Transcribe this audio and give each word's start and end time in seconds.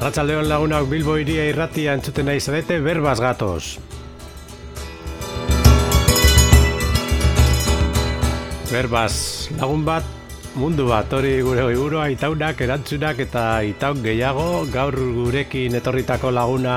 Arratsaldeon 0.00 0.46
lagunak 0.48 0.86
Bilbo 0.88 1.18
iria 1.20 1.42
irratia 1.44 1.92
entzuten 1.92 2.24
nahi 2.24 2.40
zarete 2.40 2.78
berbaz 2.80 3.18
gatoz. 3.20 3.76
Berbaz 8.70 9.50
lagun 9.58 9.82
bat, 9.84 10.06
mundu 10.56 10.86
bat, 10.88 11.12
hori 11.12 11.34
gure 11.44 11.66
gure 11.76 12.06
itaunak, 12.14 12.62
erantzunak 12.64 13.20
eta 13.26 13.42
itaun 13.68 14.00
gehiago, 14.06 14.46
gaur 14.72 14.96
gurekin 14.96 15.76
etorritako 15.76 16.30
laguna 16.32 16.76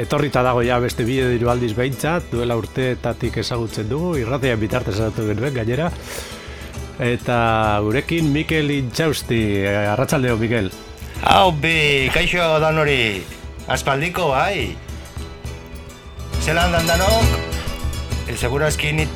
etorrita 0.00 0.40
dago 0.46 0.62
ja 0.64 0.78
beste 0.80 1.04
bide 1.04 1.26
diru 1.34 1.50
aldiz 1.52 1.74
behintzat, 1.76 2.30
duela 2.32 2.56
urteetatik 2.56 3.36
ezagutzen 3.42 3.90
dugu, 3.90 4.14
irratia 4.22 4.56
bitartez 4.56 4.94
ezatu 4.94 5.26
genuen 5.28 5.52
gainera. 5.60 5.90
Eta 6.96 7.36
gurekin 7.84 8.32
Mikel 8.32 8.72
Intxausti, 8.78 9.42
arratsaldeo 9.66 10.38
Mikel. 10.40 10.72
Hau, 11.22 11.54
bi, 11.54 12.10
kaixo 12.10 12.42
dan 12.58 12.80
hori, 12.82 13.22
aspaldiko, 13.70 14.32
bai. 14.34 14.74
Zelan 16.42 16.74
dan 16.74 16.88
danok, 16.90 17.36
e, 18.26 18.34
segurazki 18.34 18.90
nit, 18.90 19.12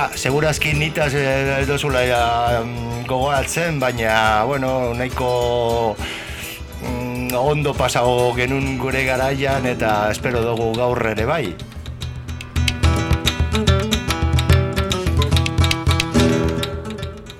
ah, 0.00 0.08
segurazki 0.16 0.72
nitaz 0.80 1.12
e, 1.12 1.60
dozula 1.68 2.06
ja, 2.08 2.22
mm, 2.64 3.04
gogoratzen, 3.04 3.76
baina, 3.76 4.46
bueno, 4.48 4.94
nahiko 4.96 5.92
mm, 6.88 7.36
ondo 7.36 7.76
pasago 7.76 8.32
genun 8.32 8.78
gure 8.80 9.04
garaian 9.04 9.68
eta 9.68 10.08
espero 10.08 10.40
dugu 10.40 10.72
gaur 10.72 11.04
ere 11.12 11.28
bai. 11.28 11.44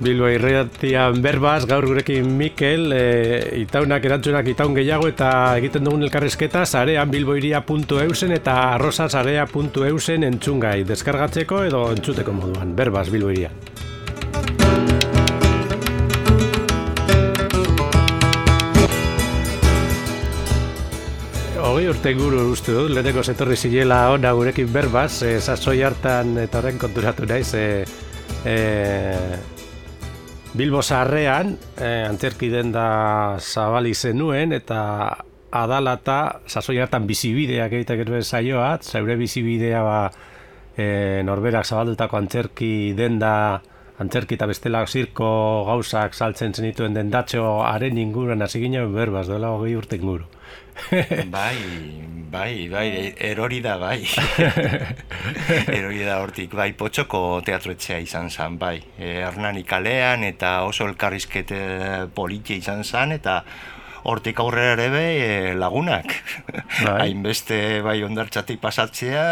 Bilbo 0.01 0.31
irratian 0.33 1.19
berbaz, 1.21 1.67
gaur 1.69 1.85
gurekin 1.85 2.25
Mikel, 2.39 2.87
e, 2.97 3.01
itaunak 3.61 4.07
erantzunak 4.09 4.47
itaun 4.49 4.73
gehiago 4.79 5.11
eta 5.11 5.29
egiten 5.61 5.85
dugun 5.85 6.07
elkarrezketa 6.07 6.63
zarean 6.65 7.13
bilboiria.eusen 7.13 8.33
eta 8.33 8.55
arrosa 8.79 9.11
zarea.eusen 9.13 10.25
entzungai, 10.25 10.87
deskargatzeko 10.89 11.61
edo 11.69 11.83
entzuteko 11.93 12.33
moduan, 12.33 12.73
berbaz 12.81 13.11
bilboiria. 13.13 13.53
Hogei 21.61 21.87
urte 21.93 22.17
guru 22.17 22.49
uste 22.57 22.73
dut, 22.73 22.89
leheneko 22.97 23.21
zetorri 23.21 23.61
zilela 23.61 24.07
ona 24.17 24.33
gurekin 24.33 24.73
berbaz, 24.73 25.27
e, 25.29 25.37
sasoi 25.45 25.83
hartan 25.85 26.39
eta 26.49 26.65
horren 26.65 26.81
konturatu 26.81 27.29
naiz, 27.29 27.51
e, 27.53 27.67
e, 28.49 29.60
Bilbo 30.53 30.83
Sarrean, 30.83 31.57
eh, 31.79 32.05
antzerki 32.09 32.49
den 32.51 32.73
da 32.75 33.39
zabali 33.39 33.95
zenuen, 33.95 34.51
eta 34.53 34.81
adalata, 35.55 36.41
sasoi 36.51 36.81
hartan 36.83 37.07
bizibideak 37.07 37.77
egiteak 37.79 38.03
duen 38.09 38.25
saioa, 38.27 38.73
zaure 38.83 39.15
bizibidea 39.21 39.83
ba, 39.87 40.01
eh, 40.77 41.23
norberak 41.25 41.67
zabaldutako 41.67 42.19
antzerki 42.19 42.73
den 42.99 43.21
da, 43.23 43.63
antzerki 44.03 44.35
eta 44.35 44.49
bestela 44.51 44.83
zirko 44.87 45.31
gauzak 45.69 46.15
saltzen 46.15 46.55
zenituen 46.55 46.95
dendatxo 46.99 47.61
haren 47.63 47.99
inguruan 47.99 48.43
hasi 48.43 48.63
ginen 48.65 48.95
berbaz, 48.95 49.29
duela 49.29 49.55
hogei 49.55 49.77
urte 49.77 50.01
inguru. 50.01 50.27
bai, 51.31 52.10
bai, 52.31 52.69
bai, 52.71 53.15
erori 53.19 53.61
da, 53.61 53.77
bai. 53.79 54.05
erori 55.79 56.05
da 56.07 56.21
hortik, 56.23 56.55
bai, 56.55 56.71
potxoko 56.79 57.41
teatroetxea 57.47 57.99
izan 58.05 58.31
zen, 58.31 58.57
bai. 58.61 58.77
E, 58.99 59.19
Hernani 59.25 59.65
kalean 59.67 60.25
eta 60.29 60.61
oso 60.69 60.87
elkarrizkete 60.87 61.61
politia 62.15 62.57
izan 62.61 62.85
zen, 62.85 63.17
eta 63.19 63.41
hortik 64.11 64.39
aurrera 64.41 64.77
ere 64.79 64.89
be, 64.95 65.05
e, 65.25 65.55
lagunak. 65.59 66.15
Bai. 66.85 66.97
Hainbeste 67.09 67.81
bai 67.85 67.99
ondartxatik 68.07 68.63
pasatzea, 68.63 69.27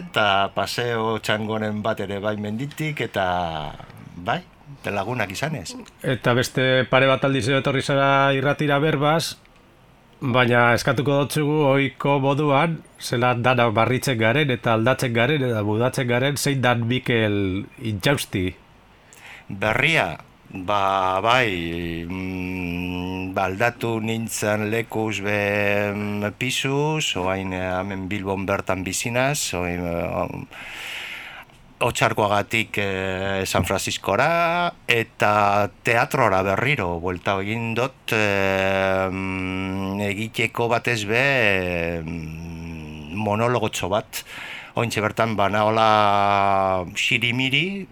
eta 0.00 0.26
paseo 0.56 1.18
txangonen 1.20 1.84
bat 1.84 2.00
ere 2.00 2.18
bai 2.24 2.38
menditik, 2.40 3.04
eta 3.04 3.26
bai, 4.16 4.40
lagunak 4.90 5.30
izanez. 5.30 5.74
Eta 6.02 6.34
beste 6.34 6.88
pare 6.90 7.06
bat 7.10 7.24
aldiz 7.28 7.46
etorri 7.52 7.84
zara 7.84 8.32
irratira 8.34 8.80
berbaz, 8.82 9.36
Baina 10.22 10.68
eskatuko 10.76 11.16
dutzugu 11.24 11.54
oiko 11.66 12.20
moduan, 12.22 12.76
zela 13.02 13.32
dana 13.34 13.64
barritzen 13.74 14.20
garen 14.20 14.52
eta 14.54 14.76
aldatzen 14.76 15.16
garen 15.16 15.42
eta 15.42 15.62
budatzen 15.66 16.06
garen, 16.06 16.36
zein 16.38 16.60
dan 16.62 16.84
Mikel 16.86 17.64
intxausti? 17.90 18.44
Berria, 19.50 20.04
ba, 20.68 21.18
bai, 21.26 22.06
mm, 22.06 23.34
baldatu 23.34 23.96
nintzen 23.98 24.68
lekuz 24.70 25.18
be 25.26 25.40
mm, 25.90 26.30
pisuz, 26.38 27.16
oain 27.18 27.50
eh, 27.58 27.66
hemen 27.80 28.06
Bilbon 28.06 28.46
bertan 28.46 28.86
bizinaz, 28.86 29.50
oain, 29.58 29.82
otxarkoagatik 31.82 32.78
e, 32.78 32.88
San 33.46 33.64
Franciscora 33.66 34.72
eta 34.86 35.68
teatrora 35.82 36.42
berriro 36.46 36.98
buelta 37.02 37.36
egin 37.42 37.72
dut 37.78 38.14
e, 38.14 38.22
egiteko 40.08 40.68
batez 40.72 41.02
be 41.10 41.22
e, 41.22 42.00
monologotxo 43.12 43.90
bat. 43.92 44.24
Ointxe 44.80 45.02
bertan 45.04 45.36
bana 45.36 45.66
hola 45.68 45.88
xirimiri 46.96 47.84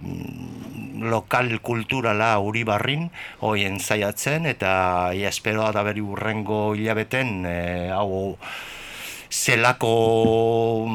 lokal 1.11 1.53
kulturala 1.65 2.33
uri 2.41 2.63
barrin 2.65 3.09
hoien 3.45 3.79
zaiatzen 3.81 4.47
eta 4.49 5.13
ia 5.17 5.29
esperoa 5.29 5.73
da 5.77 5.85
beri 5.85 6.01
urrengo 6.05 6.75
hilabeten 6.77 7.45
e, 7.49 7.59
hau 7.93 8.37
zelako 9.31 10.87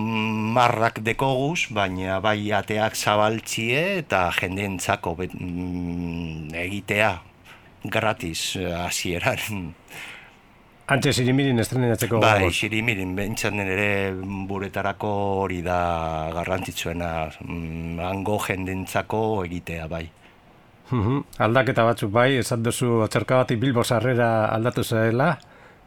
marrak 0.56 1.00
dekoguz, 1.04 1.72
baina 1.72 2.20
bai 2.20 2.52
ateak 2.52 2.96
zabaltzie 2.96 4.02
eta 4.02 4.28
jendeentzako 4.36 5.16
mm, 5.16 6.52
egitea 6.66 7.14
gratis 7.86 8.58
hasieran. 8.58 9.72
Antxe 10.86 11.16
Sirimirin 11.18 11.58
estrenatzeko 11.58 12.20
Bai, 12.22 12.52
Sirimirin 12.54 13.16
bentsat 13.18 13.56
ere 13.58 14.14
buretarako 14.46 15.10
hori 15.42 15.64
da 15.66 16.30
garrantzitsuena 16.36 17.10
mm, 17.42 18.04
hango 18.06 18.38
jendentzako 18.44 19.22
egitea 19.48 19.88
bai. 19.90 20.06
Aldaketa 21.42 21.84
batzuk 21.88 22.12
bai, 22.14 22.36
esan 22.38 22.62
duzu 22.62 23.02
atzerka 23.02 23.40
bat 23.42 23.56
Bilbo 23.58 23.82
sarrera 23.84 24.46
aldatu 24.54 24.84
zaela, 24.84 25.32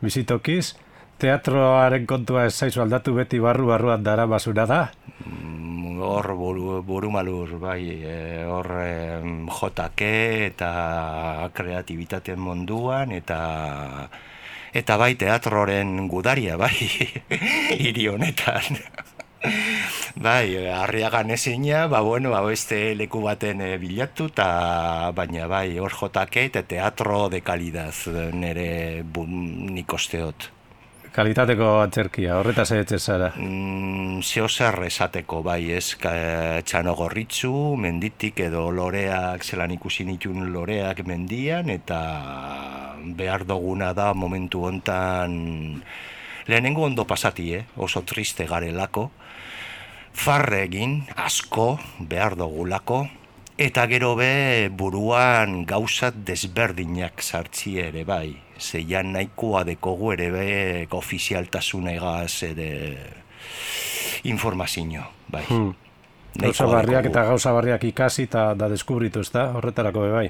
bizitokiz, 0.03 0.75
teatroaren 1.19 2.07
kontua 2.07 2.47
ez 2.47 2.55
zaizu 2.55 2.83
aldatu 2.85 3.15
beti 3.17 3.41
barru 3.43 3.67
barruan 3.73 4.05
dara 4.07 4.27
basura 4.31 4.67
da? 4.71 4.81
Mm, 5.27 5.99
hor 5.99 6.31
buru, 6.39 6.83
buru 6.87 7.11
bai, 7.59 7.83
e, 8.07 8.45
hor 8.47 8.71
e, 8.81 9.21
jotake 9.51 10.47
eta 10.47 11.51
kreatibitateen 11.53 12.39
munduan 12.39 13.13
eta 13.13 14.09
eta 14.73 14.97
bai 14.97 15.15
teatroren 15.17 16.09
gudaria, 16.09 16.57
bai, 16.57 16.77
hiri 17.83 18.07
honetan. 18.09 18.79
bai, 20.27 20.67
harriagan 20.67 21.31
ezina, 21.31 21.89
ba 21.89 22.01
bueno, 22.01 22.31
ba 22.31 22.43
beste 22.43 22.95
leku 22.95 23.23
baten 23.23 23.61
e, 23.61 23.77
bilatu 23.79 24.29
ta 24.29 25.11
baina 25.13 25.49
bai, 25.49 25.79
hor 25.79 25.91
jotake 25.91 26.45
eta 26.45 26.63
teatro 26.63 27.29
de 27.29 27.41
kalidaz 27.41 28.07
nere 28.35 29.03
nikosteot 29.03 30.58
kalitateko 31.19 31.69
antzerkia, 31.83 32.37
horretaz 32.39 32.69
egitzen 32.77 33.01
zara? 33.03 33.33
Mm, 33.35 34.21
Zeo 34.23 34.47
zer 34.49 34.77
esateko, 34.87 35.41
bai, 35.43 35.73
ez, 35.75 35.97
txano 35.99 36.95
gorritzu, 36.99 37.51
menditik 37.81 38.39
edo 38.47 38.69
loreak, 38.75 39.43
zelan 39.43 39.75
ikusi 39.75 40.07
nitun 40.07 40.53
loreak 40.55 41.03
mendian, 41.09 41.73
eta 41.75 41.99
behar 43.19 43.47
duguna 43.49 43.91
da 43.99 44.13
momentu 44.15 44.63
hontan 44.69 45.35
lehenengo 46.47 46.87
ondo 46.87 47.07
pasati, 47.07 47.51
eh? 47.59 47.65
oso 47.77 48.05
triste 48.07 48.47
garelako, 48.47 49.09
farre 50.15 50.63
egin, 50.69 51.01
asko, 51.17 51.73
behar 51.99 52.39
dugulako, 52.39 53.07
Eta 53.59 53.89
gero 53.91 54.13
be 54.15 54.71
buruan 54.71 55.65
gauzat 55.67 56.15
desberdinak 56.23 57.19
sartzi 57.19 57.73
ere 57.83 58.05
bai. 58.07 58.37
Zeian 58.55 59.11
nahikoa 59.17 59.65
dekogu 59.67 60.13
ere 60.15 60.29
be 60.31 60.45
ofizialtasun 60.95 61.89
egaz 61.91 62.45
ere 62.47 62.69
informazio, 64.31 65.03
bai. 65.27 65.43
Hmm. 65.49 65.75
Gauza 66.39 66.69
barriak 66.71 67.11
eta 67.11 67.25
gauza 67.33 67.51
barriak 67.57 67.83
ikasi 67.91 68.29
eta 68.29 68.53
da 68.55 68.69
deskubritu 68.71 69.27
ez 69.27 69.33
da, 69.35 69.49
horretarako 69.59 70.07
be 70.07 70.15
bai. 70.15 70.29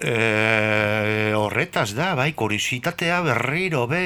E, 0.00 1.32
horretaz 1.36 1.92
da, 1.92 2.14
bai, 2.16 2.32
kurisitatea 2.32 3.18
berriro 3.20 3.84
be 3.84 4.00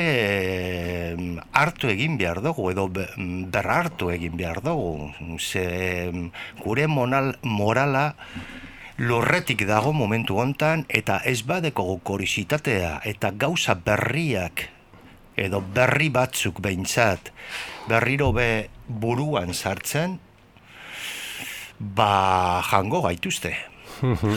hartu 1.55 1.87
egin 1.93 2.17
behar 2.19 2.41
dugu, 2.43 2.73
edo 2.73 2.88
ber 2.91 3.69
hartu 3.70 4.11
egin 4.11 4.35
behar 4.35 4.58
dugu. 4.64 5.12
Ze 5.38 6.11
gure 6.58 6.88
monal, 6.91 7.37
morala 7.43 8.17
lorretik 8.99 9.62
dago 9.69 9.93
momentu 9.94 10.41
hontan, 10.43 10.82
eta 10.88 11.20
ez 11.25 11.43
badeko 11.46 11.87
kurisitatea 12.02 12.99
eta 13.06 13.31
gauza 13.31 13.76
berriak 13.79 14.67
edo 15.37 15.61
berri 15.62 16.11
batzuk 16.11 16.58
behintzat, 16.62 17.31
berriro 17.87 18.32
be 18.35 18.69
buruan 18.88 19.55
sartzen, 19.55 20.19
ba 21.79 22.62
jango 22.67 23.02
gaituzte. 23.06 23.74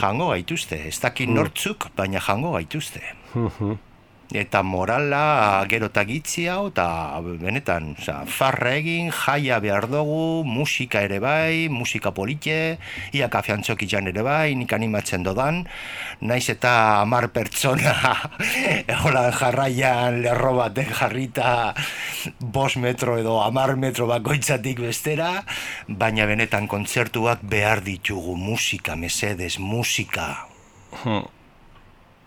Jango 0.02 0.30
gaituzte, 0.30 0.80
ez 0.88 1.00
dakit 1.00 1.30
nortzuk, 1.30 1.90
baina 1.96 2.20
jango 2.20 2.52
gaituzte 2.58 3.02
eta 4.36 4.60
morala 4.64 5.64
gero 5.72 5.88
eta 5.88 6.04
gitzi 6.04 6.48
hau, 6.52 6.68
eta 6.68 7.20
benetan, 7.40 7.94
oza, 7.96 8.26
farra 8.28 8.74
egin, 8.76 9.12
jaia 9.12 9.60
behar 9.64 9.88
dugu, 9.88 10.44
musika 10.44 11.02
ere 11.06 11.20
bai, 11.24 11.68
musika 11.72 12.12
polite, 12.12 12.78
ia 13.16 13.30
kafiantzok 13.32 13.86
izan 13.88 14.12
ere 14.12 14.24
bai, 14.26 14.56
nik 14.60 14.74
animatzen 14.76 15.24
dodan, 15.24 15.64
naiz 16.20 16.50
eta 16.52 17.02
amar 17.02 17.30
pertsona, 17.32 17.96
hola 19.04 19.30
jarraian 19.32 20.20
lerro 20.26 20.58
baten 20.60 20.92
jarrita, 20.92 21.74
bos 22.40 22.76
metro 22.76 23.18
edo 23.18 23.40
amar 23.44 23.78
metro 23.80 24.10
bakoitzatik 24.12 24.84
bestera, 24.84 25.32
baina 25.88 26.28
benetan 26.28 26.68
kontzertuak 26.68 27.48
behar 27.48 27.84
ditugu, 27.86 28.36
musika, 28.36 29.00
mesedes, 29.00 29.56
musika. 29.60 30.48
Hmm. 31.04 31.24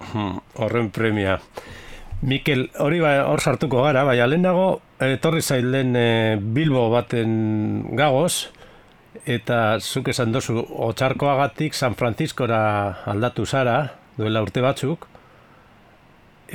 Hmm. 0.01 0.41
Horren 0.57 0.89
premia. 0.89 1.37
Mikel, 2.21 2.67
hori 2.77 2.99
ba, 3.01 3.15
hor 3.31 3.41
sartuko 3.41 3.81
gara, 3.87 4.03
bai, 4.05 4.19
lehenago, 4.21 4.81
etorri 5.01 5.41
zailen 5.41 5.95
e, 5.97 6.09
Bilbo 6.37 6.91
baten 6.93 7.31
gagoz, 7.97 8.51
eta 9.25 9.79
zuk 9.81 10.11
esan 10.13 10.35
dozu, 10.35 10.61
otxarkoagatik 10.61 11.75
San 11.75 11.97
Franciscora 11.97 12.61
aldatu 13.09 13.47
zara, 13.47 13.79
duela 14.19 14.43
urte 14.45 14.61
batzuk, 14.61 15.07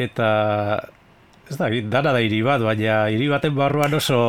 eta 0.06 0.30
ez 1.50 1.58
da, 1.58 1.72
dara 1.90 2.14
da 2.14 2.22
hiri 2.22 2.44
bat, 2.46 2.62
baina 2.62 3.08
hiri 3.10 3.32
baten 3.34 3.58
barruan 3.58 3.98
oso 3.98 4.20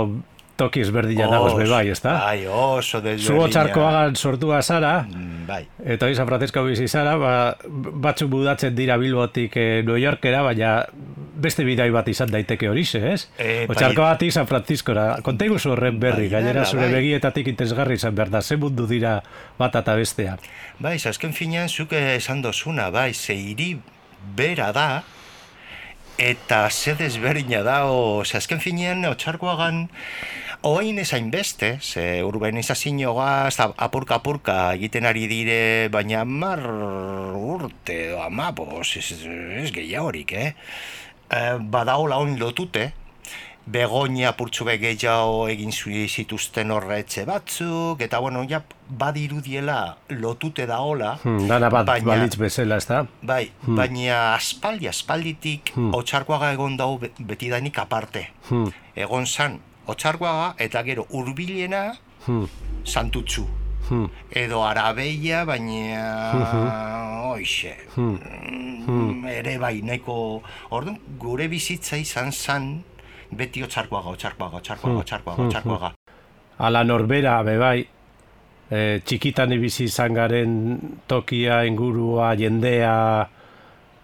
toki 0.57 0.83
ezberdina 0.85 1.29
dagoz 1.31 1.55
be 1.59 1.67
bai, 1.69 1.85
ezta? 1.93 2.15
Bai, 2.25 2.47
oso 2.49 3.01
desberdina. 3.05 3.35
Zuo 3.35 3.49
txarkoagan 3.53 4.17
sortua 4.17 4.63
zara, 4.63 4.95
mm, 5.05 5.45
bai. 5.49 5.63
eta 5.85 6.07
hori 6.07 6.17
San 6.17 6.29
Francisco 6.29 6.65
bizi 6.65 6.89
zara, 6.89 7.17
ba, 7.21 7.33
batzuk 8.07 8.31
budatzen 8.33 8.75
dira 8.75 8.97
Bilbotik 9.01 9.57
e, 9.57 9.67
New 9.87 9.99
Yorkera, 10.01 10.43
baina 10.47 10.79
beste 11.37 11.65
bidai 11.69 11.91
bat 11.93 12.09
izan 12.09 12.33
daiteke 12.33 12.71
hori 12.71 12.85
ze, 12.85 13.03
ez? 13.13 13.29
E, 13.39 13.67
bai. 13.69 14.31
San 14.31 14.47
Franciscora, 14.47 15.19
konta 15.23 15.45
iguzu 15.45 15.75
horren 15.75 16.01
berri, 16.01 16.31
bai, 16.31 16.39
gainera 16.39 16.65
zure 16.65 16.87
bai. 16.87 16.95
begietatik 17.01 17.53
intezgarri 17.53 17.99
izan 18.01 18.15
behar 18.15 18.31
da, 18.31 18.43
ze 18.43 18.57
mundu 18.57 18.87
dira 18.87 19.21
bat 19.59 19.77
eta 19.77 19.95
bestea. 19.97 20.39
Bai, 20.81 20.97
azken 20.97 21.33
finean, 21.37 21.69
zuke 21.69 22.17
esan 22.17 22.43
dozuna, 22.43 22.91
bai, 22.91 23.13
ze 23.15 23.37
hiri 23.37 23.77
bera 24.37 24.73
da, 24.73 25.05
eta 26.19 26.71
ze 26.71 26.97
desberdina 26.97 27.63
da, 27.63 27.85
o, 27.87 28.25
ze 28.25 28.39
azken 28.39 28.61
finean, 28.61 29.05
otxarkoagan, 29.05 29.87
Oain 30.67 30.99
ezain 30.99 31.29
beste, 31.31 31.79
ze 31.81 32.25
urbanizazio 32.27 33.13
gaz, 33.15 33.55
apurka-apurka 33.63 34.57
egiten 34.75 35.05
ari 35.07 35.29
dire, 35.31 35.59
baina 35.95 36.25
mar 36.27 36.59
urte, 37.39 37.99
amabos, 38.19 38.97
ez, 38.99 39.13
ez 39.63 39.71
gehiagorik, 39.71 40.33
eh? 40.35 40.49
E, 41.31 41.43
badaola 41.61 42.19
hon 42.19 42.35
lotute, 42.41 42.89
begonia 43.67 44.33
purtsu 44.35 44.67
gehiago 44.67 45.47
egin 45.53 45.71
zituzten 45.71 46.75
horretxe 46.75 47.25
batzuk, 47.31 48.03
eta 48.03 48.19
bueno, 48.19 48.43
ja, 48.51 48.65
badirudiela 48.89 49.99
lotute 50.19 50.67
da 50.67 50.81
hola. 50.83 51.15
Hmm, 51.23 51.47
dana 51.47 51.71
bat 51.71 51.87
baina, 51.87 52.11
balitz 52.11 52.35
bezala, 52.43 52.83
ez 52.83 52.91
da? 52.91 53.05
Bai, 53.23 53.53
hmm. 53.69 53.79
baina 53.79 54.19
aspaldi, 54.35 54.91
aspalditik, 54.91 55.77
hmm. 55.77 55.95
otxarkoaga 55.95 56.51
egon 56.59 56.75
dau 56.77 56.97
betidanik 56.99 57.79
aparte. 57.79 58.27
Hmm. 58.51 58.75
Egon 58.99 59.31
zan, 59.31 59.61
otxargoaga 59.87 60.55
eta 60.59 60.83
gero 60.87 61.07
hurbilena 61.11 61.93
hmm. 62.27 62.47
santutzu. 62.85 63.47
Hmm. 63.87 64.09
Edo 64.31 64.65
arabeia, 64.67 65.45
baina 65.47 66.33
hmm. 66.35 67.31
oixe. 67.31 67.77
Hmm. 67.95 68.17
Hmm. 68.87 69.27
Ere 69.31 69.59
bai, 69.63 69.81
nahiko... 69.83 70.43
Orduan, 70.75 70.99
gure 71.23 71.47
bizitza 71.51 71.99
izan 71.99 72.33
zan 72.33 72.71
beti 73.31 73.63
otxarkoaga, 73.63 74.15
otxarkoaga, 74.15 74.63
otxarkoaga, 74.63 75.05
otxarkoaga, 75.05 75.47
otxarkoaga. 75.47 75.93
Ala 76.67 76.83
norbera, 76.87 77.41
be 77.47 77.57
bai, 77.61 77.79
e, 78.71 78.83
txikitan 79.07 79.53
ibizi 79.57 79.87
izan 79.91 80.15
garen 80.17 80.53
tokia, 81.11 81.63
ingurua, 81.69 82.33
jendea, 82.39 82.97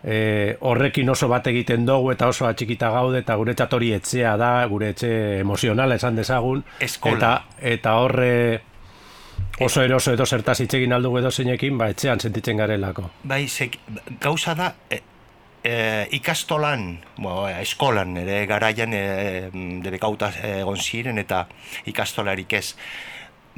e, 0.04 0.56
horrekin 0.60 1.10
oso 1.10 1.28
bat 1.28 1.46
egiten 1.46 1.86
dugu 1.86 2.12
eta 2.12 2.28
oso 2.28 2.46
atxikita 2.48 2.90
gaude 2.90 3.22
eta 3.22 3.36
gure 3.36 3.54
hori 3.70 3.92
etxea 3.94 4.36
da, 4.36 4.66
gure 4.66 4.90
etxe 4.90 5.40
emozionala 5.40 5.94
esan 5.94 6.16
dezagun. 6.16 6.64
Eta, 6.80 7.32
eta 7.60 7.94
horre 8.00 8.62
oso 9.60 9.82
eroso 9.82 10.12
edo 10.12 10.26
zertaz 10.26 10.60
itxegin 10.60 10.92
aldugu 10.92 11.18
edo 11.18 11.30
zeinekin, 11.30 11.78
ba, 11.78 11.88
etxean 11.92 12.20
sentitzen 12.20 12.56
garelako. 12.56 13.08
Bai, 13.24 13.46
gauza 14.20 14.54
da, 14.54 14.74
e, 14.90 15.00
e, 15.62 15.74
ikastolan, 16.18 16.98
bo, 17.18 17.46
eskolan, 17.48 18.16
ere 18.24 18.44
garaian 18.50 18.94
e, 18.96 19.04
debekauta 19.84 20.32
egon 20.58 20.80
ziren 20.80 21.18
eta 21.22 21.46
ikastolarik 21.86 22.52
ez. 22.58 22.66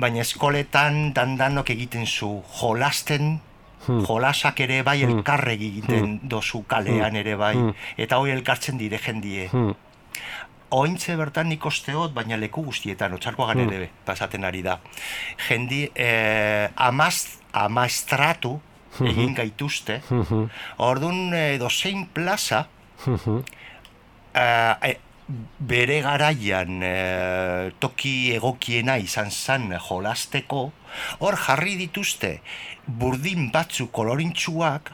Baina 0.00 0.24
eskoletan 0.24 1.12
dandanok 1.14 1.70
egiten 1.70 2.06
zu 2.06 2.42
jolasten. 2.58 3.38
Jolasak 3.86 4.60
ere 4.60 4.82
bai 4.82 5.00
hmm. 5.02 5.18
elkarre 5.18 5.54
egiten 5.54 6.04
hmm. 6.04 6.28
dozu 6.28 6.64
kalean 6.68 7.10
hmm. 7.10 7.20
ere 7.22 7.36
bai, 7.36 7.54
hmm. 7.56 7.74
eta 7.96 8.18
hori 8.18 8.34
elkartzen 8.36 8.78
dire 8.78 8.98
jendie. 8.98 9.48
Hmm. 9.52 9.74
Ointze 10.74 11.14
bertan 11.14 11.48
nik 11.52 11.64
osteot, 11.66 12.14
baina 12.16 12.36
leku 12.40 12.64
guztietan, 12.66 13.14
otxarkoagan 13.14 13.62
hmm. 13.62 13.74
ere 13.76 13.90
pasaten 14.06 14.44
ari 14.44 14.62
da. 14.64 14.78
Jendi, 15.46 15.84
eh, 15.94 16.68
amaz, 16.88 17.38
amaztratu 17.52 18.56
hmm. 18.98 19.10
egin 19.12 19.34
gaituzte, 19.38 20.00
hmm. 20.08 20.48
orduan 20.82 21.34
eh, 21.36 21.58
dozein 21.62 22.08
plaza, 22.14 22.64
hmm. 23.04 23.42
eh, 24.34 24.96
bere 25.58 26.00
garaian 26.04 26.82
e, 26.84 27.70
toki 27.80 28.34
egokiena 28.36 28.98
izan 29.00 29.30
zan 29.32 29.70
jolasteko, 29.88 30.66
hor 31.24 31.38
jarri 31.46 31.78
dituzte 31.80 32.36
burdin 32.86 33.48
batzu 33.54 33.88
kolorintxuak, 33.94 34.92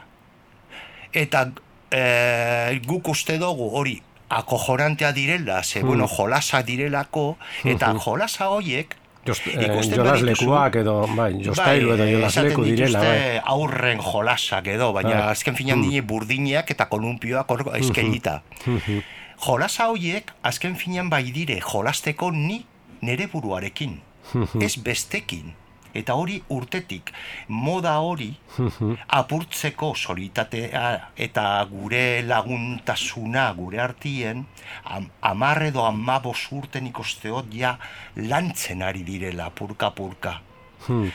eta 1.11 1.49
e, 1.91 2.79
guk 2.87 3.11
uste 3.11 3.37
dugu 3.41 3.67
hori 3.75 3.99
akojorantea 4.31 5.11
direla, 5.11 5.61
ze 5.63 5.81
hmm. 5.81 5.87
bueno, 5.87 6.07
jolasa 6.07 6.63
direlako, 6.63 7.35
eta 7.65 7.91
hmm. 7.91 7.99
jolasa 7.99 8.49
horiek, 8.49 8.97
Jost, 9.21 9.45
eh, 9.45 9.67
jolas 9.69 10.23
lekuak 10.25 10.79
edo, 10.79 10.95
bai, 11.13 11.35
jostailu 11.45 11.91
bai, 11.91 11.97
edo 11.99 12.05
jolas 12.09 12.37
leku 12.41 12.63
direla, 12.65 13.03
bai. 13.05 13.35
aurren 13.53 13.99
jolasak 14.01 14.71
edo, 14.73 14.87
baina 14.95 15.11
bai. 15.11 15.35
azken 15.35 15.53
finan 15.53 15.83
hmm. 15.83 16.07
burdinak 16.09 16.71
eta 16.73 16.87
kolumpioak 16.89 17.51
eskelita. 17.77 18.39
Hmm 18.65 19.03
jolasa 19.41 19.87
horiek 19.89 20.31
azken 20.45 20.75
finean 20.77 21.09
bai 21.09 21.31
dire 21.33 21.59
jolasteko 21.61 22.31
ni 22.31 22.61
nere 23.01 23.27
buruarekin, 23.27 23.97
ez 24.65 24.75
bestekin. 24.77 25.55
Eta 25.91 26.15
hori 26.15 26.37
urtetik, 26.55 27.09
moda 27.51 27.97
hori 27.99 28.29
apurtzeko 29.19 29.89
solitatea 29.91 30.83
eta 31.19 31.43
gure 31.67 32.21
laguntasuna 32.23 33.49
gure 33.57 33.81
artien, 33.83 34.45
am, 34.85 35.09
amarre 35.19 35.67
edo 35.73 35.83
amabos 35.83 36.45
urten 36.55 36.87
ikosteot 36.87 37.51
ja 37.51 37.73
lantzen 38.15 38.85
ari 38.87 39.03
direla 39.03 39.49
purka-purka. 39.51 40.37
Hmm. 40.87 41.11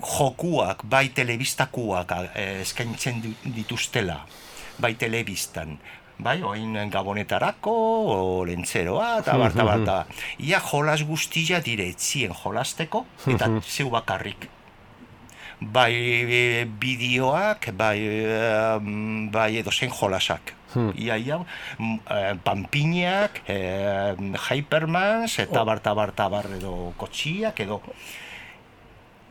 jokuak, 0.00 0.86
bai 0.88 1.08
telebistakuak 1.12 2.14
eh, 2.32 2.62
eskaintzen 2.62 3.20
dituztela, 3.44 4.22
bai 4.78 4.94
telebistan, 4.94 5.76
bai, 6.18 6.42
oin 6.42 6.76
gabonetarako, 6.90 8.44
lentzeroa, 8.46 9.20
eta 9.22 9.36
barta, 9.38 9.64
barta. 9.66 9.96
Ia 10.38 10.60
jolas 10.60 11.02
guztia 11.04 11.60
dire 11.60 11.88
etzien 11.90 12.34
jolasteko, 12.34 13.04
eta 13.26 13.50
zeu 13.62 13.90
bakarrik. 13.90 14.48
Bai 15.60 16.66
bideoak, 16.80 17.70
bai, 17.78 17.98
bai 19.32 19.50
edo 19.62 19.72
zen 19.72 19.90
jolasak. 19.90 20.54
Hmm. 20.74 20.90
Ia, 20.98 21.16
ia, 21.16 21.38
eh, 21.78 22.34
pampiñak, 22.42 23.42
eh, 23.46 24.14
hypermans, 24.50 25.38
eta 25.38 25.62
oh. 25.62 25.64
barta, 25.64 25.94
barta, 25.94 26.28
bar, 26.28 26.50
edo 26.58 26.92
kotxiak, 26.98 27.60
edo... 27.60 27.80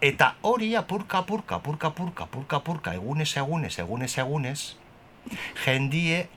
Eta 0.04 0.36
hori 0.42 0.74
apurka, 0.76 1.20
apurka, 1.24 1.60
apurka, 1.60 1.88
apurka, 1.88 2.24
apurka, 2.24 2.56
apurka, 2.58 2.94
egunez, 2.96 3.36
egunez, 3.38 3.78
egunez, 3.80 4.18
egunez, 4.20 4.62
jendie 5.66 6.28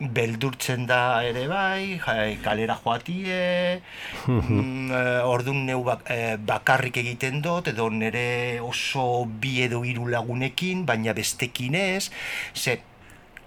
beldurtzen 0.00 0.84
da 0.86 1.22
ere 1.24 1.46
bai, 1.48 1.98
jai, 2.04 2.36
kalera 2.44 2.76
joatie, 2.82 3.80
mm, 4.26 4.90
eh, 4.92 5.22
ordun 5.24 5.64
neu 5.66 5.82
bak, 5.86 6.04
eh, 6.12 6.36
bakarrik 6.36 6.98
egiten 7.00 7.40
dut, 7.44 7.70
edo 7.72 7.88
nere 7.90 8.60
oso 8.60 9.24
bi 9.26 9.62
edo 9.64 9.82
hiru 9.84 10.10
lagunekin, 10.12 10.84
baina 10.86 11.16
bestekin 11.16 11.74
ez, 11.80 12.10
ze 12.54 12.80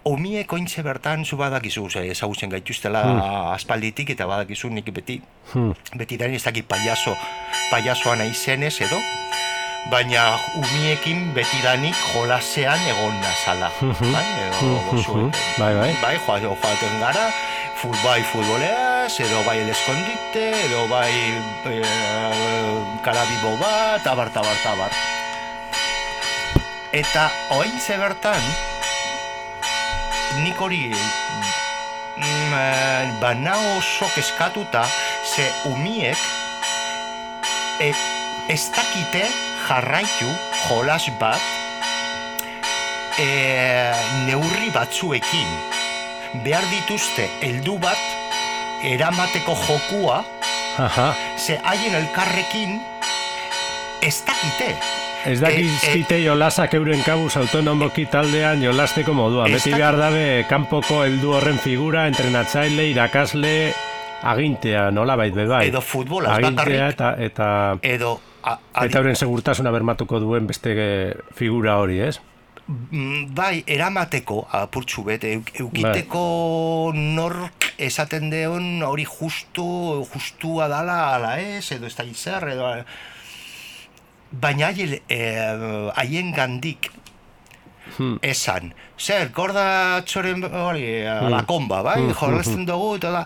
omiek 0.09 0.51
ointze 0.53 0.81
bertan 0.81 1.25
zu 1.25 1.37
badakizu, 1.37 1.89
ze, 1.89 2.05
ezagutzen 2.09 2.49
gaituztela 2.49 3.03
aspalditik 3.53 4.09
eta 4.15 4.25
badakizu 4.25 4.71
nik 4.73 4.89
beti, 4.95 5.21
Hmm. 5.49 5.73
beti 5.97 6.17
da 6.17 6.27
ez 6.29 6.43
dakit 6.45 6.67
paiaso, 6.69 7.15
paiasoa 7.71 8.15
nahi 8.15 8.33
zenez 8.33 8.75
edo, 8.85 8.99
baina 9.87 10.37
umiekin 10.55 11.31
betidanik 11.33 11.95
jolasean 12.13 12.79
egon 12.91 13.15
nazala. 13.21 13.71
bai, 13.81 14.25
edo, 14.47 14.73
gozuetan. 14.89 15.31
Bai, 15.57 15.73
bai. 15.75 15.91
bai, 16.01 16.15
joa- 16.17 16.39
joaten 16.41 16.99
gara, 16.99 17.29
fut, 17.75 17.95
bai 18.03 18.21
futboleaz, 18.23 19.19
edo 19.19 19.43
bai 19.47 19.57
el 19.63 19.69
escondite, 19.69 20.45
edo 20.67 20.87
bai 20.91 21.13
e, 21.65 21.81
karabibo 23.01 23.55
bat, 23.57 24.05
abar, 24.07 24.29
tabar, 24.29 24.57
tabar. 24.63 24.91
Eta 26.91 27.29
oaintze 27.53 27.97
bertan, 28.01 28.41
nik 30.43 30.57
hori 30.61 30.89
mm, 30.89 32.53
eh, 32.53 33.09
bana 33.21 33.53
oso 33.77 34.09
keskatuta, 34.15 34.85
ze 35.35 35.45
umiek 35.69 36.17
e, 37.79 37.93
ez 38.49 38.63
dakite 38.73 39.27
jarraitu 39.69 40.29
jolas 40.67 41.05
bat 41.19 41.41
e, 43.19 43.27
neurri 44.25 44.71
batzuekin 44.73 45.49
behar 46.45 46.65
dituzte 46.71 47.27
heldu 47.45 47.77
bat 47.81 48.01
eramateko 48.89 49.55
jokua 49.67 50.23
Aha. 50.79 51.13
ze 51.37 51.59
haien 51.63 51.95
elkarrekin 51.95 52.79
ez 54.01 54.17
dakite 54.25 54.73
Ez 55.25 55.35
E, 55.35 55.41
dakizkite 55.43 56.21
jolasak 56.23 56.73
euren 56.77 57.01
kabuz 57.03 57.33
autonomoki 57.35 58.05
taldean 58.07 58.61
jolasteko 58.63 59.11
modua. 59.11 59.49
Beti 59.51 59.73
behar 59.75 59.97
dabe 59.99 60.45
kanpoko 60.47 61.01
heldu 61.03 61.33
horren 61.35 61.59
figura, 61.59 62.05
entrenatzaile, 62.07 62.85
irakasle, 62.93 63.73
agintea, 64.23 64.87
nola 64.95 65.19
bait 65.19 65.35
bai. 65.35 65.65
Edo 65.67 65.81
futbolaz 65.83 66.37
Agintea 66.37 66.63
bakarrik. 66.63 66.95
eta, 66.95 67.11
eta, 67.19 67.49
edo 67.83 68.13
eta 68.43 68.99
euren 68.99 69.15
segurtasuna 69.15 69.71
bermatuko 69.71 70.19
duen 70.23 70.47
beste 70.47 70.73
eh, 70.75 71.13
figura 71.35 71.77
hori, 71.81 71.99
ez? 71.99 72.19
Mm, 72.69 73.33
bai, 73.33 73.63
eramateko 73.65 74.43
apurtxu 74.53 75.03
bet, 75.07 75.23
euk, 75.25 75.49
eukiteko 75.63 76.91
nork 76.95 77.71
esaten 77.81 78.29
deon 78.29 78.83
hori 78.85 79.07
justu, 79.09 79.65
justua 80.11 80.67
dala 80.69 81.15
ala 81.15 81.39
ez, 81.41 81.71
edo 81.73 81.89
ez 81.89 81.95
da 81.97 82.05
zer, 82.13 82.47
edo... 82.53 82.69
Baina 84.29 84.67
haien, 84.69 84.99
eh, 85.09 85.91
haien 85.97 86.33
gandik 86.35 86.91
Hmm. 87.97 88.19
esan, 88.21 88.67
zer, 89.01 89.31
gorda 89.33 90.03
txoren 90.05 90.43
hori, 90.45 90.83
Hmm. 91.01 91.31
la 91.33 91.39
komba, 91.49 91.81
bai, 91.81 92.13
jorrezten 92.13 92.67
dugu, 92.67 92.91
eta 92.99 93.09
da, 93.09 93.23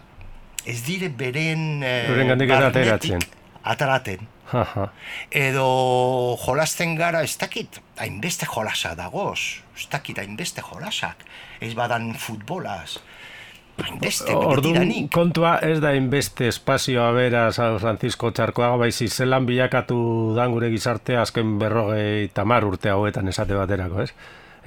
ez 0.66 0.78
dire 0.86 1.10
beren... 1.10 1.84
Eh, 1.84 2.08
Eurengandik 2.08 2.50
ez 2.50 2.62
ateratzen. 2.70 3.26
Ateraten 3.64 4.22
Aha. 4.24 4.33
Edo 5.32 5.68
jolasten 6.46 6.96
gara 6.96 7.24
ez 7.24 7.36
dakit 7.38 7.82
hainbeste 7.98 8.48
jolasa 8.50 8.96
dagoz. 8.96 9.40
Ez 9.78 9.88
dakit 9.92 10.18
hainbeste 10.18 10.62
jolasak. 10.62 11.26
Ez 11.62 11.74
badan 11.74 12.14
futbolaz. 12.20 13.00
Hainbeste 13.82 14.36
Orduan 14.38 14.92
kontua 15.10 15.56
ez 15.66 15.80
da 15.82 15.96
inbeste 15.98 16.46
espazioa 16.52 17.08
bera 17.16 17.48
San 17.52 17.80
Francisco 17.82 18.30
txarkoago 18.30 18.78
baizi 18.84 19.08
zelan 19.10 19.48
bilakatu 19.50 19.98
dan 20.38 20.54
gure 20.54 20.70
gizartea 20.70 21.24
azken 21.24 21.56
berrogei 21.58 22.28
tamar 22.38 22.68
urte 22.70 22.92
hauetan 22.94 23.32
esate 23.34 23.58
baterako, 23.58 24.06
ez? 24.06 24.12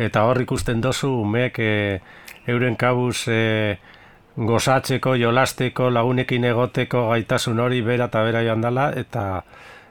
Eta 0.08 0.24
hor 0.26 0.40
ikusten 0.42 0.82
dozu 0.82 1.12
umeek 1.22 1.60
e, 1.62 2.00
euren 2.50 2.74
kabuz 2.76 3.28
e, 3.30 3.78
gozatzeko, 4.36 5.14
jolasteko, 5.16 5.88
lagunekin 5.90 6.44
egoteko 6.50 7.06
gaitasun 7.12 7.62
hori 7.62 7.80
bera 7.86 8.10
eta 8.10 8.24
bera 8.26 8.42
joan 8.44 8.66
dala, 8.66 8.90
eta 8.90 9.44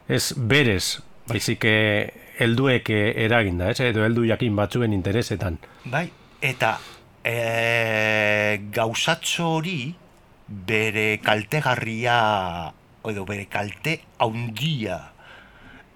ez 0.07 0.33
berez, 0.38 1.00
baizik 1.27 1.65
e, 1.65 1.77
helduek 2.39 2.89
e, 2.93 3.01
eraginda, 3.25 3.71
ez? 3.71 3.79
Edo 3.81 4.05
heldu 4.05 4.25
jakin 4.27 4.55
batzuen 4.55 4.93
interesetan. 4.93 5.57
bai 5.85 6.09
eta 6.41 6.77
e, 7.24 7.35
gauzatxo 8.74 9.50
hori 9.57 9.79
bere 10.45 11.19
kaltegarria 11.25 12.17
edo 13.09 13.25
bere 13.25 13.45
kalte 13.50 14.00
haundia 14.21 15.00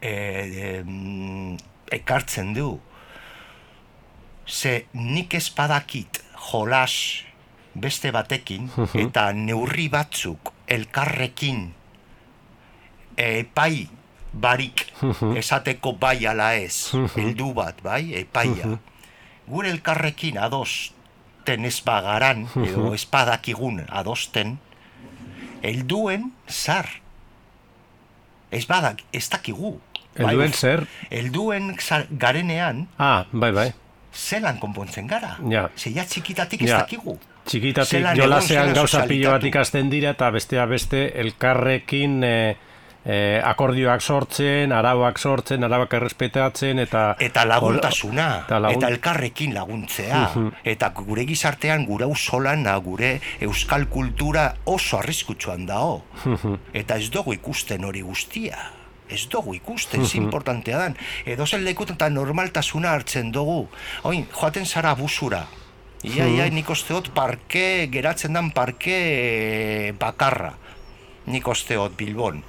e, 0.01 0.11
em, 0.11 1.57
ekartzen 1.91 2.53
du 2.53 2.79
ze 4.47 4.85
nik 4.93 5.33
ez 5.37 5.49
badakit 5.53 6.21
jolas 6.49 7.25
beste 7.73 8.11
batekin 8.11 8.69
eta 8.97 9.29
neurri 9.33 9.87
batzuk 9.89 10.53
elkarrekin 10.67 11.67
epai 13.19 13.98
barik 14.33 14.85
esateko 15.41 15.93
bai 15.99 16.25
ala 16.27 16.53
ez 16.55 16.91
heldu 17.17 17.53
bat 17.53 17.81
bai 17.83 18.13
epaia 18.21 18.77
gure 19.51 19.69
elkarrekin 19.69 20.37
adosten 20.37 21.65
ez 21.65 21.79
bagaran 21.85 22.47
edo 22.65 22.93
ez 22.93 23.05
badakigun 23.11 23.83
adosten 23.89 24.57
helduen 25.63 26.31
zar 26.47 26.87
ez 28.51 28.65
badak 28.65 29.01
ez 29.13 29.29
dakigu 29.29 29.79
Bai, 30.19 30.25
Helduen 30.33 30.49
uf, 30.49 30.55
zer? 30.57 30.81
helduen 31.13 31.75
garenean 32.19 32.87
Ah, 32.97 33.25
bai, 33.31 33.51
bai. 33.53 33.73
zelan 34.13 34.57
konpontzen 34.59 35.07
gara 35.07 35.37
Ja. 35.49 35.69
ze 35.77 35.89
ja 35.93 36.03
txikitatik 36.05 36.61
ez 36.63 36.69
Ja. 36.69 36.77
dakigu 36.79 37.19
Txikitatik 37.45 38.05
jolasean 38.17 38.73
gauza 38.73 39.05
pilo 39.07 39.31
bat 39.31 39.43
ikasten 39.43 39.89
dira 39.89 40.09
eta 40.11 40.29
bestea 40.31 40.65
beste 40.65 41.11
elkarrekin 41.15 42.23
e, 42.23 42.57
e, 43.05 43.39
akordioak 43.43 44.01
sortzen, 44.01 44.71
arauak 44.75 45.17
sortzen, 45.19 45.63
arauak 45.63 45.93
errespetatzen 45.93 46.79
eta 46.79 47.15
eta 47.19 47.45
laguntasuna, 47.45 48.43
Eta 48.45 48.59
lagun- 48.59 48.77
eta 48.77 48.87
elkarrekin 48.89 49.53
laguntzea, 49.53 50.23
eta 50.63 50.89
gure 50.89 51.25
gizartean 51.25 51.85
gure 51.85 52.05
ausolana, 52.05 52.75
gure 52.77 53.19
euskal 53.41 53.87
kultura 53.87 54.55
oso 54.65 54.97
arriskutsuan 54.99 55.65
dao. 55.65 56.03
eta 56.73 56.97
ez 56.97 57.09
dugu 57.11 57.33
ikusten 57.33 57.83
hori 57.85 58.01
guztia. 58.01 58.57
Ez 59.09 59.27
dugu 59.27 59.55
ikusten, 59.55 60.01
ez 60.03 60.13
importantea 60.15 60.77
dan. 60.77 60.95
Edo 61.25 61.47
zen 61.47 61.63
lekutan 61.65 61.95
eta 61.95 62.09
normaltasuna 62.13 62.91
hartzen 62.93 63.31
dugu. 63.31 63.67
Oin, 64.03 64.27
joaten 64.31 64.65
zara 64.65 64.93
busura. 64.93 65.47
Ia, 66.03 66.27
ia, 66.29 66.45
nik 66.49 66.69
osteot 66.69 67.09
parke, 67.09 67.89
geratzen 67.91 68.33
dan 68.33 68.51
parke 68.51 69.93
bakarra. 69.99 70.53
Nik 71.29 71.47
osteot 71.47 71.95
Bilbon. 71.97 72.43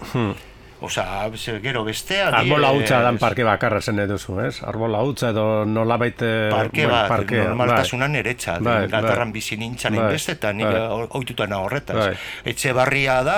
Osa, 0.83 1.29
ze- 1.37 1.59
gero 1.61 1.83
bestea... 1.85 2.31
Arbola 2.33 2.71
hutsa 2.73 3.03
dan 3.05 3.19
parke 3.21 3.45
bakarra 3.45 3.83
zen 3.85 3.99
eduzu, 4.01 4.39
ez? 4.41 4.63
Arbola 4.65 5.03
hutsa 5.05 5.29
edo 5.35 5.67
nolabait... 5.69 6.23
eh, 6.25 6.49
parke 6.49 6.87
bat, 6.89 7.05
parkea, 7.11 7.43
normaltasunan 7.51 8.17
eretza, 8.17 8.55
Bai, 8.65 8.87
Galtarran 8.89 9.29
bai. 9.29 9.35
bizi 9.37 9.59
nintzen 9.61 9.93
Bai, 9.93 10.07
inbestetan, 10.07 10.57
nik 10.57 10.65
bai. 10.65 10.79
bai. 11.37 11.59
horretaz. 11.59 11.97
Bai. 11.99 12.15
Etxe 12.49 12.73
barria 12.73 13.19
da, 13.23 13.37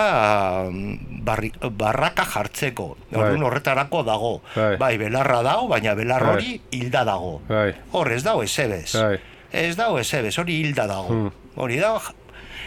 mm, 0.71 1.19
barri, 1.27 1.51
barraka 1.83 2.25
jartzeko, 2.31 2.89
orduan 3.11 3.43
horretarako 3.43 4.05
dago. 4.07 4.33
Bai. 4.55 4.77
Bai, 4.77 4.95
belarra 5.03 5.43
dago, 5.43 5.67
baina 5.67 5.95
belar 5.99 6.23
Bai. 6.23 6.33
hori 6.37 6.61
hilda 6.71 7.03
dago. 7.05 7.41
Bai. 7.49 7.73
Hor 7.91 8.13
ez 8.13 8.23
dago 8.23 8.45
esebez. 8.47 8.95
Bai. 8.95 9.19
Ez 9.51 9.75
dago 9.77 9.99
esebez, 9.99 10.39
hori 10.39 10.61
hilda 10.63 10.87
dago. 10.87 11.09
Hmm. 11.11 11.33
Hori 11.57 11.77
da, 11.83 11.97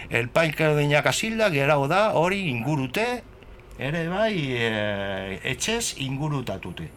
el 0.10 0.30
painka 0.30 0.76
dinak 0.76 1.06
asilda, 1.08 1.50
gerau 1.50 1.88
da, 1.88 2.14
hori 2.14 2.50
ingurute, 2.50 3.24
ere 3.80 4.08
bai, 4.08 4.34
e, 4.56 5.40
etxez 5.44 5.96
ingurutatute 6.00 6.90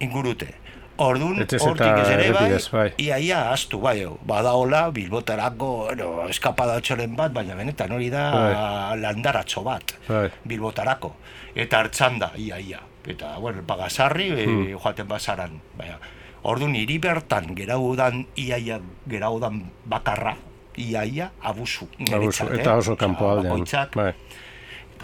ingurute. 0.00 0.54
Ordun 0.96 1.40
hortik 1.42 1.96
ez 1.98 2.08
ere 2.14 2.28
bai, 2.32 2.50
bai. 2.70 2.84
ia 3.02 3.16
ia 3.18 3.38
astu 3.50 3.80
bai, 3.82 4.04
badaola 4.22 4.90
bilbotarako, 4.94 5.70
bueno, 5.88 6.28
eskapadatxoren 6.30 7.16
bat, 7.18 7.32
baina 7.34 7.56
benetan 7.58 7.90
hori 7.96 8.10
da 8.14 8.30
Bai. 8.30 9.00
landaratxo 9.02 9.64
bat, 9.66 9.96
Bai. 10.06 10.28
bilbotarako. 10.46 11.10
Eta 11.54 11.80
hartzan 11.82 12.20
da, 12.22 12.30
ia 12.38 12.60
ia. 12.62 12.78
Eta, 13.06 13.36
bueno, 13.38 13.62
pagasarri 13.66 14.30
Hmm. 14.46 14.66
e, 14.68 14.74
joaten 14.78 15.08
bazaran. 15.08 15.58
Baina, 15.76 15.98
ordun 16.44 16.74
hiri 16.76 16.98
bertan 16.98 17.54
geraudan, 17.56 18.26
ia 18.36 18.56
ia 18.58 18.78
geraudan 19.10 19.64
bakarra, 19.84 20.36
ia 20.76 21.04
ia 21.04 21.30
abusu. 21.42 21.86
Abusu, 21.98 22.18
niretzat, 22.18 22.50
eh? 22.52 22.60
eta 22.60 22.74
oso 22.76 22.92
Osea, 22.92 22.96
kanpo 22.96 23.30
aldean. 23.30 23.52
bakoitzak, 23.52 23.94
Bai. 23.96 24.12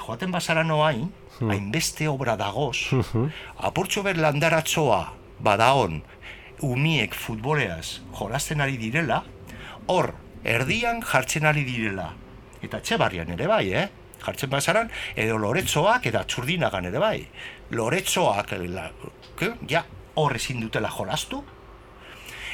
joaten 0.06 0.30
bazara 0.32 0.64
noain, 0.64 1.10
Hmm. 1.40 1.50
hainbeste 1.50 2.06
obra 2.08 2.36
dagoz, 2.36 2.76
apurtxo 3.58 4.02
ber 4.02 4.18
landaratzoa 4.18 5.12
badaon, 5.40 6.02
umiek 6.60 7.14
futboleaz 7.14 8.00
jolasten 8.12 8.60
ari 8.60 8.76
direla, 8.76 9.22
hor, 9.86 10.12
erdian 10.44 11.00
jartzen 11.00 11.46
ari 11.46 11.64
direla. 11.64 12.10
Eta 12.62 12.76
etxe 12.82 12.98
barrian 13.00 13.30
ere 13.30 13.46
bai, 13.48 13.72
eh? 13.72 13.88
Jartzen 14.20 14.50
bazaran, 14.50 14.90
edo 15.16 15.38
loretzoak 15.38 16.04
eta 16.06 16.24
txurdinagan 16.28 16.84
ere 16.90 16.98
bai. 17.00 17.26
Loretzoak, 17.70 18.52
la, 18.68 18.90
ke, 19.38 19.54
ja, 19.66 19.84
hor 20.20 20.36
ezin 20.36 20.60
dutela 20.60 20.90
jolastu, 20.92 21.42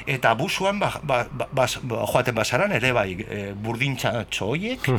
Eta 0.05 0.35
busuan 0.37 0.79
ba, 0.79 0.91
ba, 1.03 1.25
ba, 1.31 1.49
bas- 1.53 1.79
ba, 1.83 2.05
joaten 2.07 2.35
basaran 2.37 2.73
ere 2.77 2.93
bai 2.93 3.17
e, 3.25 3.53
burdintxatxo 3.55 4.47
horiek, 4.53 4.91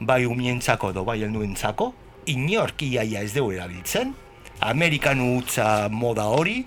bai 0.00 0.24
umientzako 0.26 0.90
edo 0.94 1.04
bai 1.04 1.20
helduentzako, 1.22 1.92
inork 2.32 2.82
iaia 2.82 3.20
ez 3.22 3.34
dugu 3.34 3.52
erabiltzen, 3.58 4.14
Amerikanu 4.60 5.38
utza 5.38 5.88
moda 5.90 6.24
hori, 6.32 6.64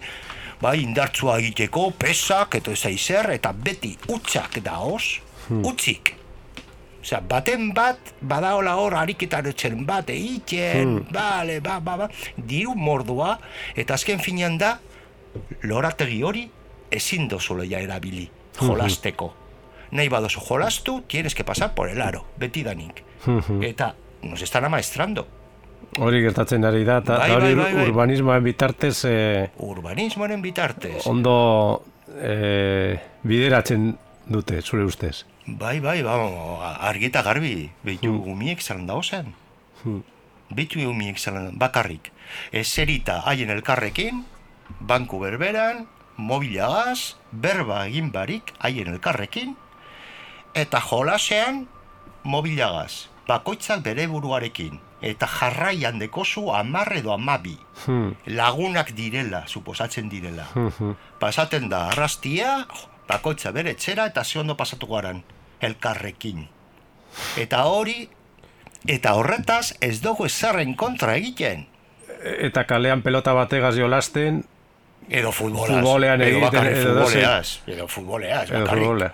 bai 0.61 0.79
indartsua 0.83 1.39
egiteko, 1.41 1.91
pesak, 1.97 2.55
eta 2.61 2.71
ez 2.71 2.85
aizer, 2.85 3.29
eta 3.35 3.51
beti 3.53 3.97
utxak 4.07 4.59
daoz, 4.63 5.19
utzik. 5.49 6.15
Osea, 7.03 7.19
baten 7.19 7.73
bat, 7.75 7.99
badaola 8.21 8.77
hor 8.79 8.93
ariketaretzen 8.95 9.81
bat, 9.85 10.07
egiten, 10.09 11.01
bale, 11.11 11.59
ba, 11.59 11.79
ba, 11.83 11.97
ba, 11.97 12.07
diru 12.37 12.75
mordua, 12.79 13.37
eta 13.75 13.97
azken 13.97 14.19
finean 14.23 14.57
da, 14.57 14.77
lorategi 15.67 16.21
hori 16.23 16.45
ezin 16.93 17.27
dozula 17.29 17.65
ja 17.65 17.79
erabili, 17.83 18.29
jolasteko. 18.59 19.33
Nahi 19.93 20.09
badozu 20.09 20.41
jolastu, 20.41 21.01
tienes 21.07 21.35
que 21.35 21.43
pasar 21.43 21.73
por 21.75 21.89
el 21.89 22.01
aro, 22.01 22.25
betidanik. 22.37 23.03
Eta 23.61 23.95
nos 24.23 24.41
están 24.41 24.65
amaestrando. 24.65 25.27
Hori 25.99 26.21
gertatzen 26.23 26.63
ari 26.65 26.83
da, 26.87 26.97
eta 27.03 27.19
Bai, 27.19 27.31
hori 27.31 27.53
bai, 27.53 27.73
bai, 27.75 27.83
urbanismoaren 27.89 28.43
bitartez 28.43 29.03
eh, 29.05 29.49
Urbanismoaren 29.61 30.41
bitartez. 30.41 31.05
ondo 31.05 31.83
eh, 32.17 32.97
bideratzen 33.21 33.91
dute, 34.25 34.61
zure 34.63 34.85
ustez. 34.85 35.25
Bai, 35.45 35.79
bai, 35.83 36.01
ba, 36.01 36.15
argi 36.89 37.11
eta 37.11 37.21
garbi, 37.21 37.69
behitu 37.83 38.09
umiek 38.31 38.61
zalan 38.63 38.87
da 38.87 38.97
zen. 39.03 39.33
Behitu 40.49 40.79
umiek 40.89 41.19
zalan 41.19 41.51
bakarrik. 41.59 42.11
Eserita 42.51 43.19
haien 43.27 43.49
elkarrekin, 43.51 44.23
banku 44.79 45.19
berberan, 45.19 45.85
mobilagaz, 46.17 47.15
berba 47.31 47.85
egin 47.87 48.11
barik 48.11 48.53
haien 48.59 48.93
elkarrekin, 48.93 49.55
eta 50.53 50.81
jolasean 50.81 51.67
mobilagaz, 52.23 53.09
bakoitzak 53.27 53.83
bere 53.83 54.07
buruarekin, 54.07 54.79
eta 55.03 55.27
jarraian 55.27 55.99
dekozu 55.99 56.49
amar 56.55 56.93
edo 56.95 57.13
amabi. 57.13 57.57
Hmm. 57.85 58.15
Lagunak 58.25 58.93
direla, 58.95 59.43
suposatzen 59.47 60.09
direla. 60.09 60.47
Pasaten 61.19 61.69
da 61.69 61.87
arrastia, 61.91 62.63
bakoitza 63.09 63.51
bere 63.51 63.75
etxera 63.75 64.07
eta 64.11 64.23
ze 64.23 64.39
ondo 64.39 64.55
pasatu 64.57 64.87
garan, 64.87 65.23
elkarrekin. 65.61 66.47
Eta 67.37 67.65
hori, 67.69 68.07
eta 68.87 69.13
horretaz 69.19 69.73
ez 69.81 69.99
dugu 70.01 70.25
ezarren 70.25 70.75
kontra 70.75 71.17
egiten. 71.19 71.67
Eta 72.23 72.63
kalean 72.63 73.01
pelota 73.03 73.33
bategaz 73.35 73.75
jolasten, 73.75 74.43
Edo 75.09 75.31
futbolaz. 75.31 75.69
Futbolean 75.81 76.21
edo 76.21 76.37
egiten, 76.37 76.65
edo 76.65 76.93
futboleaz. 77.05 77.59
Edo 77.67 77.87
futboleaz, 77.87 78.49
edo 78.49 78.59
bakarrik. 78.63 78.83
futbolea. 78.83 79.13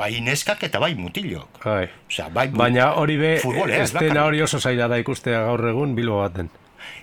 Bai 0.00 0.20
neskak 0.20 0.62
eta 0.62 0.78
bai 0.78 0.94
mutilok. 0.94 1.64
Bai. 1.64 1.88
Osea, 2.08 2.28
bai, 2.32 2.48
Baina 2.48 2.92
hori 2.94 3.16
be, 3.16 3.30
futboleaz, 3.42 3.88
estena 3.90 4.24
hori 4.24 4.40
oso 4.42 4.60
zaila 4.60 4.86
da 4.88 4.98
ikustea 4.98 5.40
gaur 5.48 5.64
egun 5.68 5.94
bilbo 5.94 6.20
baten. 6.20 6.50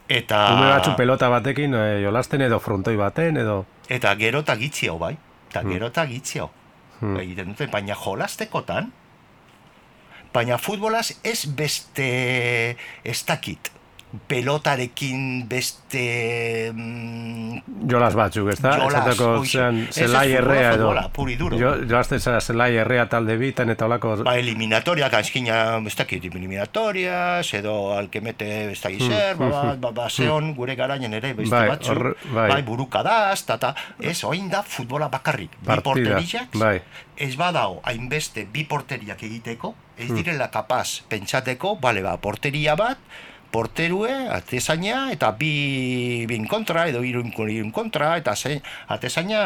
Eta, 0.09 0.53
Ume 0.55 0.69
batzu 0.71 0.95
pelota 0.95 1.27
batekin 1.29 1.73
eh, 1.75 2.01
jolasten 2.03 2.41
edo 2.41 2.59
frontoi 2.59 2.95
baten 2.95 3.37
edo... 3.37 3.65
eta 3.89 4.15
gero 4.15 4.39
eta 4.39 4.55
gitxio, 4.55 4.97
bai. 4.97 5.17
Eta 5.49 5.61
Hmm. 5.61 5.71
gero 5.71 5.87
eta 5.87 6.05
gitxio. 6.07 6.49
Egiten 7.21 7.47
dute, 7.53 7.67
baina 7.67 7.93
jolastekotan, 7.95 8.91
baina 10.33 10.57
futbolaz 10.57 11.11
ez 11.23 11.45
beste 11.45 12.75
ez 13.03 13.25
dakit. 13.25 13.71
Pelotarekin 14.27 15.47
beste... 15.49 16.71
Mm, 16.73 17.59
Jolas 17.91 18.13
batzuk, 18.15 18.47
ez 18.53 18.59
da? 18.63 18.71
Jolas, 18.79 19.17
zean, 19.51 19.81
zelai 19.91 20.31
errea 20.39 20.71
edo... 20.77 20.93
puri 21.13 21.35
duro. 21.39 21.57
Jo, 21.59 21.73
joazten 21.89 22.19
zara 22.23 22.39
zelai 22.41 22.69
errea 22.79 23.05
talde 23.11 23.35
bitan 23.37 23.69
eta 23.73 23.85
olako... 23.85 24.15
ba, 24.23 24.37
eliminatoriak, 24.39 25.13
azkina, 25.19 25.57
ez 25.85 25.95
dakit, 25.99 26.23
eliminatorias, 26.31 27.51
edo 27.59 27.75
alkemete 27.97 28.47
ez 28.71 28.79
dakit 28.81 29.03
zer, 29.09 29.35
ba, 29.39 29.49
ba, 29.51 29.75
ba, 29.85 29.91
ba, 30.01 30.07
zeon 30.09 30.53
gure 30.55 30.75
garainen 30.79 31.13
ere 31.19 31.33
beste 31.33 31.51
Hmm. 31.57 31.59
Bai, 31.59 31.69
batzu, 31.75 31.91
horre- 31.93 32.15
bai. 32.33 32.47
bai, 32.51 32.61
burukadaz, 32.67 33.43
ta, 33.47 33.57
ta, 33.59 33.73
ez, 33.99 34.17
oin 34.27 34.49
da 34.51 34.63
futbola 34.63 35.07
bakarrik, 35.11 35.51
bi 35.59 35.65
Partida, 35.67 35.83
porteriak, 35.83 36.55
bai. 36.59 36.75
ez 37.17 37.33
badao 37.39 37.79
hainbeste 37.83 38.47
bi 38.51 38.63
porteriak 38.65 39.23
egiteko, 39.23 39.73
ez 39.97 40.07
Hmm. 40.09 40.15
direla 40.21 40.49
kapaz 40.51 41.01
pentsateko, 41.09 41.75
bale, 41.81 42.03
ba, 42.03 42.17
porteria 42.17 42.75
bat, 42.75 42.97
porterue, 43.57 44.11
atezaina, 44.29 45.07
eta 45.09 45.31
bi 45.33 46.25
bin 46.29 46.45
kontra, 46.45 46.83
edo 46.91 47.01
irun, 47.01 47.31
irun 47.49 47.71
kontra, 47.73 48.11
eta 48.21 48.35
ze, 48.37 48.59
atezaina 48.93 49.39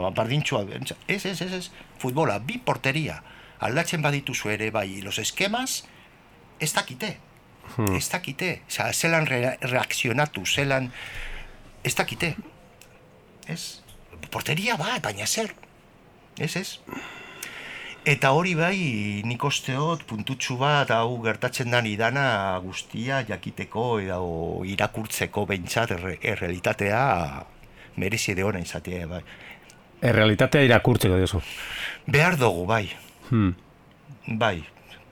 ba, 0.00 0.12
bardintxua. 0.16 0.62
Ez, 1.04 1.26
ez, 1.28 1.42
ez, 1.44 1.52
ez, 1.52 1.66
futbola, 2.00 2.38
bi 2.40 2.56
porteria. 2.64 3.18
Aldatzen 3.68 4.00
badituzu 4.00 4.54
ere, 4.54 4.70
bai, 4.72 5.02
los 5.04 5.18
eskemas, 5.20 5.82
ez 6.58 6.70
dakite. 6.72 7.18
Ez 7.92 8.06
dakite. 8.08 8.54
Osa, 8.70 8.88
zelan 8.94 9.28
re, 9.28 9.42
reakzionatu, 9.60 10.46
zelan, 10.48 10.88
ez 11.84 11.92
dakite. 11.98 12.32
Ez? 13.52 13.82
Porteria 14.32 14.80
bat, 14.80 15.02
baina 15.04 15.28
zer? 15.28 15.52
Ez, 16.40 16.54
ez? 16.56 16.78
Eta 18.04 18.30
hori 18.32 18.54
bai, 18.56 19.22
nik 19.26 19.42
osteot 19.44 20.04
puntutxu 20.08 20.56
bat 20.56 20.90
hau 20.94 21.18
gertatzen 21.24 21.70
dan 21.70 21.86
idana 21.86 22.58
guztia 22.64 23.20
jakiteko 23.28 23.98
edo 24.00 24.62
irakurtzeko 24.64 25.44
behintzat 25.50 25.92
erre, 25.98 26.14
errealitatea 26.22 27.02
merezi 27.96 28.34
de 28.34 28.44
ona 28.44 28.62
izatea 28.64 29.06
bai. 29.10 29.20
Errealitatea 30.00 30.62
irakurtzeko 30.62 31.16
diozu. 31.18 31.42
Behar 32.06 32.36
dugu 32.38 32.66
bai, 32.66 32.88
Hmm. 33.30 33.54
bai. 34.26 34.64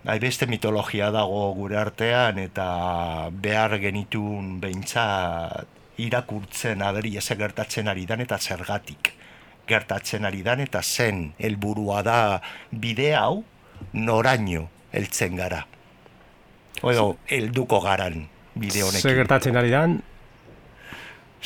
Bai, 0.07 0.19
beste 0.23 0.47
mitologia 0.47 1.11
dago 1.11 1.53
gure 1.55 1.77
artean 1.77 2.39
eta 2.39 3.29
behar 3.31 3.79
genitun 3.83 4.61
behintzat 4.61 5.67
irakurtzen 5.99 6.83
aderi 6.83 7.17
eze 7.19 7.35
gertatzen 7.37 7.89
ari 7.89 8.07
dan 8.07 8.21
eta 8.21 8.39
zergatik 8.39 9.16
gertatzen 9.69 10.25
ari 10.25 10.43
dan 10.47 10.61
eta 10.61 10.83
zen 10.83 11.33
helburua 11.39 12.03
da 12.07 12.41
bide 12.71 13.15
hau 13.17 13.45
noraino 13.93 14.69
heltzen 14.93 15.37
gara. 15.37 15.65
Edo, 16.83 17.17
helduko 17.27 17.81
garan 17.81 18.29
bide 18.55 18.83
honekin. 18.85 19.17
gertatzen 19.17 19.57
ari 19.57 19.71
dan, 19.71 20.03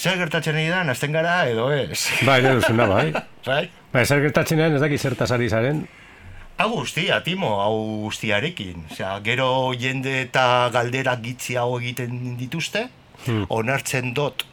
Zer 0.01 0.17
gertatzen 0.17 0.55
ari 0.57 0.69
dan, 0.71 0.89
azten 0.89 1.13
gara 1.13 1.45
edo 1.51 1.67
ez. 1.75 2.09
bai, 2.25 2.39
edo 2.41 2.61
zuna, 2.63 2.87
bai. 2.87 3.13
Bai? 3.47 3.65
Bai, 3.93 4.05
zer 4.07 4.21
gertatzen 4.23 4.61
ari 4.61 4.75
ez 4.79 4.81
dakit 4.81 5.01
zertaz 5.01 5.31
ari 5.33 5.49
zaren, 5.49 5.87
Hau 6.61 6.69
guztia, 6.75 7.23
Timo, 7.25 7.55
hau 7.63 8.03
guztiarekin. 8.05 8.83
Osea, 8.93 9.15
gero 9.25 9.73
jende 9.81 10.19
eta 10.27 10.69
galdera 10.73 11.15
gitzi 11.17 11.57
hau 11.57 11.79
egiten 11.79 12.37
dituzte, 12.37 12.83
onartzen 13.49 14.13
dot, 14.15 14.45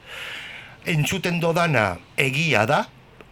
entzuten 0.88 1.40
dodana 1.44 1.98
egia 2.16 2.66
da, 2.66 2.86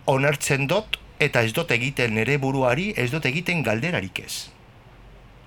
onartzen 0.05 0.67
dot, 0.67 0.99
eta 1.19 1.41
ez 1.41 1.53
dot 1.55 1.71
egiten 1.71 2.15
nere 2.15 2.37
buruari, 2.41 2.91
ez 2.97 3.09
dot 3.11 3.25
egiten 3.25 3.63
galderarik 3.63 4.19
ez. 4.25 4.49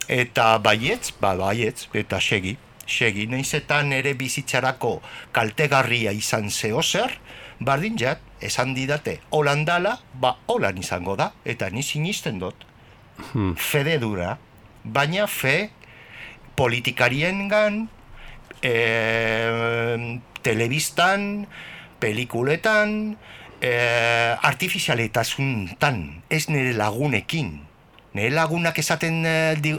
Eta 0.09 0.57
baietz, 0.65 1.13
ba 1.21 1.35
baietz, 1.37 1.89
eta 1.93 2.21
segi, 2.21 2.57
segi, 2.87 3.27
nahiz 3.29 3.53
eta 3.55 3.83
nere 3.85 4.15
bizitzarako 4.17 4.99
kaltegarria 5.37 6.15
izan 6.17 6.49
zeo 6.51 6.83
zer, 6.83 7.19
bardin 7.61 7.99
jat, 8.01 8.23
esan 8.41 8.73
didate, 8.75 9.19
holandala, 9.35 9.99
ba 10.15 10.37
holan 10.47 10.79
izango 10.79 11.17
da, 11.19 11.33
eta 11.45 11.69
ni 11.71 11.83
sinisten 11.83 12.39
dut 12.41 12.69
fede 13.57 13.99
dura, 13.99 14.39
baina 14.85 15.27
fe 15.27 15.71
politikariengan, 16.57 17.89
e, 18.63 18.75
telebistan, 20.43 21.47
pelikuletan, 22.01 23.17
e, 23.61 24.37
artifizialetasuntan, 24.43 26.23
ez 26.31 26.49
nire 26.49 26.75
lagunekin. 26.79 27.53
Nire 28.17 28.35
lagunak 28.35 28.79
esaten 28.79 29.25
eh, 29.27 29.57
di, 29.61 29.75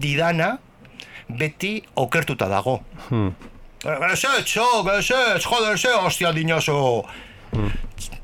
didana, 0.00 0.58
beti 1.28 1.82
okertuta 1.94 2.48
dago. 2.48 2.80
Hmm. 3.08 3.34
Gazetxo, 3.84 4.82
gazetx, 4.86 5.44
joder, 5.44 5.78
ze 5.78 5.92
hostia 5.92 6.32
dinoso. 6.32 7.04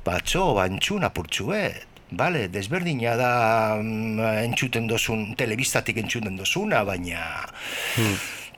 Batxo, 0.04 0.54
bantxun 0.56 1.04
apurtxuet. 1.04 1.86
Bale, 2.10 2.48
desberdina 2.50 3.14
da 3.14 3.76
mm, 3.78 4.18
entzuten 4.42 4.88
dozun, 4.90 5.36
telebistatik 5.38 6.00
entzuten 6.02 6.34
dozuna, 6.40 6.82
baina 6.84 7.46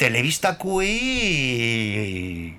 telebistakuei 0.01 2.55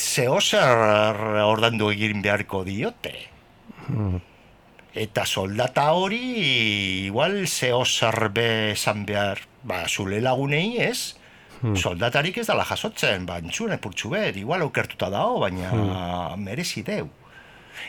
zehozer 0.00 1.16
ordandu 1.46 1.90
egin 1.92 2.22
beharko 2.22 2.64
diote. 2.64 3.14
Eta 4.96 5.26
soldata 5.28 5.90
hori 5.92 6.22
igual 7.06 7.46
zehozer 7.46 8.30
be 8.32 8.70
esan 8.72 9.04
behar, 9.06 9.42
ba, 9.62 9.82
zule 9.88 10.20
lagunei 10.24 10.78
ez, 10.80 11.16
soldatarik 11.76 12.38
ez 12.40 12.46
dala 12.48 12.64
jasotzen, 12.64 13.26
ba, 13.28 13.36
entzune 13.42 13.76
purtsu 13.82 14.08
bet, 14.14 14.36
igual 14.40 14.64
aukertuta 14.64 15.10
dago, 15.12 15.38
baina 15.44 16.34
merezi 16.40 16.82
deu. 16.86 17.08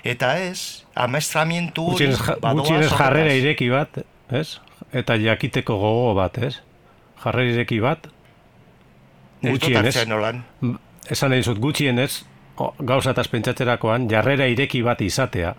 Eta 0.03 0.33
ez, 0.43 0.83
amaestramientu 0.99 1.85
hori 1.93 2.09
Gutxienez, 2.11 2.89
ja- 2.91 2.97
jarrera 2.97 3.33
ireki 3.39 3.69
bat, 3.71 4.01
ez? 4.35 4.59
Eta 4.91 5.15
jakiteko 5.19 5.77
gogo 5.79 6.13
bat, 6.17 6.37
ez? 6.43 6.57
Jarrera 7.23 7.55
ireki 7.55 7.79
bat, 7.83 8.07
Ez 9.37 9.51
dut 9.51 9.61
gutxienez. 9.61 9.85
hartzen 9.95 10.09
nolan. 10.09 10.43
Esan 11.11 11.31
nahi 11.31 11.43
dizut 11.43 11.59
gutxienez, 11.63 12.25
gauza 12.57 13.13
eta 13.13 13.23
pentsatzerakoan, 13.31 14.07
jarrera 14.09 14.47
ireki 14.49 14.81
bat 14.85 15.01
izatea. 15.05 15.53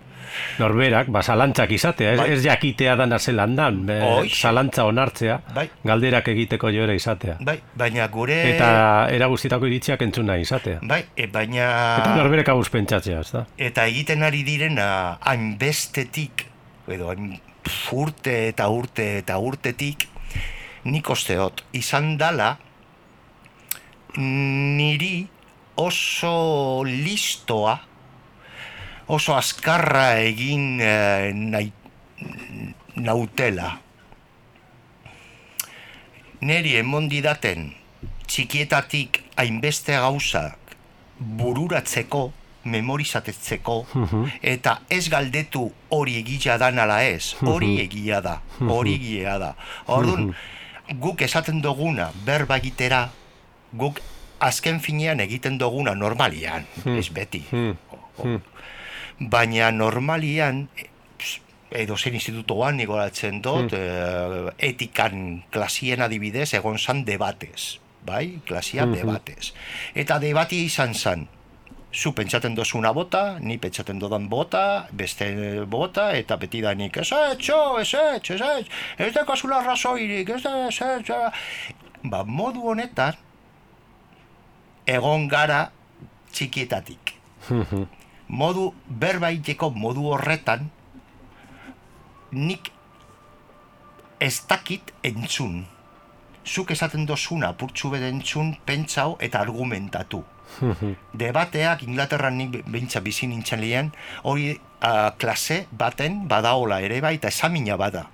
Norberak, 0.59 1.07
ba, 1.09 1.23
zalantzak 1.23 1.71
izatea, 1.73 2.11
ez, 2.13 2.19
Bai. 2.19 2.27
ez 2.35 2.41
jakitea 2.43 2.95
dana 2.99 3.17
zelan 3.19 3.55
dan, 3.57 3.79
e, 3.89 3.97
Hoixe. 4.03 4.41
zalantza 4.43 4.85
onartzea, 4.85 5.39
Bai. 5.55 5.65
galderak 5.83 6.27
egiteko 6.35 6.69
joera 6.75 6.93
izatea. 6.93 7.37
Bai, 7.39 7.57
baina 7.75 8.07
gure... 8.13 8.37
Eta 8.51 9.07
eraguztitako 9.15 9.65
iritziak 9.71 10.03
entzuna 10.05 10.37
izatea. 10.37 10.83
Bai, 10.83 11.01
e, 11.15 11.25
baina... 11.33 11.65
Eta 12.03 12.13
norberek 12.19 12.51
abuz 12.53 12.69
pentsatzea, 12.69 13.23
ez 13.25 13.31
da? 13.31 13.45
Eta 13.57 13.87
egiten 13.89 14.23
ari 14.27 14.43
direna 14.45 15.17
hainbestetik, 15.31 16.45
edo 16.89 17.09
hain 17.09 17.39
urte 17.93 18.35
eta 18.49 18.69
urte 18.69 19.09
eta 19.23 19.39
urtetik, 19.41 20.05
nik 20.89 21.09
osteot, 21.09 21.65
izan 21.73 22.17
dala, 22.21 22.53
niri 24.19 25.27
oso 25.79 26.83
listoa, 26.83 27.79
oso 29.07 29.35
azkarra 29.35 30.19
egin 30.19 30.81
eh, 30.83 31.31
nahi, 31.33 31.71
nautela. 32.99 33.77
Neri 36.41 36.75
emon 36.79 37.07
didaten 37.11 37.71
txikietatik 38.27 39.23
hainbeste 39.39 39.95
gauzak 39.99 40.75
bururatzeko, 41.19 42.29
memorizatetzeko, 42.69 43.79
eta 44.43 44.75
ez 44.91 45.05
galdetu 45.11 45.65
hori 45.95 46.17
egia 46.19 46.57
da 46.59 46.69
nala 46.75 47.01
ez, 47.07 47.33
hori 47.41 47.77
egia 47.81 48.19
da, 48.23 48.39
hori 48.67 48.95
egia 48.99 49.37
da. 49.41 49.53
Orduan, 49.87 50.33
guk 50.99 51.23
esaten 51.23 51.63
duguna 51.63 52.11
berba 52.27 52.59
egitera, 52.59 53.05
guk 53.73 53.99
azken 54.39 54.79
finean 54.79 55.19
egiten 55.19 55.57
duguna 55.57 55.93
normalian, 55.95 56.65
ez 56.85 57.09
beti. 57.09 57.43
O- 57.91 57.99
o- 58.23 58.39
Baina 59.19 59.71
normalian, 59.71 60.69
edo 61.71 61.97
zen 61.97 62.13
institutoan 62.15 62.77
nigoratzen 62.77 63.41
dut, 63.43 63.73
eh, 63.73 64.47
etikan 64.69 65.43
klasien 65.51 66.01
adibidez 66.01 66.53
egon 66.53 66.77
zan 66.79 67.03
debatez, 67.05 67.79
bai? 68.05 68.39
Klasia 68.47 68.85
debatez. 68.85 69.51
Eta 69.93 70.19
debati 70.19 70.63
izan 70.65 70.93
zan, 70.95 71.27
zu 71.93 72.13
pentsaten 72.13 72.55
dozuna 72.55 72.91
bota, 72.93 73.39
ni 73.41 73.57
pentsaten 73.57 73.99
dodan 73.99 74.29
bota, 74.29 74.87
beste 74.93 75.65
bota, 75.67 76.11
eta 76.15 76.37
beti 76.37 76.61
da 76.61 76.73
nik, 76.73 76.97
ez 76.97 77.11
etxo, 77.11 77.79
ez 77.81 77.93
etx, 77.93 78.29
ez 78.31 78.41
etx, 78.41 78.69
ez 78.97 79.13
da 79.13 79.25
kasula 79.25 79.61
razoirik, 79.65 80.29
ez 80.29 80.41
da, 80.43 80.67
ez 80.69 80.79
etx, 80.81 81.11
ba, 82.03 82.23
modu 82.23 82.61
honetan, 82.71 83.13
egon 84.89 85.27
gara 85.29 85.69
txikietatik. 86.33 87.15
modu 88.29 88.69
berbaiteko 89.01 89.71
modu 89.73 90.11
horretan, 90.13 90.69
nik 92.31 92.71
ez 94.19 94.35
dakit 94.49 94.93
entzun. 95.03 95.63
Zuk 96.45 96.71
esaten 96.71 97.05
dozuna 97.05 97.51
apurtxu 97.53 97.89
bede 97.93 98.09
entzun, 98.09 98.55
pentsau 98.65 99.15
eta 99.19 99.41
argumentatu. 99.41 100.23
Debateak 101.13 101.83
Inglaterran 101.85 102.37
nik 102.37 102.61
behintza 102.65 103.01
bizi 103.05 103.27
nintzen 103.29 103.61
lehen, 103.61 103.91
hori 104.23 104.55
ah, 104.81 105.13
klase 105.17 105.65
baten 105.71 106.23
badaola 106.27 106.81
ere 106.81 107.01
bai, 107.01 107.15
eta 107.19 107.29
esamina 107.29 107.77
bada. 107.77 108.07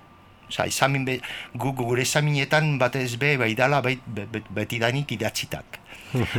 Osa, 0.48 0.66
esamin 0.66 1.04
be, 1.04 1.18
gu, 1.54 1.72
gure 1.74 2.02
esaminetan 2.02 2.76
batez 2.78 3.16
be, 3.18 3.36
bai 3.40 3.54
dala, 3.58 3.80
bai, 3.82 3.96
be, 4.06 4.26
be, 4.30 4.42
betidanik 4.54 5.10
idatzitak. 5.16 5.80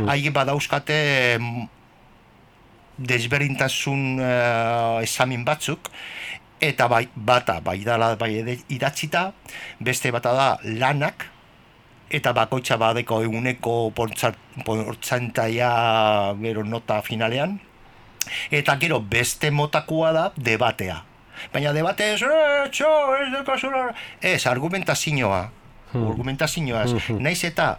Haie 0.08 0.30
badauzkate 0.32 0.96
mm, 1.38 1.66
desberdintasun 2.98 4.18
uh, 4.18 5.04
esamin 5.04 5.44
batzuk, 5.46 5.90
eta 6.60 6.88
bai, 6.90 7.06
bata 7.14 7.60
bai 7.62 7.84
dala 7.86 8.16
bai 8.18 8.32
idatzita, 8.68 9.32
beste 9.80 10.10
bata 10.10 10.32
da 10.34 10.48
lanak, 10.64 11.28
eta 12.10 12.32
bakoitza 12.32 12.78
badeko 12.80 13.20
eguneko 13.22 13.92
portzantaia 13.94 15.70
gero 16.40 16.64
nota 16.64 17.02
finalean, 17.04 17.58
eta 18.50 18.76
gero 18.80 19.00
beste 19.00 19.50
motakoa 19.52 20.12
da 20.12 20.32
debatea. 20.36 21.07
Baina 21.52 21.72
debate 21.72 22.12
ez, 22.14 22.22
eh, 22.22 22.68
txo, 22.70 22.88
ez 23.22 23.32
da 23.32 23.42
kasura, 23.44 23.94
ez, 24.20 24.46
argumentazioa, 24.46 25.50
argumentazioa, 25.94 26.82
ez, 26.84 26.92
naiz 27.18 27.44
eta 27.44 27.78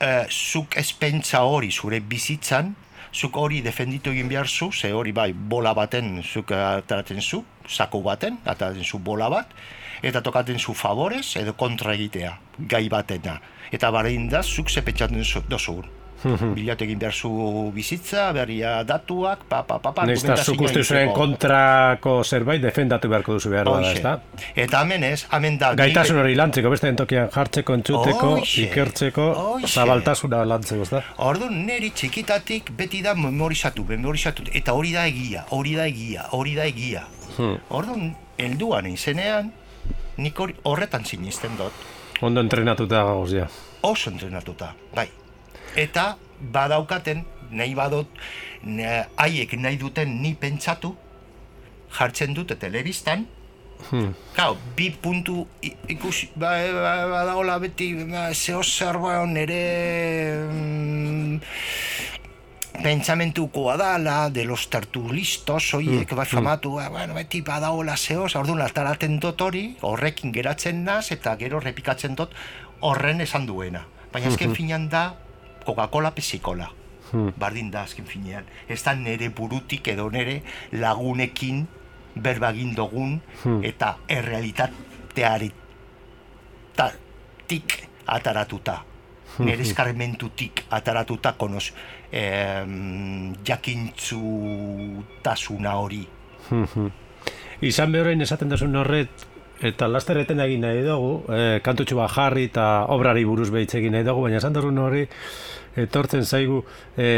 eh, 0.00 0.26
zuk 0.30 0.76
espentsa 0.76 1.42
hori 1.44 1.70
zure 1.72 2.00
bizitzan, 2.00 2.74
zuk 3.16 3.36
hori 3.40 3.62
defenditu 3.64 4.10
egin 4.12 4.28
behar 4.28 4.46
zu, 4.48 4.70
ze 4.72 4.92
hori 4.92 5.12
bai 5.12 5.32
bola 5.32 5.72
baten 5.74 6.22
zuk 6.22 6.50
ataraten 6.52 7.20
zu, 7.22 7.44
sako 7.66 8.02
baten, 8.02 8.38
ataraten 8.44 8.84
zu 8.84 8.98
bola 8.98 9.28
bat, 9.32 9.46
eta 10.02 10.20
tokaten 10.22 10.58
zu 10.58 10.74
favorez 10.74 11.36
edo 11.40 11.54
kontra 11.56 11.94
egitea, 11.94 12.34
gai 12.68 12.88
batena. 12.88 13.40
Eta 13.72 13.90
barein 13.90 14.28
da, 14.28 14.42
zuk 14.42 14.68
ze 14.70 14.82
pentsaten 14.82 15.24
zu- 15.24 15.42
dozugun. 15.48 15.86
Bilatu 16.56 16.84
egin 16.86 16.98
behar 17.00 17.14
zu 17.14 17.30
bizitza, 17.74 18.28
berria 18.36 18.82
datuak, 18.86 19.44
pa, 19.48 19.62
pa, 19.66 19.78
pa, 19.82 19.92
pa, 19.94 20.06
Nesta 20.08 20.36
zuk 20.36 20.62
uste 20.66 20.82
zuen 20.84 21.12
kontrako 21.16 22.18
zerbait 22.24 22.62
defendatu 22.62 23.10
beharko 23.12 23.36
duzu 23.36 23.52
behar 23.52 23.70
da, 23.70 23.76
Hoxe. 23.78 23.92
ez 23.92 24.02
da? 24.04 24.14
Eta 24.66 24.82
hemen 24.84 25.06
ez, 25.08 25.26
hemen 25.32 25.58
da... 25.60 25.72
Gaitasun 25.78 26.20
hori 26.22 26.36
lantzeko, 26.38 26.72
beste 26.72 26.92
tokian 26.98 27.30
jartzeko, 27.34 27.76
entzuteko, 27.80 28.30
Hoxe. 28.38 28.66
ikertzeko, 28.66 29.26
Hoxe. 29.42 29.72
zabaltasuna 29.74 30.44
lantzeko, 30.48 30.86
ez 30.86 30.92
da? 30.94 31.02
Orduan 31.26 31.58
neri 31.66 31.92
txikitatik 31.96 32.72
beti 32.78 33.02
da 33.06 33.16
memorizatu, 33.18 33.84
memorizatu, 33.88 34.46
eta 34.54 34.76
hori 34.76 34.94
da 34.96 35.06
egia, 35.10 35.46
hori 35.56 35.76
da 35.78 35.86
egia, 35.90 36.30
hori 36.36 36.56
da 36.58 36.66
egia. 36.68 37.04
Hmm. 37.36 37.58
Orduan, 37.76 38.10
helduan 38.40 38.88
izenean, 38.90 39.52
nik 40.16 40.40
horretan 40.64 41.04
sinisten 41.04 41.58
dut, 41.58 41.84
Ondo 42.24 42.40
entrenatuta 42.40 43.02
gagoz, 43.04 43.32
ja. 43.32 43.46
oso 43.82 44.10
entrenatuta, 44.10 44.72
bai. 44.94 45.08
Eta 45.76 46.16
badaukaten, 46.52 47.24
nahi 47.50 47.74
badot, 47.78 48.08
haiek 49.16 49.52
nahi 49.60 49.78
duten 49.80 50.20
ni 50.22 50.34
pentsatu, 50.34 50.96
jartzen 51.96 52.34
dute 52.34 52.56
telebistan, 52.60 53.26
Hmm. 53.90 54.14
Kau, 54.32 54.56
bi 54.76 54.90
puntu 54.90 55.46
ikusi, 55.60 56.32
ba, 56.34 56.56
ba, 56.72 56.92
badaola 57.12 57.58
beti, 57.60 57.92
ba, 58.08 58.32
zeo 58.32 58.62
zerba 58.64 59.20
nere 59.28 59.60
mm, 60.48 61.36
pentsamentukoa 62.82 63.76
dala, 63.76 64.30
de 64.30 64.44
los 64.44 64.68
tertulistos, 64.72 65.74
oiek, 65.74 66.14
bai 66.16 66.26
famatu, 66.26 66.76
ba, 66.80 66.88
bueno, 66.88 67.14
beti 67.14 67.42
badaola 67.46 67.96
zeo, 67.96 68.26
orduan 68.26 68.64
ataraten 68.64 69.20
dut 69.20 69.40
hori, 69.40 69.68
horrekin 69.82 70.32
geratzen 70.32 70.82
naz, 70.84 71.10
eta 71.12 71.36
gero 71.36 71.60
repikatzen 71.60 72.16
dut 72.16 72.34
horren 72.80 73.20
esan 73.20 73.46
duena. 73.46 73.86
Baina 74.12 74.32
azken 74.32 74.56
finean 74.56 74.88
da, 74.88 75.12
Coca-Cola 75.66 76.14
pesikola. 76.14 76.70
Bardin 77.38 77.70
da 77.70 77.82
azken 77.86 78.06
finean. 78.06 78.44
Ez 78.68 78.82
da 78.82 78.94
nere 78.94 79.28
burutik 79.30 79.88
edo 79.88 80.10
nere 80.10 80.42
lagunekin 80.72 81.66
berbagin 82.16 82.74
dugun 82.74 83.20
eta 83.62 83.96
errealitateari 84.08 85.52
ta, 86.76 86.92
tik 87.46 87.88
ataratuta. 88.06 88.84
Nere 89.38 89.62
eskarmentutik 89.66 90.64
ataratuta 90.72 91.32
konoz 91.36 91.72
em, 92.10 93.34
jakintzutasuna 93.44 95.74
hori. 95.76 96.08
Izan 97.66 97.92
behorein 97.92 98.20
esaten 98.24 98.48
duzun 98.48 98.76
horret, 98.80 99.26
eta 99.64 99.88
lasterreten 99.88 100.40
egin 100.44 100.64
nahi 100.66 100.82
dugu, 100.84 101.22
e, 101.32 101.60
kantutxu 101.64 101.96
bat 101.96 102.12
jarri 102.12 102.46
eta 102.50 102.86
obrari 102.92 103.24
buruz 103.24 103.48
behitz 103.54 103.74
egin 103.78 103.96
nahi 103.96 104.04
dugu, 104.04 104.26
baina 104.26 104.40
esan 104.40 104.56
duzun 104.56 104.78
hori, 104.78 105.06
etortzen 105.76 106.24
zaigu, 106.24 106.62
e, 106.96 107.08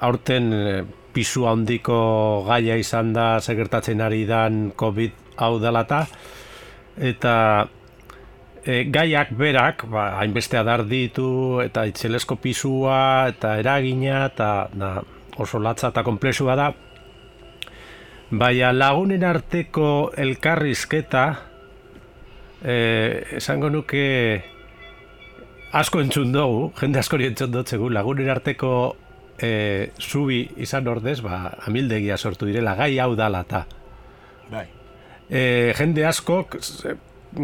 aurten 0.00 0.52
e, 0.52 0.82
pisu 1.14 1.46
handiko 1.46 2.44
gaia 2.48 2.76
izan 2.76 3.12
da, 3.14 3.36
segertatzen 3.40 4.02
ari 4.02 4.24
dan 4.26 4.72
COVID 4.76 5.40
hau 5.42 5.56
dalata, 5.62 6.04
eta 6.98 7.34
e, 8.64 8.84
gaiak 8.90 9.30
berak, 9.38 9.86
ba, 9.90 10.10
hainbeste 10.20 10.58
adar 10.58 10.84
ditu, 10.90 11.62
eta 11.62 11.86
itzelesko 11.86 12.40
pisua, 12.42 13.30
eta 13.30 13.56
eragina, 13.62 14.26
eta 14.26 14.50
na, 14.74 14.96
oso 15.38 15.62
latza 15.62 15.94
eta 15.94 16.02
komplexua 16.02 16.58
da, 16.58 16.72
Baina 18.26 18.72
lagunen 18.74 19.22
arteko 19.22 20.10
elkarrizketa, 20.18 21.26
eh, 22.64 23.36
esango 23.36 23.70
nuke 23.70 24.04
asko 25.76 26.00
entzun 26.00 26.32
dugu, 26.32 26.70
jende 26.80 27.00
askori 27.02 27.26
entzun 27.28 27.52
dutzegu, 27.52 27.90
lagunen 27.92 28.30
arteko 28.32 28.70
e, 29.38 29.90
zubi 30.00 30.42
izan 30.62 30.88
ordez, 30.88 31.20
ba, 31.24 31.56
amildegia 31.66 32.16
sortu 32.16 32.48
direla, 32.48 32.76
gai 32.78 32.94
hau 33.02 33.14
dala 33.18 33.42
eta. 33.46 33.66
Bai. 34.50 34.64
E, 35.28 35.42
jende 35.76 36.06
askok, 36.06 36.56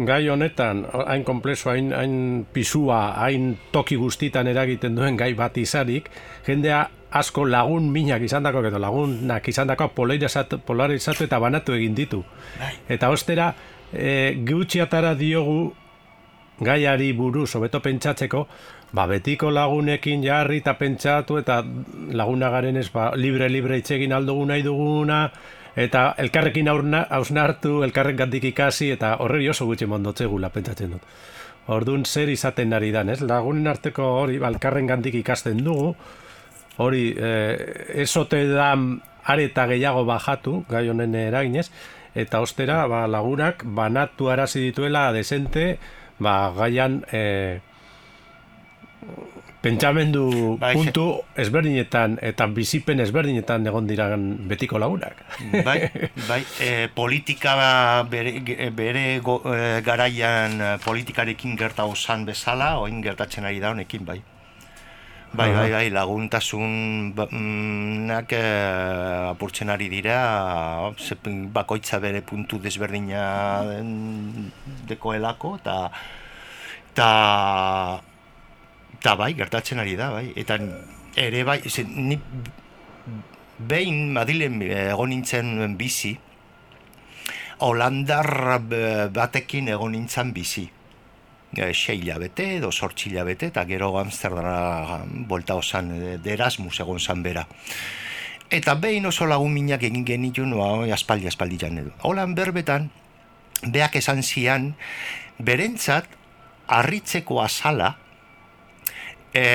gai 0.07 0.23
honetan, 0.29 0.85
hain 1.05 1.25
komplexo, 1.27 1.69
hain, 1.69 1.91
hain 1.93 2.15
pisua, 2.53 3.13
hain 3.21 3.53
toki 3.75 3.99
guztitan 3.99 4.49
eragiten 4.49 4.97
duen 4.97 5.19
gai 5.19 5.33
bat 5.37 5.57
izarik, 5.61 6.09
jendea 6.47 6.87
asko 7.13 7.45
lagun 7.45 7.91
minak 7.93 8.23
izandako 8.25 8.63
edo 8.65 8.79
lagunak 8.81 9.47
izandako 9.51 9.91
polarizatu, 9.93 10.57
polarizatu 10.65 11.27
eta 11.27 11.37
banatu 11.39 11.75
egin 11.77 11.93
ditu. 11.93 12.23
Bai. 12.57 12.73
Eta 12.95 13.11
ostera, 13.13 13.51
e, 13.93 14.35
gutxiatara 14.45 15.13
diogu 15.15 15.73
gaiari 16.63 17.11
buruz, 17.13 17.55
hobeto 17.55 17.81
pentsatzeko, 17.81 18.47
ba, 18.93 19.05
betiko 19.09 19.51
lagunekin 19.51 20.23
jarri 20.23 20.61
eta 20.61 20.75
pentsatu 20.77 21.39
eta 21.41 21.61
laguna 22.13 22.49
garen 22.53 22.77
ez, 22.77 22.89
ba, 22.93 23.11
libre-libre 23.17 23.79
itxegin 23.81 24.13
aldugu 24.13 24.45
nahi 24.49 24.63
duguna, 24.65 25.25
eta 25.75 26.13
elkarrekin 26.21 26.69
hausnartu, 26.69 27.81
elkarren 27.83 28.17
gandik 28.17 28.43
ikasi, 28.51 28.91
eta 28.93 29.15
horre 29.25 29.41
oso 29.49 29.65
gutxi 29.65 29.89
mondotzegula 29.89 30.49
pentsatzen 30.53 30.93
dut. 30.97 31.07
Orduan 31.73 32.03
zer 32.05 32.29
izaten 32.29 32.73
ari 32.75 32.91
dan, 32.91 33.09
ez? 33.09 33.21
Lagunen 33.23 33.67
arteko 33.71 34.03
hori, 34.21 34.37
ba, 34.37 34.51
elkarren 34.51 34.87
gandik 34.87 35.15
ikasten 35.15 35.63
dugu, 35.63 35.93
hori, 36.83 37.13
eh, 37.17 38.01
esote 38.03 38.43
da 38.49 38.73
areta 39.23 39.65
gehiago 39.71 40.03
bajatu, 40.05 40.63
gai 40.69 40.87
honen 40.91 41.15
eraginez, 41.15 41.69
eta 42.15 42.41
ostera, 42.41 42.85
ba, 42.87 43.05
lagunak 43.07 43.63
banatu 43.65 44.29
arazi 44.29 44.61
dituela 44.61 45.11
desente, 45.13 45.77
ba, 46.19 46.53
gaian 46.55 47.01
eh, 47.11 47.61
pentsamendu 49.63 50.57
Bai, 50.59 50.73
puntu 50.75 51.05
ezberdinetan 51.39 52.17
eta 52.21 52.49
bizipen 52.51 52.99
ezberdinetan 52.99 53.63
egon 53.71 53.87
diran 53.87 54.25
betiko 54.49 54.81
lagunak. 54.81 55.23
Bai, 55.63 55.77
bai, 56.27 56.41
e, 56.59 56.89
politika 56.91 57.55
bere, 58.11 58.35
bere 58.75 59.05
go, 59.23 59.39
e, 59.47 59.79
garaian 59.85 60.59
e, 60.59 60.75
politikarekin 60.83 61.55
gerta 61.59 61.87
osan 61.87 62.27
bezala, 62.27 62.75
oin 62.83 62.99
gertatzen 63.05 63.47
ari 63.47 63.63
da 63.63 63.71
honekin, 63.71 64.03
bai. 64.05 64.19
Bai, 65.33 65.49
bai, 65.49 65.71
bai, 65.73 65.89
laguntasun 65.89 67.13
ba- 67.17 67.25
mm, 67.25 68.05
nak 68.05 68.29
e, 68.37 68.41
apurtzen 69.33 69.69
ari 69.73 69.89
dira, 69.89 70.91
bakoitza 71.49 71.97
bere 71.97 72.21
puntu 72.21 72.59
desberdina 72.61 73.63
den- 73.65 74.51
dekoelako, 74.85 75.55
eta 75.57 75.89
eta 76.93 77.09
eta 78.99 79.15
bai, 79.17 79.33
gertatzen 79.33 79.79
ari 79.81 79.95
da, 79.97 80.11
bai. 80.13 80.33
Eta 80.37 80.59
ere 81.17 81.41
bai, 81.43 81.59
ze, 81.67 81.83
ni 81.83 82.19
behin 83.57 84.13
Madilen 84.13 84.61
egon 84.61 85.09
nintzen 85.09 85.77
bizi, 85.77 86.13
Holandar 87.63 88.61
eh, 88.69 89.07
batekin 89.09 89.67
egon 89.73 89.91
nintzen 89.97 90.29
bizi. 90.33 90.69
E, 91.55 91.73
sei 91.73 91.99
hilabete 92.01 92.55
edo 92.57 92.71
sortzi 92.71 93.09
hilabete, 93.09 93.51
eta 93.51 93.65
gero 93.69 93.91
Amsterdara 93.99 95.03
bolta 95.29 95.55
osan, 95.55 95.91
e, 95.93 96.17
de 96.17 96.33
Erasmus 96.33 96.79
egon 96.81 96.99
zan 96.99 97.23
bera. 97.23 97.45
Eta 98.49 98.75
behin 98.75 99.05
oso 99.05 99.25
lagun 99.25 99.53
minak 99.53 99.83
egin 99.83 100.05
genitun, 100.05 100.57
ba, 100.57 100.71
aspaldi 100.93 101.29
aspaldi 101.29 101.57
jan 101.61 101.77
edo. 101.77 101.93
Holan 102.01 102.35
berbetan, 102.35 102.89
beak 103.65 103.95
esan 104.01 104.23
zian, 104.23 104.73
berentzat, 105.37 106.09
harritzeko 106.67 107.41
azala, 107.43 107.97
e, 109.33 109.45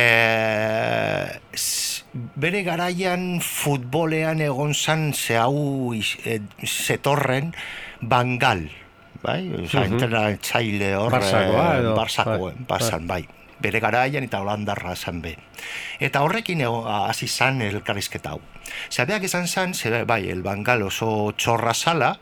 bere 2.35 2.63
garaian 2.67 3.41
futbolean 3.45 4.43
egon 4.43 4.75
zan 4.75 5.13
ze 5.15 5.37
hau 5.39 5.95
is- 5.95 6.19
e, 6.25 6.41
zetorren 6.65 7.55
bangal, 8.01 8.69
bai? 9.23 9.53
Osa, 9.65 9.81
Mhm. 9.81 9.93
entrenatzaile 9.93 10.97
hor, 10.97 11.11
Barsakoa 11.13 11.75
eh, 11.77 11.81
edo- 11.81 11.97
Barsako, 11.97 12.45
bai, 12.51 12.55
Barsan, 12.69 13.07
bai. 13.07 13.29
Bere 13.61 13.81
garaian 13.81 14.23
eta 14.23 14.39
holandarra 14.41 14.95
zan 14.95 15.21
be. 15.21 15.37
Eta 15.99 16.21
horrekin 16.23 16.61
hasi 16.63 17.27
zan 17.27 17.61
elkarrizketa 17.61 18.31
hau. 18.31 18.41
Zabeak 18.89 19.25
esan 19.25 19.49
zan, 19.49 19.75
ze, 19.75 20.05
bai, 20.05 20.29
el 20.31 20.43
bangal 20.43 20.83
oso 20.83 21.33
txorra 21.37 21.75
zala, 21.75 22.21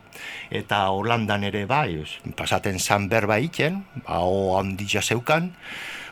eta 0.49 0.89
Holandan 0.89 1.43
ere 1.43 1.65
bai, 1.67 2.03
pasaten 2.35 2.79
zan 2.79 3.07
berba 3.07 3.37
iten, 3.37 3.85
hau 4.07 4.57
handia 4.57 5.01
zeukan, 5.03 5.51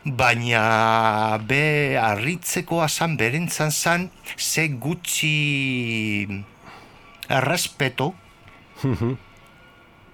baina 0.03 1.39
be 1.41 1.97
harritzekoa 1.97 2.87
zan 2.87 3.17
berentzan 3.17 3.71
zan, 3.71 4.11
ze 4.37 4.67
gutxi 4.67 6.27
errespeto 7.29 8.13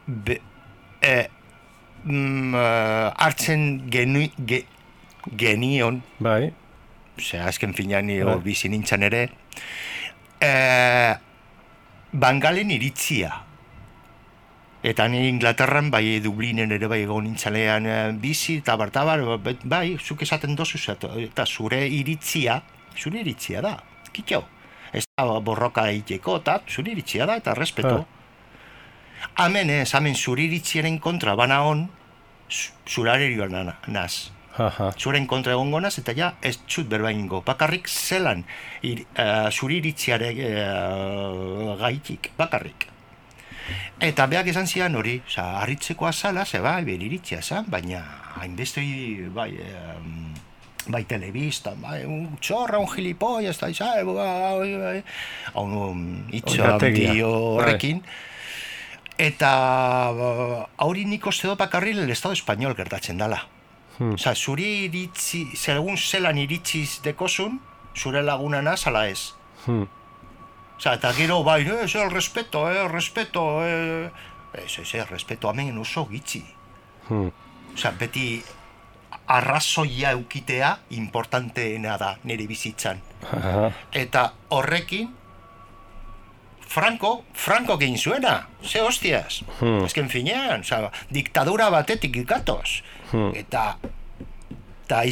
be, 0.07 0.41
e, 1.01 1.29
mm, 2.03 2.55
eh, 2.55 3.11
hartzen 3.17 3.89
genu, 3.91 4.27
ge, 4.37 4.65
genion, 5.37 6.01
Bai, 6.19 6.53
Ose, 7.17 7.37
azken 7.37 7.73
finean 7.73 8.05
ni 8.07 8.21
Bai. 8.23 8.39
bizi 8.41 8.69
nintzen 8.69 9.03
ere, 9.03 9.29
e, 10.39 10.51
bangalen 12.11 12.71
iritzia. 12.71 13.31
Eta 14.81 15.05
ni 15.07 15.27
Inglaterran, 15.29 15.91
bai 15.93 16.19
Dublinen 16.23 16.71
ere 16.73 16.87
bai 16.89 17.03
egon 17.03 17.27
nintzalean 17.27 17.85
eh, 17.85 17.99
bizi, 18.17 18.57
eta 18.63 18.75
bartabar, 18.81 19.21
bai, 19.63 19.97
zuk 19.99 20.23
esaten 20.25 20.55
dozu, 20.57 20.79
eta, 20.89 21.45
zure 21.45 21.83
iritzia, 21.85 22.61
zure 22.97 23.21
iritzia 23.21 23.61
da, 23.61 23.75
kitxo. 24.11 24.41
Ez 24.91 25.05
da 25.05 25.37
borroka 25.39 25.85
egiteko, 25.91 26.39
eta 26.41 26.57
zure 26.67 26.95
iritzia 26.95 27.29
da, 27.29 27.37
eta 27.37 27.53
respeto. 27.53 28.01
Hemen 29.37 29.69
ez, 29.69 29.93
hemen 29.93 30.15
zure 30.15 30.43
iritziaren 30.43 30.99
kontra 30.99 31.35
bana 31.35 31.61
on, 31.63 31.87
zu- 32.49 32.71
zurarerioa 32.87 33.47
na- 33.49 33.77
naz 33.87 34.29
jaja. 34.57 34.91
zuren 34.99 35.25
kontra 35.27 35.53
egongo 35.53 35.79
naz, 35.79 35.97
eta 35.99 36.11
ja 36.13 36.33
ez 36.41 36.57
txut 36.67 36.87
berbaingo. 36.91 37.41
Bakarrik 37.47 37.87
zelan 37.87 38.43
ir, 38.83 39.05
uh, 39.17 39.49
zuri 39.51 39.77
iritziare 39.79 40.31
uh, 40.35 41.75
gaitik, 41.79 42.31
bakarrik. 42.37 42.87
Eta 44.01 44.25
beak 44.27 44.47
esan 44.51 44.67
zian 44.67 44.95
hori, 44.97 45.21
oza, 45.27 45.45
harritzeko 45.61 46.07
azala, 46.07 46.43
ze 46.45 46.59
bai, 46.59 46.83
bere 46.83 47.05
iritzia 47.05 47.41
zan, 47.41 47.65
baina 47.69 48.01
hainbeste 48.41 48.81
bai, 49.33 49.51
em, 49.55 50.33
bai 50.87 51.03
telebistan, 51.05 51.77
bai, 51.81 52.03
un 52.05 52.37
txorra, 52.41 52.79
un 52.81 52.87
gilipollas, 52.89 53.55
eta 53.57 53.69
izan, 53.69 54.05
bai, 54.09 54.57
bai, 54.57 54.73
bai, 54.81 55.03
hau 55.53 55.65
un 55.91 56.25
itxo 56.33 56.57
Oilategia, 56.57 57.09
handi 57.11 57.21
bai. 57.21 57.21
horrekin. 57.21 58.01
Eta 59.21 59.49
ba, 60.17 60.29
hori 60.87 61.05
nik 61.05 61.27
uste 61.29 61.49
dut 61.49 61.59
bakarri 61.59 61.93
el 61.93 62.09
Estado 62.09 62.33
Español 62.33 62.73
gertatzen 62.75 63.19
dala. 63.21 63.43
Hmm. 63.99 64.15
Osa, 64.17 64.33
zuri 64.33 64.87
iritzi, 64.87 65.43
segun 65.53 65.97
zelan 65.97 66.39
iritziz 66.41 67.01
dekosun, 67.05 67.59
zure 67.95 68.23
laguna 68.25 68.63
naz, 68.65 68.87
ala 68.89 69.05
ez. 69.11 69.33
Hmm. 69.67 69.85
Osa, 70.79 70.95
eta 70.97 71.11
gero, 71.13 71.43
bai, 71.45 71.61
eh, 71.67 71.83
ez, 71.83 71.93
el 71.95 72.09
respeto, 72.09 72.65
eh, 72.71 72.81
el 72.81 72.89
respeto, 72.89 73.43
eh. 73.61 74.09
Ez, 74.53 74.79
ez, 74.79 74.95
ez, 74.95 75.05
respeto 75.09 75.51
hemen 75.51 75.77
oso 75.77 76.07
gitxi. 76.09 76.41
Hmm. 77.09 77.29
Osa, 77.75 77.93
beti 77.99 78.41
arrazoia 79.31 80.11
eukitea 80.17 80.71
importanteena 80.97 81.97
da 82.01 82.15
nire 82.23 82.47
bizitzan. 82.49 82.99
Aha. 83.29 83.69
Eta 83.93 84.31
horrekin, 84.49 85.11
Franco, 86.71 87.25
Franco 87.33 87.75
egin 87.79 87.97
zuena, 87.97 88.47
ze 88.63 88.79
hostias. 88.81 89.41
Hmm. 89.59 89.83
Ezken 89.85 90.07
finean, 90.09 90.61
oza, 90.63 90.91
diktadura 91.11 91.69
batetik 91.73 92.15
ikatoz. 92.23 92.77
Hmm. 93.11 93.33
Eta 93.35 93.75
eta 94.85 95.03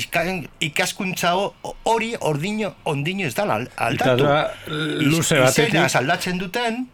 ikaskuntza 0.60 1.34
ho- 1.36 1.54
hori 1.84 2.14
ordino, 2.20 2.74
ondino 2.84 3.26
ez 3.28 3.34
dala 3.36 3.56
al- 3.56 3.70
aldatu. 3.78 4.26
Luze 4.68 5.40
batetik. 5.40 5.70
Izenaz 5.74 5.96
aldatzen 5.96 6.38
duten, 6.38 6.88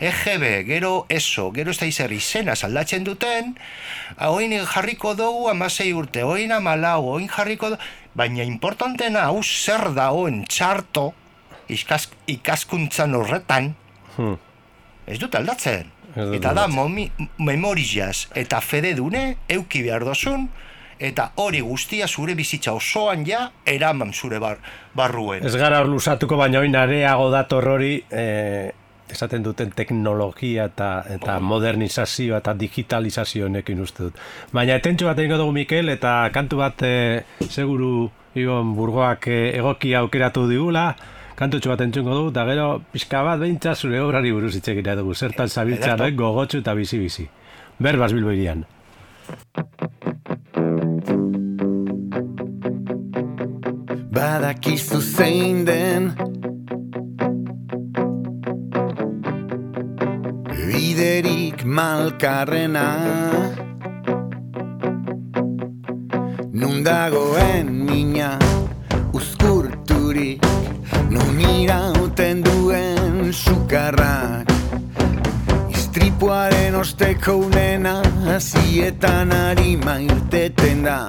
EGB, 0.00 0.44
gero 0.66 1.06
ESO, 1.10 1.48
gero 1.50 1.70
ez 1.74 1.78
da 1.80 1.86
izer 1.90 2.12
izenaz 2.14 2.62
aldatzen 2.64 3.02
duten, 3.04 3.56
oin 4.28 4.52
jarriko 4.66 5.14
dugu 5.18 5.48
amasei 5.50 5.92
urte, 5.92 6.22
oin 6.22 6.52
amalau, 6.54 7.08
oin 7.16 7.26
jarriko 7.28 7.70
dugu, 7.74 7.82
baina 8.14 8.44
importantena 8.46 9.24
hau 9.26 9.42
zer 9.42 9.90
dagoen 9.94 10.44
txarto 10.46 11.12
ikas, 11.68 12.08
ikaskuntzan 12.26 13.14
horretan, 13.18 13.74
Hmm. 14.18 14.36
ez 15.06 15.18
dut 15.18 15.34
aldatzen. 15.34 15.92
Ez 16.16 16.30
eta 16.34 16.52
da 16.56 16.66
momi, 16.68 17.06
memoriaz 17.38 18.28
eta 18.36 18.60
fededune 18.64 19.36
euki 19.48 19.84
behar 19.84 20.04
dozun, 20.08 20.48
eta 20.98 21.30
hori 21.38 21.60
guztia 21.62 22.08
zure 22.08 22.34
bizitza 22.34 22.74
osoan 22.74 23.24
ja 23.26 23.46
eraman 23.66 24.12
zure 24.12 24.40
bar, 24.42 24.58
barruen. 24.98 25.46
Ez 25.46 25.54
gara 25.56 25.80
hor 25.80 25.88
lusatuko, 25.92 26.36
baina 26.36 26.60
oin 26.60 26.74
areago 26.76 27.30
dator 27.30 27.68
hori 27.76 27.94
eh, 28.10 28.72
esaten 29.08 29.44
duten 29.44 29.70
teknologia 29.76 30.68
eta, 30.68 30.90
eta 31.14 31.38
modernizazio 31.40 32.36
eta 32.36 32.54
digitalizazio 32.58 33.46
honekin 33.46 33.80
uste 33.80 34.08
dut. 34.08 34.18
Baina 34.52 34.76
etentxo 34.78 35.08
bat 35.08 35.18
egingo 35.18 35.38
dugu 35.40 35.54
Mikel 35.60 35.94
eta 35.94 36.18
kantu 36.34 36.60
bat 36.60 36.82
eh, 36.86 37.22
seguru 37.48 38.10
Ibon 38.38 38.74
Burgoak 38.76 39.30
eh, 39.30 39.54
egokia 39.58 40.02
aukeratu 40.02 40.48
digula, 40.50 40.90
kantutxo 41.38 41.70
bat 41.70 41.84
entzungo 41.84 42.16
dugu, 42.16 42.32
eta 42.32 42.44
gero 42.48 42.66
pixka 42.92 43.22
bat 43.22 43.38
behintza 43.38 43.76
zure 43.78 44.00
obrari 44.02 44.32
buruz 44.34 44.56
itxegira 44.58 44.96
dugu, 44.98 45.14
zertan 45.14 45.48
zabiltzaren 45.48 46.16
gogotsu 46.18 46.62
eta 46.64 46.74
bizi-bizi. 46.74 47.28
Berbaz 47.78 48.10
bilbo 48.12 48.34
irian. 48.34 48.64
Badakizu 54.18 54.98
zein 54.98 55.62
den 55.68 56.10
Biderik 60.66 61.62
malkarrena 61.64 62.88
Nundagoen 66.50 67.70
mina 67.86 68.32
Uzkurturik 69.12 69.57
Irauten 71.40 72.42
duen 72.42 73.32
sukarrak. 73.32 74.50
Istripuaren 75.70 76.74
osteko 76.74 77.36
unena 77.46 78.02
Azietan 78.34 79.32
harima 79.32 79.98
irteten 80.02 80.82
da. 80.84 81.08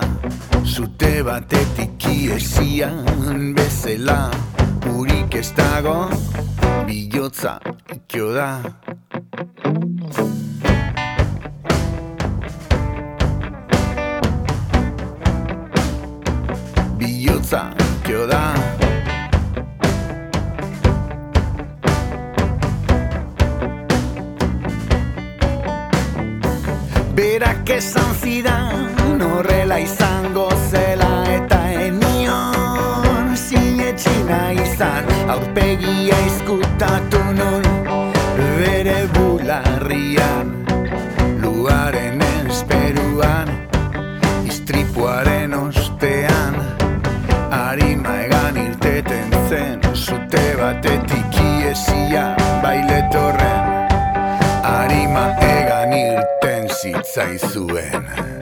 Zute 0.64 1.24
batetik 1.24 2.06
iesian 2.10 3.54
bezela 3.58 4.30
Urik 4.94 5.36
ez 5.36 5.50
dago 5.58 6.10
Bilotza 6.88 7.60
ikio 7.96 8.34
da. 8.34 8.50
Bilotza 17.00 17.64
ikio 17.88 18.28
da 18.28 18.44
Berak 27.20 27.70
esan 27.70 28.14
zidan 28.24 29.20
horrela 29.20 29.76
izango 29.84 30.46
zela 30.72 31.10
eta 31.28 31.58
enion 31.88 33.36
sinetxina 33.36 34.38
izan 34.64 35.12
aurpegia 35.36 36.22
izkutatu 36.30 37.20
nun 37.42 37.68
bere 38.62 38.96
bularrian 39.18 40.56
luaren 41.44 42.24
esperuan 42.32 43.52
istripuaren 44.48 45.60
ostean 45.60 46.62
harima 47.52 48.20
egan 48.30 48.64
irteten 48.68 49.42
zen 49.50 49.90
zute 50.08 50.46
batetik 50.64 51.44
iesia 51.52 52.39
Tsai 57.04 57.38
Suena. 57.38 58.39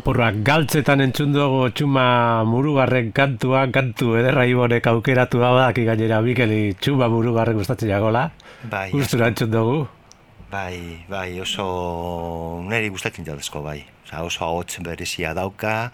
Apurrak 0.00 0.36
galtzetan 0.46 1.02
entzun 1.02 1.32
dugu 1.34 1.64
txuma 1.74 2.44
murugarren 2.46 3.10
kantua, 3.12 3.66
kantu 3.74 4.14
ederra 4.20 4.46
ibonek 4.46 4.86
aukeratu 4.86 5.42
da 5.42 5.50
badaki 5.50 5.84
gainera 5.88 6.20
Mikeli 6.22 6.76
txuma 6.78 7.10
murugarren 7.10 7.58
gustatzen 7.58 7.90
jagola. 7.90 8.28
Bai. 8.70 8.86
Gustura 8.94 9.28
entzun 9.32 9.50
dugu. 9.50 9.80
Bai, 10.50 11.04
bai, 11.10 11.40
oso 11.42 11.66
niri 12.70 12.88
gustatzen 12.94 13.26
jadezko 13.26 13.62
bai. 13.66 13.82
Osa, 14.06 14.24
oso 14.24 14.46
ahots 14.46 14.80
berezia 14.82 15.34
dauka, 15.34 15.90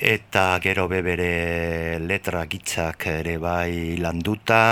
eta 0.00 0.58
gero 0.64 0.88
bebere 0.88 1.98
letra 2.00 2.46
gitzak 2.48 3.06
ere 3.14 3.38
bai 3.38 3.96
landuta, 4.00 4.62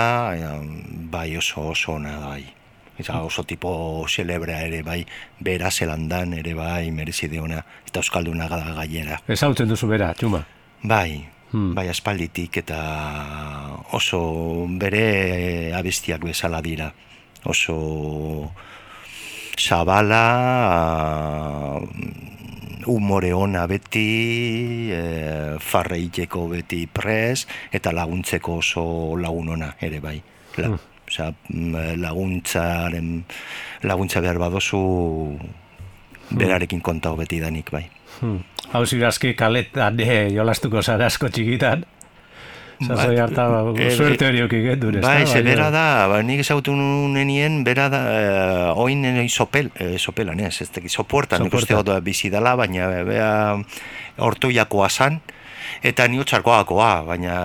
bai 1.09 1.29
oso 1.37 1.69
oso 1.71 1.93
ona 1.95 2.17
bai. 2.27 2.58
Eta 2.99 3.21
oso 3.23 3.43
tipo 3.47 4.03
celebra 4.07 4.59
ere 4.65 4.81
bai, 4.83 5.05
bera 5.39 5.71
zelandan 5.71 6.33
ere 6.33 6.53
bai 6.53 6.91
merezi 6.91 7.29
deona, 7.31 7.63
eta 7.87 8.01
euskalduna 8.03 8.47
gada 8.51 8.73
gainera. 8.75 9.21
Ezautzen 9.27 9.69
duzu 9.69 9.87
bera, 9.87 10.13
txuma. 10.13 10.45
Bai, 10.83 11.27
Hmm. 11.51 11.73
bai 11.73 11.87
aspalditik 11.89 12.57
eta 12.61 12.77
oso 13.97 14.67
bere 14.69 15.73
abestiak 15.73 16.21
bezala 16.21 16.61
dira. 16.61 16.91
Oso 17.45 18.51
zabala, 19.57 21.81
umore 22.85 23.33
ona 23.33 23.65
beti, 23.67 24.89
e, 24.93 25.57
farreiteko 25.59 26.47
beti 26.49 26.85
pres, 26.87 27.47
eta 27.71 27.91
laguntzeko 27.93 28.59
oso 28.61 28.83
lagun 29.17 29.49
ona 29.57 29.75
ere 29.81 29.99
bai. 29.99 30.21
La, 30.57 30.67
Hmm. 30.67 30.77
Osea, 31.09 31.31
mm, 31.49 31.97
laguntzaren, 32.03 33.23
laguntza 33.81 34.21
behar 34.21 34.37
badozu 34.37 34.81
berarekin 36.29 36.81
kontau 36.85 37.15
beti 37.17 37.39
danik 37.41 37.71
bai. 37.73 37.87
Hmm. 38.19 38.43
Hau 38.73 38.83
zirazki 38.85 39.33
kaletan 39.33 39.97
eh, 40.05 40.27
jolastuko 40.35 40.83
zara 40.85 41.07
asko 41.09 41.31
txikitan. 41.33 41.85
Zazoi 42.79 43.15
Ba- 43.17 43.23
harta, 43.25 43.45
ba, 43.51 43.73
eh, 43.75 43.89
suerte 43.91 44.29
hori 44.29 44.39
okik 44.45 44.61
gendu, 44.63 44.93
ez 44.95 45.01
Bai, 45.03 45.25
ze 45.27 45.41
bera 45.43 45.67
da, 45.73 46.07
ba, 46.07 46.21
nik 46.23 46.39
ezagutu 46.45 46.71
nenien, 46.71 47.57
bera 47.67 47.89
da, 47.91 47.99
eh, 48.13 48.79
oin 48.79 49.03
eh, 49.03 49.25
sopel, 49.27 49.67
eh, 49.75 49.97
sopelan 49.99 50.39
ez, 50.39 50.61
ez 50.61 50.69
teki, 50.71 50.87
sopuertan, 50.87 51.43
nik 51.43 51.57
uste 51.59 51.75
bizi 52.05 52.29
dela, 52.31 52.55
baina 52.55 52.87
bea 53.03 53.33
ortuiakoa 54.29 54.87
zan, 54.89 55.19
eta 55.83 56.07
ni 56.07 56.21
txarkoakoa, 56.23 56.91
baina 57.07 57.35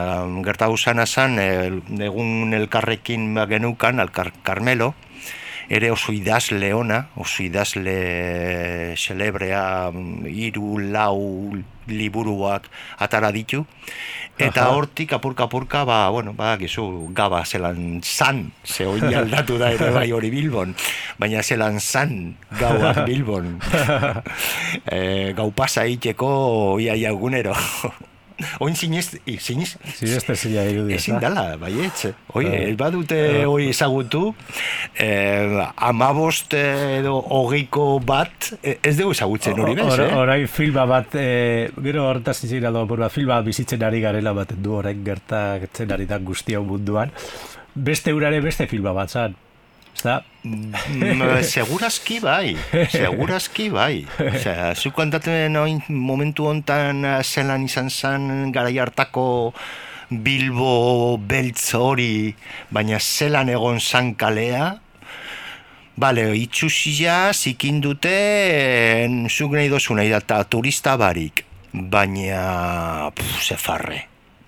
gertatu 0.44 0.76
zana 0.76 1.06
zan, 1.06 1.38
eh, 1.38 1.70
egun 2.08 2.54
elkarrekin 2.54 3.34
genukan, 3.48 4.00
alkar, 4.00 4.32
Carmelo, 4.42 4.94
ere 5.68 5.90
oso 5.90 6.12
idazle 6.12 6.72
ona, 6.74 7.08
oso 7.16 7.42
idazle 7.42 8.94
celebrea, 8.96 9.90
hiru 10.28 10.78
lau 10.78 11.54
liburuak 11.88 12.68
atara 13.00 13.30
ditu, 13.32 13.64
eta 14.38 14.68
Aha. 14.68 14.76
hortik 14.76 15.12
apurka 15.12 15.44
apurka, 15.48 15.84
ba, 15.84 16.08
bueno, 16.10 16.32
ba, 16.32 16.56
gizu, 16.60 17.08
gaba 17.12 17.44
zelan 17.44 18.00
zan, 18.02 18.52
ze 18.64 18.86
hori 18.88 19.14
aldatu 19.20 19.58
da 19.60 19.72
ere 19.72 19.90
bai 19.94 20.10
hori 20.12 20.30
Bilbon, 20.32 20.74
baina 21.18 21.42
zelan 21.42 21.80
zan 21.80 22.36
gauak 22.58 23.04
Bilbon. 23.08 23.58
e, 24.92 25.32
gau 25.36 25.50
pasa 25.52 25.86
iteko 25.86 26.80
iaia 26.80 27.12
egunero. 27.12 27.54
Oin 28.58 28.74
zinez, 28.74 29.12
i- 29.26 29.36
zinez, 29.38 29.76
Zinezte 29.94 30.34
zila 30.34 30.64
irudi, 30.66 30.94
Ezin 30.94 31.20
dala, 31.22 31.56
baietz. 31.56 32.06
Oi, 32.34 32.44
Bai. 32.44 32.62
ez 32.70 32.76
badute 32.76 33.18
hori 33.46 33.68
ezagutu, 33.70 34.34
eh, 34.98 35.62
amabost 35.76 36.54
edo 36.58 37.14
hogeiko 37.20 38.00
bat, 38.00 38.50
eh, 38.62 38.78
ez 38.82 38.96
dugu 38.98 39.12
ezagutzen 39.12 39.58
hori 39.60 39.74
bez, 39.78 39.86
Or- 39.86 40.00
eh? 40.00 40.16
Orain 40.16 40.48
filma 40.48 40.84
bat, 40.84 41.14
e, 41.14 41.70
gero 41.82 42.08
horretaz 42.08 42.42
izin 42.44 42.66
aldo, 42.66 42.84
burua, 42.86 43.08
filma 43.08 43.40
bizitzen 43.42 43.82
ari 43.86 44.00
garela 44.00 44.32
bat 44.32 44.52
du 44.56 44.74
orain 44.80 45.04
gertatzen 45.04 45.92
ari 45.92 46.06
da 46.06 46.18
guztia 46.18 46.60
munduan. 46.60 47.12
Beste 47.74 48.12
urare 48.14 48.40
beste 48.40 48.66
filma 48.66 48.92
bat 48.92 49.10
zan. 49.10 49.36
Ezta? 49.94 50.22
Mm, 50.42 51.40
segurazki 51.46 52.18
bai, 52.20 52.56
segurazki 52.92 53.70
bai. 53.72 54.04
Osea, 54.20 54.74
zu 54.74 54.92
kontatzen 54.92 55.56
oin 55.56 55.80
momentu 55.88 56.48
hontan 56.50 57.04
eh, 57.04 57.18
zelan 57.22 57.64
izan 57.64 57.90
zen 57.90 58.52
garai 58.52 58.76
hartako 58.78 59.26
Bilbo 60.10 61.16
beltz 61.16 61.72
hori, 61.78 62.34
baina 62.70 62.98
zelan 63.00 63.48
egon 63.48 63.80
zan 63.80 64.12
kalea, 64.18 64.74
Bale, 65.94 66.24
itxusia 66.34 67.30
zikin 67.30 67.78
dute, 67.78 68.14
en, 69.04 69.28
zuk 69.30 69.52
nahi 69.54 69.68
dozu 69.70 69.94
nahi 69.94 70.10
da, 70.10 70.18
eta 70.18 70.40
turista 70.50 70.96
barik. 70.98 71.44
Baina, 71.70 73.12
puf, 73.14 73.36
ze 73.38 73.54
farre, 73.54 74.00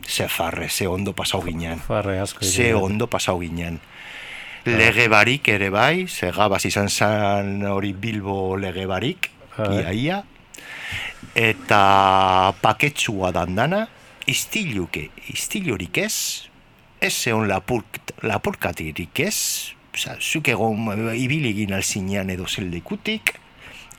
ze 0.02 0.26
farre, 0.26 0.66
ze 0.68 0.88
ondo 0.90 1.14
pasau 1.14 1.44
ginen. 1.44 1.78
Farre 1.78 2.18
asko. 2.18 2.42
Ze 2.42 2.72
ondo 2.74 3.06
pasau 3.06 3.38
ginen. 3.40 3.78
Lege 4.66 5.06
barik 5.08 5.48
ere 5.48 5.70
bai, 5.70 6.06
ze 6.08 6.32
gabaz 6.34 6.64
izan 6.66 6.88
zan 6.88 7.62
hori 7.70 7.92
Bilbo 7.92 8.56
lege 8.56 8.86
barik, 8.86 9.30
Ah. 9.58 9.70
ia 9.72 9.92
ia. 9.92 10.24
Eta 11.34 12.52
paketsua 12.60 13.30
dandana, 13.32 13.86
istiluke, 14.26 15.10
istilurik 15.32 15.98
ez, 15.98 16.48
ez 17.00 17.12
zeon 17.14 17.46
lapurk, 17.48 18.00
lapurkatirik 18.22 19.20
ez, 19.20 19.72
Osa, 19.96 20.18
zuk 20.20 20.48
egon 20.52 20.90
eh, 20.92 21.14
ibili 21.16 21.48
egin 21.54 21.72
alzinean 21.72 22.28
edo 22.28 22.44
zeldekutik, 22.46 23.32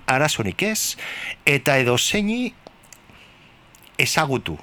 arazonik 0.05 0.61
ez, 0.61 0.95
eta 1.45 1.80
edo 1.82 1.97
zeini 1.97 2.51
ezagutu. 3.97 4.59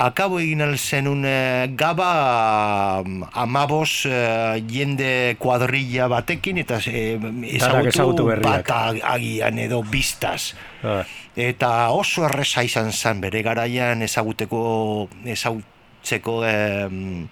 Akabo 0.00 0.38
egin 0.40 0.62
alzenun 0.64 1.26
eh, 1.28 1.68
gaba 1.76 3.02
mm, 3.04 3.26
amabos 3.36 4.06
eh, 4.08 4.56
jende 4.64 5.36
kuadrilla 5.38 6.06
batekin 6.08 6.56
eta 6.62 6.78
eh, 6.88 7.18
ezagutu 7.52 7.88
ezagutu 7.92 8.24
berriak. 8.30 8.64
bat 8.64 8.70
ag- 8.76 9.02
agian 9.04 9.58
edo 9.60 9.82
biztaz. 9.84 10.54
Ah, 10.82 11.04
Eta 11.36 11.90
oso 11.94 12.24
erresa 12.26 12.64
izan 12.66 12.90
zen 12.92 13.20
bere 13.20 13.42
garaian 13.46 14.00
ezaguteko 14.02 15.08
ezagutzeko 15.24 16.38
em, 16.48 17.28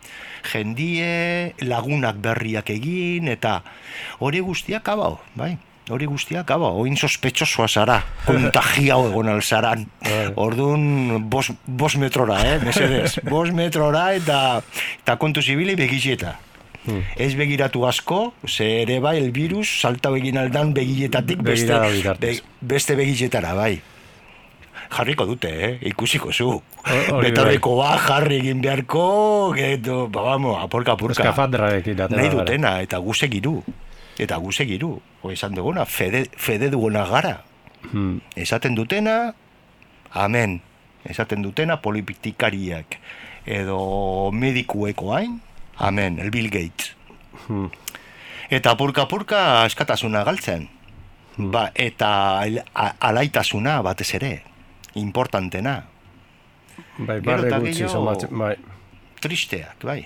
jendie, 0.52 1.54
lagunak 1.66 2.20
berriak 2.22 2.70
egin, 2.70 3.28
eta 3.32 3.62
hori 4.20 4.40
guztiak 4.44 4.86
abao, 4.88 5.18
bai? 5.34 5.56
Hori 5.88 6.04
guztiak 6.04 6.50
abao, 6.52 6.82
oin 6.82 6.98
sospetxosoa 7.00 7.66
zara, 7.68 7.96
kontagiao 8.26 9.06
egon 9.08 9.30
alzaran. 9.32 9.86
Bai. 10.04 10.26
Orduan, 10.36 10.82
bos, 11.32 11.46
bos 11.64 11.94
metrora, 11.96 12.42
eh, 12.44 12.58
mesedez. 12.60 13.22
bos 13.32 13.48
metrora 13.56 14.10
eta, 14.16 14.60
eta 15.00 15.16
kontu 15.16 15.40
zibili 15.40 15.78
begizieta. 15.80 16.34
Hmm. 16.84 17.00
Ez 17.16 17.32
begiratu 17.36 17.86
asko, 17.88 18.34
ze 18.46 18.68
ere 18.82 18.98
bai, 19.00 19.16
el 19.22 19.32
virus 19.32 19.80
salta 19.80 20.12
begin 20.12 20.38
aldan 20.40 20.74
begiletatik 20.76 21.40
beste, 21.44 21.80
bitartez. 21.96 22.42
beste 22.60 22.96
begizetara, 22.96 23.54
bai. 23.56 23.80
Jarriko 24.88 25.26
dute, 25.28 25.50
eh? 25.64 25.74
ikusiko 25.90 26.32
zu. 26.32 26.54
hori 26.84 27.28
Betarreko 27.28 27.74
ba, 27.80 27.96
jarri 28.00 28.40
egin 28.42 28.60
beharko, 28.64 29.52
geto, 29.56 30.06
ba, 30.12 30.30
vamos, 30.32 30.56
apurka, 30.60 30.96
apurka. 30.96 31.20
Eskafandrarekin 31.20 32.00
atera 32.00 32.22
Nahi 32.22 32.32
dutena, 32.32 32.78
eta 32.84 33.00
guze 33.04 33.28
giru. 33.28 33.60
Eta 34.18 34.36
guze 34.42 34.66
giru. 34.66 34.98
Ho 35.22 35.30
esan 35.30 35.54
duguna, 35.54 35.86
fede, 35.86 36.26
fede 36.36 36.70
duguna 36.70 37.04
gara. 37.06 37.44
Hmm. 37.92 38.20
Esaten 38.36 38.74
dutena, 38.74 39.34
amen. 40.10 40.60
Esaten 41.04 41.42
dutena 41.42 41.80
politikariak 41.80 42.98
edo 43.48 44.30
medikueko 44.34 45.14
hain, 45.14 45.38
amen, 45.76 46.18
el 46.18 46.30
Bill 46.30 46.50
Gates. 46.50 46.94
Hmm. 47.46 47.70
Eta 48.50 48.74
apurka 48.74 49.06
apurka 49.06 49.64
eskatasuna 49.66 50.24
galtzen. 50.24 50.68
Ba, 51.38 51.68
eta 51.78 52.42
alaitasuna 52.98 53.78
batez 53.86 54.10
ere, 54.18 54.32
importantena, 54.98 55.84
Bai, 56.98 57.20
barre 57.22 57.50
gutxi 57.62 57.86
bai. 58.30 58.56
tristeak, 59.22 59.84
bai. 59.84 60.00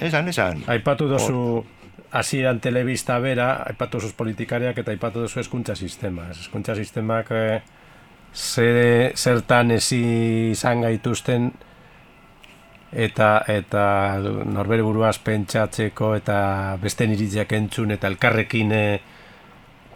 Esan, 0.00 0.28
esan. 0.28 0.64
Aipatu 0.66 1.08
dozu 1.08 1.64
hasieran 2.12 2.60
telebista 2.60 3.18
bera, 3.22 3.62
aipatu 3.70 3.98
dozu 3.98 4.14
politikariak 4.16 4.78
eta 4.82 4.90
aipatu 4.90 5.24
dozu 5.24 5.40
eskuntza 5.40 5.76
sistema. 5.76 6.28
Eskuntza 6.30 6.74
sistemak 6.74 7.30
zer, 8.34 9.12
zertan 9.16 9.70
ezi 9.70 10.02
izan 10.50 10.82
gaituzten 10.86 11.50
eta 12.90 13.44
eta 13.46 13.84
norbere 14.50 14.82
buruaz 14.82 15.18
pentsatzeko 15.22 16.14
eta 16.18 16.76
beste 16.82 17.06
iritziak 17.06 17.52
entzun 17.52 17.94
eta 17.94 18.08
elkarrekin 18.10 18.72
eh, 18.74 19.00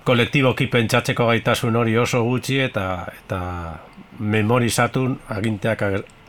kolektiboki 0.05 0.69
pentsatzeko 0.71 1.27
gaitasun 1.27 1.77
hori 1.77 1.97
oso 1.99 2.23
gutxi 2.23 2.61
eta 2.61 2.87
eta 3.19 3.41
memorizatun 4.19 5.19
aginteak 5.35 5.83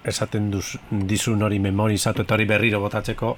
esaten 0.06 0.50
duz, 0.52 0.78
dizun 0.90 1.42
hori 1.44 1.60
memorizatu 1.60 2.24
eta 2.24 2.34
hori 2.36 2.46
berriro 2.50 2.80
botatzeko 2.80 3.38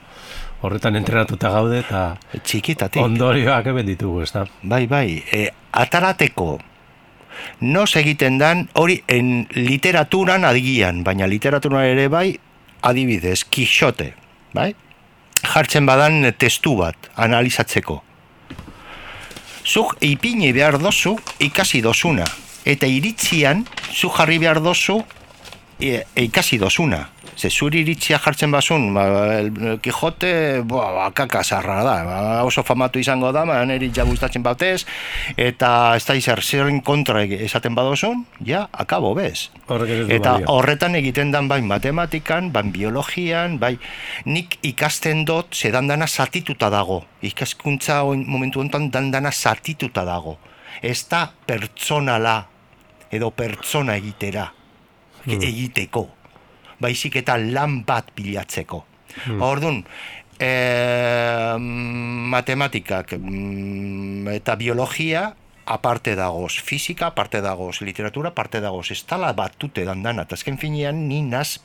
horretan 0.62 0.96
entrenatuta 0.96 1.52
gaude 1.54 1.80
eta 1.80 2.18
Txikitatik. 2.44 3.02
ondorioak 3.02 3.68
eben 3.74 3.86
ditugu, 3.86 4.22
ez? 4.22 4.34
Bai, 4.64 4.88
bai, 4.88 5.24
e, 5.32 5.50
atarateko 5.72 6.58
Nos 7.60 7.96
egiten 7.96 8.38
dan, 8.38 8.68
hori 8.74 9.02
en 9.08 9.48
literaturan 9.54 10.46
adigian, 10.46 11.04
baina 11.04 11.28
literaturan 11.30 11.86
ere 11.86 12.08
bai, 12.10 12.40
adibidez, 12.82 13.44
Kixote, 13.50 14.12
bai? 14.54 14.74
Jartzen 15.44 15.86
badan 15.86 16.22
testu 16.38 16.76
bat, 16.80 17.10
analizatzeko. 17.16 18.02
Zuk 19.68 19.98
ipini 20.02 20.54
behar 20.56 20.78
dozu, 20.80 21.18
ikasi 21.44 21.82
dozuna. 21.84 22.26
Eta 22.68 22.88
iritzian, 22.88 23.66
zu 23.92 24.10
jarri 24.14 24.40
behar 24.40 24.62
dozu, 24.64 25.02
e, 25.80 26.06
e, 26.16 26.24
ikasi 26.24 26.58
dozuna. 26.58 27.10
Ze 27.38 27.50
zuri 27.50 27.84
iritzia 27.84 28.18
jartzen 28.18 28.50
basun, 28.52 28.94
ba, 28.96 29.04
el 29.38 29.52
Quijote, 29.82 30.64
ba, 30.66 31.12
kaka 31.14 31.44
zarra 31.44 31.84
da, 31.86 31.96
ba, 32.04 32.18
oso 32.44 32.64
famatu 32.66 32.98
izango 33.00 33.30
da, 33.32 33.44
ba, 33.46 33.60
niri 33.66 33.92
ja 33.94 34.08
gustatzen 34.10 34.42
batez, 34.42 34.88
eta 35.38 35.70
ez 35.96 36.04
da 36.08 36.16
izar, 36.18 36.42
zeren 36.42 36.82
kontra 36.82 37.22
esaten 37.22 37.78
badozun, 37.78 38.26
ja, 38.42 38.66
akabo 38.72 39.14
bez. 39.14 39.52
Eta 40.10 40.40
horretan 40.50 40.98
egiten 40.98 41.32
dan 41.32 41.48
bai 41.48 41.62
matematikan, 41.62 42.50
bai 42.52 42.66
biologian, 42.74 43.60
bai 43.62 43.76
nik 44.26 44.58
ikasten 44.66 45.26
dut 45.26 45.54
zedan 45.54 45.88
dana 45.88 46.08
zatituta 46.08 46.72
dago. 46.74 47.04
Ikaskuntza 47.22 48.02
momentu 48.04 48.66
honetan 48.66 48.90
dan 48.90 49.12
dana 49.12 49.32
zatituta 49.32 50.06
dago. 50.06 50.40
Ez 50.82 51.06
da 51.10 51.28
pertsonala 51.46 52.40
edo 53.12 53.30
pertsona 53.32 53.96
egitera 53.98 54.57
egiteko. 55.28 56.08
Baizik 56.80 57.18
eta 57.24 57.38
lan 57.42 57.82
bat 57.88 58.12
bilatzeko. 58.16 58.84
Orduan, 59.42 59.82
eh, 60.40 61.56
matematikak 61.58 63.18
mm, 63.18 64.28
eta 64.38 64.56
biologia 64.56 65.34
aparte 65.68 66.16
dagoz, 66.16 66.54
fizika 66.64 67.08
aparte 67.12 67.42
dagoz, 67.42 67.82
literatura 67.82 68.30
aparte 68.30 68.62
dagoz, 68.62 68.92
ez 68.92 69.04
tala 69.04 69.34
batute 69.36 69.84
dandana, 69.86 70.24
eta 70.24 70.38
azken 70.38 70.58
finean 70.58 71.08
ni 71.10 71.22
naz 71.22 71.60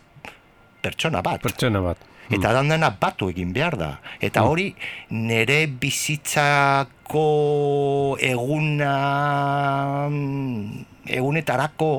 pertsona 0.82 1.22
bat. 1.22 1.42
Pertsona 1.42 1.80
bat. 1.84 2.08
Eta 2.32 2.52
dandana 2.54 2.90
batu 2.96 3.28
egin 3.28 3.52
behar 3.52 3.76
da. 3.76 3.90
Eta 4.22 4.44
hori 4.48 4.70
nire 5.10 5.66
bizitzako 5.66 7.26
eguna 8.24 8.94
mm, 10.08 10.84
egunetarako 11.18 11.90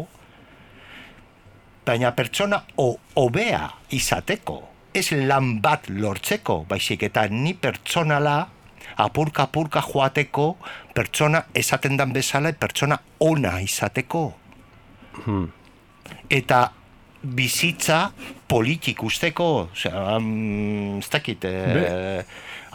baina 1.86 2.14
pertsona 2.16 2.64
o, 2.78 2.96
obea 3.16 3.70
izateko. 3.92 4.62
Ez 4.94 5.10
lan 5.12 5.58
bat 5.62 5.90
lortzeko, 5.90 6.64
baizik 6.70 7.04
eta 7.10 7.26
ni 7.30 7.56
pertsonala 7.58 8.38
apurka 9.04 9.48
apurka 9.48 9.82
joateko 9.82 10.56
pertsona 10.94 11.46
esaten 11.54 11.98
dan 11.98 12.14
bezala 12.14 12.52
pertsona 12.54 13.00
ona 13.26 13.58
izateko 13.62 14.24
eta 16.30 16.62
bizitza 17.24 18.12
politik 18.48 19.04
usteko, 19.04 19.70
osea, 19.72 20.18
um, 20.18 20.98
ez 21.00 21.10
dakit, 21.10 21.46
eh, 21.48 22.24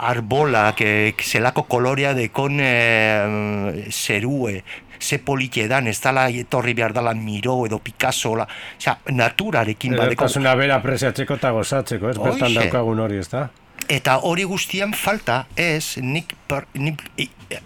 arbolak, 0.09 0.81
eh, 0.81 1.13
zelako 1.21 1.67
kolorea 1.69 2.15
dekon 2.17 2.59
eh, 2.59 3.85
zerue, 3.91 4.63
ze 4.99 5.17
politie 5.19 5.67
dan, 5.67 5.87
ez 5.87 5.99
dala 6.01 6.27
etorri 6.29 6.73
behar 6.73 6.93
dala 6.93 7.13
Miro 7.13 7.65
edo 7.65 7.79
Picasso, 7.79 8.35
la, 8.35 8.47
osea, 8.77 8.97
naturarekin 9.09 9.95
badeko. 9.95 10.23
Edertasuna 10.25 10.55
bera 10.55 10.75
apresiatzeko 10.75 11.33
eta 11.39 11.51
gozatzeko, 11.51 12.09
ez? 12.09 12.17
Bertan 12.17 12.53
daukagun 12.53 12.99
hori, 12.99 13.17
ez 13.17 13.29
da? 13.29 13.49
Eta 13.89 14.17
hori 14.27 14.43
guztian 14.43 14.93
falta 14.93 15.45
ez 15.55 15.97
nik, 16.01 16.35
per, 16.47 16.67
nik 16.73 17.01
i- 17.17 17.29
eh, 17.49 17.61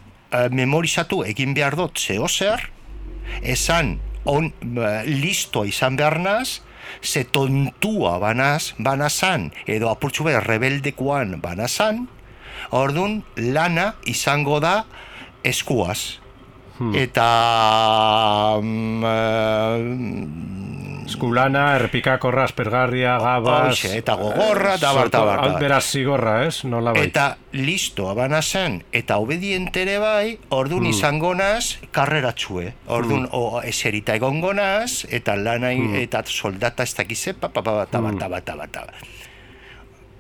memorizatu 0.52 1.24
egin 1.24 1.54
behar 1.54 1.76
dut 1.76 1.98
zeo 2.00 2.28
zer, 2.28 2.70
esan 3.42 4.00
on, 4.26 4.54
eh, 4.62 5.04
listo 5.06 5.66
izan 5.66 5.96
behar 5.96 6.20
naz, 6.20 6.62
ze 7.02 7.24
tontua 7.26 8.18
banaz, 8.20 8.74
banazan, 8.78 9.52
edo 9.68 9.90
apurtxu 9.90 10.24
behar 10.24 10.46
rebeldekoan 10.48 11.40
banazan, 11.42 12.08
ordun 12.72 13.24
lana 13.36 13.96
izango 14.06 14.60
da 14.60 14.86
eskuaz. 15.44 16.20
Eta 16.94 18.60
mm, 18.62 19.04
eh, 19.06 20.54
Eskulana, 21.04 21.76
errepikakorra, 21.76 22.46
aspergarria, 22.48 23.18
gabaz... 23.22 23.74
Hoxe, 23.76 23.92
eta 24.00 24.16
gogorra, 24.18 24.78
eta 24.80 24.94
bar, 24.96 25.10
eta 25.12 25.22
bar, 25.22 25.42
eta 25.42 25.52
bar. 25.52 25.60
Beraz 25.62 25.84
zigorra, 25.92 26.36
ez? 26.48 26.64
Nola 26.66 26.94
bai. 26.96 27.04
Eta 27.10 27.26
listo, 27.60 28.08
abana 28.10 28.42
zen, 28.42 28.80
eta 28.96 29.20
obedientere 29.22 30.00
bai, 30.02 30.38
ordun 30.56 30.88
izango 30.90 31.34
naz, 31.38 31.78
karreratxue. 31.94 32.72
Ordun 32.98 33.28
o, 33.30 33.62
eserita 33.62 34.16
egongo 34.18 34.56
naz, 34.58 35.04
eta 35.12 35.36
lana, 35.38 35.74
eta 36.02 36.24
soldata 36.26 36.88
ez 36.88 36.96
dakize, 36.98 37.36
pa, 37.38 37.52
pa, 37.54 37.62
pa, 37.62 37.84
bata, 37.84 38.02
bata, 38.02 38.32
bata, 38.38 38.60
bata. 38.64 38.86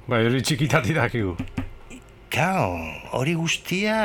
Bai, 0.07 0.25
hori 0.27 0.43
txikitati 0.43 0.93
dakigu. 0.99 1.37
Gau, 2.33 2.79
hori 3.13 3.35
guztia 3.37 3.95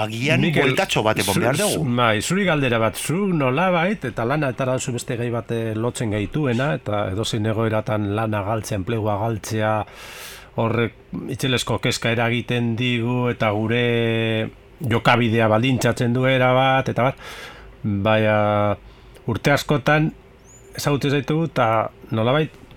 agian 0.00 0.40
bueltatxo 0.54 1.02
bat 1.04 1.18
egon 1.20 1.36
behar 1.42 1.58
dugu. 1.60 1.82
Bai, 1.98 2.22
zuri 2.22 2.46
galdera 2.48 2.78
bat, 2.80 2.96
zu 2.96 3.26
nola 3.36 3.68
eta 3.92 4.24
lana 4.24 4.48
eta 4.54 4.78
zu 4.78 4.92
beste 4.92 5.16
gai 5.16 5.28
bat 5.30 5.50
eh, 5.52 5.74
lotzen 5.74 6.10
gaituena, 6.10 6.72
eta 6.80 7.10
edozein 7.12 7.44
egoeratan 7.44 8.14
lana 8.16 8.40
galtzea, 8.42 8.78
enplegua 8.78 9.18
galtzea, 9.20 9.84
horrek 10.56 10.94
itxelesko 11.28 11.78
kezka 11.78 12.10
eragiten 12.10 12.74
digu, 12.76 13.28
eta 13.28 13.50
gure 13.52 14.48
jokabidea 14.80 15.48
baldintzatzen 15.48 16.14
du 16.14 16.22
bat, 16.22 16.88
eta 16.88 17.02
bat, 17.02 17.16
baina 17.82 18.76
urte 19.26 19.52
askotan 19.52 20.10
ezagutzen 20.74 21.10
zaitugu, 21.10 21.50
eta 21.52 21.90
nolabait 22.10 22.67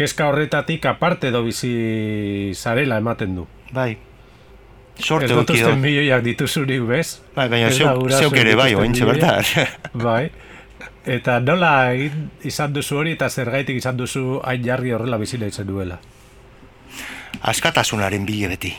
kezka 0.00 0.30
horretatik 0.30 0.86
aparte 0.88 1.28
edo 1.28 1.42
bizi 1.44 2.52
zarela 2.56 2.96
ematen 3.02 3.34
du. 3.36 3.46
Bai, 3.76 3.90
sorte 4.96 5.32
dut 5.32 5.52
uste 5.52 5.74
milioiak 5.76 6.24
dituzurik, 6.24 6.84
bez? 6.88 7.18
Bai, 7.36 7.48
baina 7.52 7.72
zeuk, 7.72 8.36
ere 8.40 8.56
bai, 8.56 8.72
ointxe 8.78 9.08
bertan. 9.08 9.44
Bai. 10.06 10.30
Eta 11.10 11.38
nola 11.40 11.72
izan 12.46 12.74
duzu 12.76 13.00
hori 13.00 13.14
eta 13.16 13.30
zergaitik 13.32 13.78
izan 13.80 13.96
duzu 13.96 14.40
hain 14.44 14.64
jarri 14.64 14.92
horrela 14.96 15.18
bizila 15.20 15.48
izan 15.48 15.68
duela. 15.68 16.00
askatasunaren 17.40 18.26
bile 18.28 18.48
beti. 18.52 18.72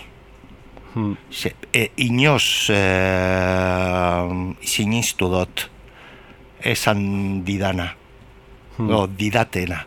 Hmm. 0.93 1.15
Se, 1.32 1.53
e, 1.74 1.88
inoz 2.03 2.69
e, 2.69 2.82
sinistu 4.61 5.30
dut 5.32 5.63
esan 6.61 7.01
didana, 7.47 7.88
o 8.78 9.07
didatena. 9.07 9.80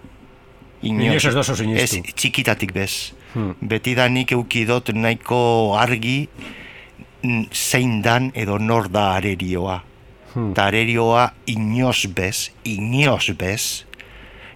Inoz 0.85 1.25
ez 1.25 1.57
sinistu. 1.57 1.99
Ez, 2.05 2.15
txikitatik 2.15 2.73
bez. 2.75 3.15
Hmm. 3.33 3.55
Beti 3.61 3.95
da 3.97 4.07
nik 4.09 4.33
eukidot 4.37 4.93
nahiko 4.95 5.75
argi 5.81 6.29
zein 7.53 8.03
dan 8.05 8.31
edo 8.35 8.59
nor 8.59 8.91
da 8.93 9.15
arerioa. 9.17 9.81
Hmm. 10.35 10.53
Eta 10.53 10.69
arerioa 10.69 11.31
inoz 11.47 12.07
bez, 12.15 12.51
inoz 12.65 13.31
bez, 13.39 13.85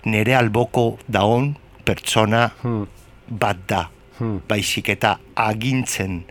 nere 0.04 0.36
alboko 0.36 0.98
daon 1.08 1.54
pertsona 1.84 2.50
Hmm. 2.62 2.86
bat 3.28 3.56
da. 3.66 3.88
Hmm. 4.18 4.40
Baizik 4.48 4.88
eta 4.88 5.18
agintzen 5.34 6.24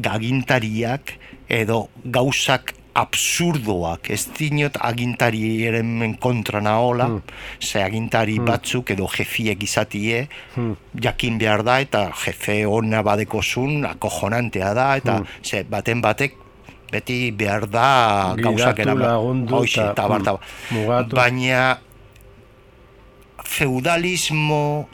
agintariak 0.00 1.14
edo 1.48 1.88
gauzak 2.04 2.74
absurdoak, 2.94 4.10
ez 4.10 4.26
dinot 4.36 4.76
agintariaren 4.80 6.16
kontra 6.20 6.60
naola, 6.60 7.06
ze 7.60 7.82
agintari 7.82 8.38
batzuk 8.42 8.90
edo 8.90 9.06
jefiek 9.06 9.62
izatie, 9.62 10.28
jakin 11.00 11.38
behar 11.38 11.62
da, 11.62 11.78
eta 11.80 12.10
jefe 12.24 12.66
ona 12.66 13.02
badekozun, 13.06 13.84
akojonantea 13.86 14.74
da, 14.74 14.96
eta 14.96 15.20
ze 15.42 15.62
baten 15.64 16.00
batek 16.02 16.34
beti 16.90 17.30
behar 17.30 17.68
da 17.70 18.34
gauzak 18.36 18.82
lagundu 18.84 19.54
Hoxe, 19.60 19.80
eta, 19.80 19.92
eta 19.92 20.08
bar, 20.08 20.18
mm, 20.18 20.22
eta 20.22 20.32
bar. 20.32 20.40
mugatu. 20.70 21.16
Baina 21.16 21.78
feudalismo 23.44 24.88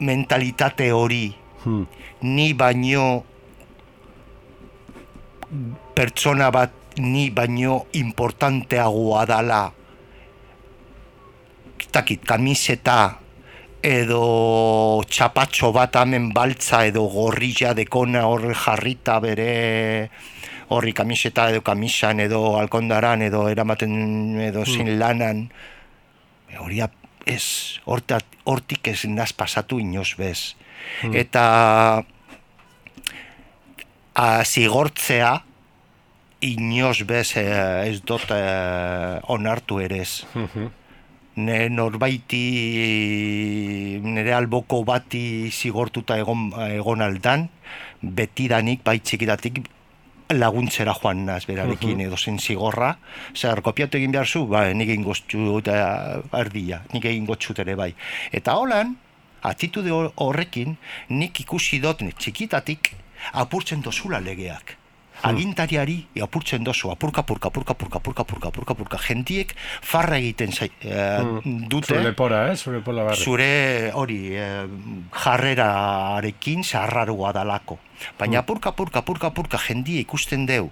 mentalitate 0.00 0.92
hori 0.92 1.34
Hmm. 1.64 1.86
ni 2.22 2.54
baino 2.54 3.24
pertsona 5.98 6.52
bat 6.54 6.98
ni 7.02 7.30
baino 7.34 7.88
importanteagoa 7.98 9.24
dala. 9.26 9.62
Takit, 11.90 12.22
kamiseta 12.22 12.98
edo 13.82 15.02
txapatxo 15.10 15.72
bat 15.74 15.96
hemen 15.98 16.28
baltza 16.34 16.84
edo 16.86 17.02
gorrilla 17.10 17.72
dekona 17.74 18.26
hor 18.30 18.46
jarrita 18.54 19.16
bere 19.24 19.48
horri 20.74 20.92
kamiseta 20.94 21.48
edo 21.50 21.64
kamisan 21.66 22.20
edo 22.20 22.58
alkondaran 22.60 23.24
edo 23.26 23.48
eramaten 23.50 24.38
edo 24.50 24.62
zin 24.66 24.98
lanan. 25.00 25.48
Hori 26.58 26.82
ez, 27.26 27.80
hortat, 27.86 28.38
hortik 28.46 28.86
ez 28.94 29.02
naz 29.10 29.32
pasatu 29.32 29.80
inoz 29.82 30.14
bez. 30.18 30.54
Eta 31.10 31.44
a, 34.14 34.44
zigortzea 34.44 35.47
inoz 36.40 37.02
bez 37.06 37.36
eh, 37.36 37.88
ez 37.88 38.00
dut 38.06 38.30
eh, 38.30 39.18
onartu 39.28 39.80
ere 39.82 40.02
ez. 40.04 40.24
Ne 41.38 41.68
norbaiti 41.70 42.42
nire 44.02 44.32
alboko 44.34 44.82
bati 44.84 45.50
zigortuta 45.50 46.16
egon, 46.18 46.48
egon 46.74 47.02
aldan, 47.04 47.48
betidanik, 48.02 48.82
bai 48.84 48.98
txikitatik, 48.98 49.60
laguntzera 50.34 50.92
joan 50.98 51.22
naz 51.26 51.44
berarekin 51.48 52.00
edo 52.04 52.16
zen 52.16 52.38
zigorra. 52.38 52.96
Zer, 53.34 53.62
kopiatu 53.64 53.96
egin 53.98 54.12
behar 54.12 54.26
zu, 54.26 54.46
ba, 54.46 54.66
nik 54.74 54.88
egin 54.90 55.06
goztu 55.06 55.58
eta 55.60 55.76
erdia, 56.36 56.82
nik 56.92 57.04
egin 57.04 57.24
goztut 57.26 57.58
ere 57.64 57.76
bai. 57.78 57.92
Eta 58.32 58.58
holan, 58.58 58.96
atitude 59.42 59.90
hor- 59.94 60.12
horrekin, 60.16 60.76
nik 61.08 61.40
ikusi 61.40 61.78
dut 61.80 62.02
txikitatik 62.18 62.92
apurtzen 63.32 63.80
dozula 63.82 64.20
legeak. 64.20 64.77
Agintariari 65.22 66.06
apurtzen 66.22 66.62
dozu, 66.64 66.90
apurka, 66.92 67.20
apurka, 67.20 67.48
apurka, 67.48 67.74
apurka, 67.74 67.96
apurka, 67.98 68.22
apurka, 68.22 68.48
apurka, 68.48 68.72
apurka, 68.74 68.98
jentiek 69.08 69.54
farra 69.82 70.16
egiten 70.18 70.52
zai, 70.52 70.70
eh, 70.82 71.18
dute 71.68 71.86
Zure 71.94 72.02
lepora, 72.04 72.44
eh? 72.52 72.56
Zure 72.56 72.80
pola 72.80 73.04
barri. 73.04 73.16
zure 73.24 73.90
hori 73.94 74.20
eh, 74.36 74.66
jarrerarekin 75.24 76.62
zaharrarua 76.64 77.32
dalako. 77.32 77.78
Baina 78.18 78.38
apurka, 78.40 78.70
apurka, 78.70 78.98
apurka, 79.02 79.26
apurka 79.32 79.58
jendia 79.58 80.00
ikusten 80.00 80.46
deu 80.46 80.70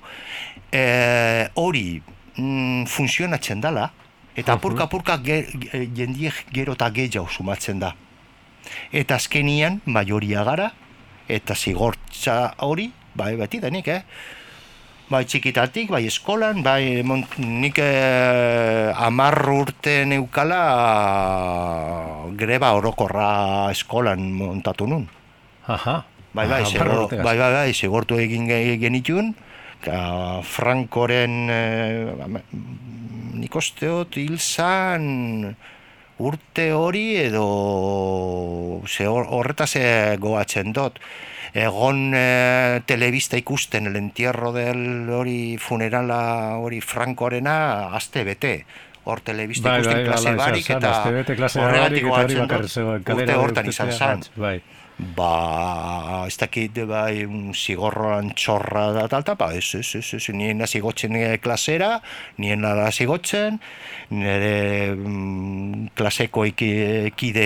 eh, 0.72 1.48
hori 1.54 2.02
mm, 2.36 2.86
funtzionatzen 2.86 3.60
dala, 3.60 3.90
eta 4.36 4.52
apurka, 4.54 4.84
apurka 4.84 5.18
ge, 5.24 5.42
ge- 5.58 5.88
jendie 5.94 6.30
gero 6.52 6.74
eta 6.78 6.90
gehiago 6.90 7.28
sumatzen 7.28 7.78
da. 7.82 7.94
Eta 8.92 9.14
azkenian 9.16 9.80
majoria 9.86 10.44
gara, 10.44 10.70
eta 11.28 11.54
zigortza 11.54 12.54
hori, 12.62 12.90
bai 13.16 13.34
beti 13.36 13.60
denik, 13.62 13.88
eh? 13.88 14.02
Bai 15.06 15.22
txikitatik, 15.22 15.90
bai 15.94 16.02
eskolan, 16.08 16.64
bai 16.66 17.02
mon, 17.06 17.20
nik 17.38 17.78
eh, 17.78 18.90
amar 19.06 19.36
urte 19.54 20.00
neukala 20.02 20.58
greba 22.34 22.72
orokorra 22.74 23.70
eskolan 23.70 24.24
montatu 24.34 24.88
nun. 24.90 25.04
Aha. 25.70 26.00
Bai, 26.34 26.46
bai, 26.50 26.60
urtegaz. 26.66 27.22
bai, 27.24 27.36
bai, 27.38 27.52
bai, 27.54 27.70
zigortu 27.72 28.18
egin 28.20 28.48
ge- 28.50 28.76
genitun, 28.82 29.30
ka 29.80 30.42
Frankoren, 30.42 31.36
ama- 32.26 32.42
nik 33.36 33.54
usteot 33.54 34.18
hil 34.18 34.36
zan 34.42 35.54
urte 36.18 36.70
hori 36.72 37.06
edo 37.28 38.82
ze 38.88 39.06
hor- 39.06 39.28
horretaz 39.30 39.76
eh, 39.76 40.16
goatzen 40.18 40.72
dut 40.74 40.98
egon 41.56 42.12
e, 42.14 42.82
telebista 42.84 43.38
ikusten 43.40 43.86
el 43.88 43.96
entierro 43.96 44.52
del 44.52 45.08
hori 45.08 45.56
funerala 45.56 46.58
hori 46.60 46.82
frankoarena 46.84 47.96
aste 47.96 48.24
bete 48.28 48.52
hor 49.06 49.22
telebista 49.24 49.78
ikusten 49.78 49.94
bai, 49.94 50.02
bai, 50.02 50.10
klase 50.10 50.34
barik 50.36 50.70
eta 50.76 50.92
horregatik 51.06 52.10
urte 53.16 53.38
hortan 53.40 53.70
izan 53.72 53.92
zan. 53.92 54.26
Bai. 54.36 54.58
Ba, 54.96 56.24
ez 56.24 56.38
dakit, 56.40 56.78
bai, 56.88 57.26
zigorroan 57.52 58.30
txorra 58.32 58.86
da 58.96 59.02
tal, 59.12 59.26
tal, 59.28 59.36
ba, 59.36 59.50
ez, 59.52 59.74
ez, 59.76 59.90
ez, 59.98 60.06
ez, 60.16 60.32
nien 60.32 60.64
hasi 60.64 60.80
gotzen 60.80 61.12
eh, 61.20 61.34
klasera, 61.36 61.98
nien 62.40 62.64
nada 62.64 62.86
hasi 62.88 63.04
gotzen, 63.04 63.58
nire 64.08 64.94
mm, 64.94 65.90
klaseko 66.00 66.46
ekide 66.48 67.44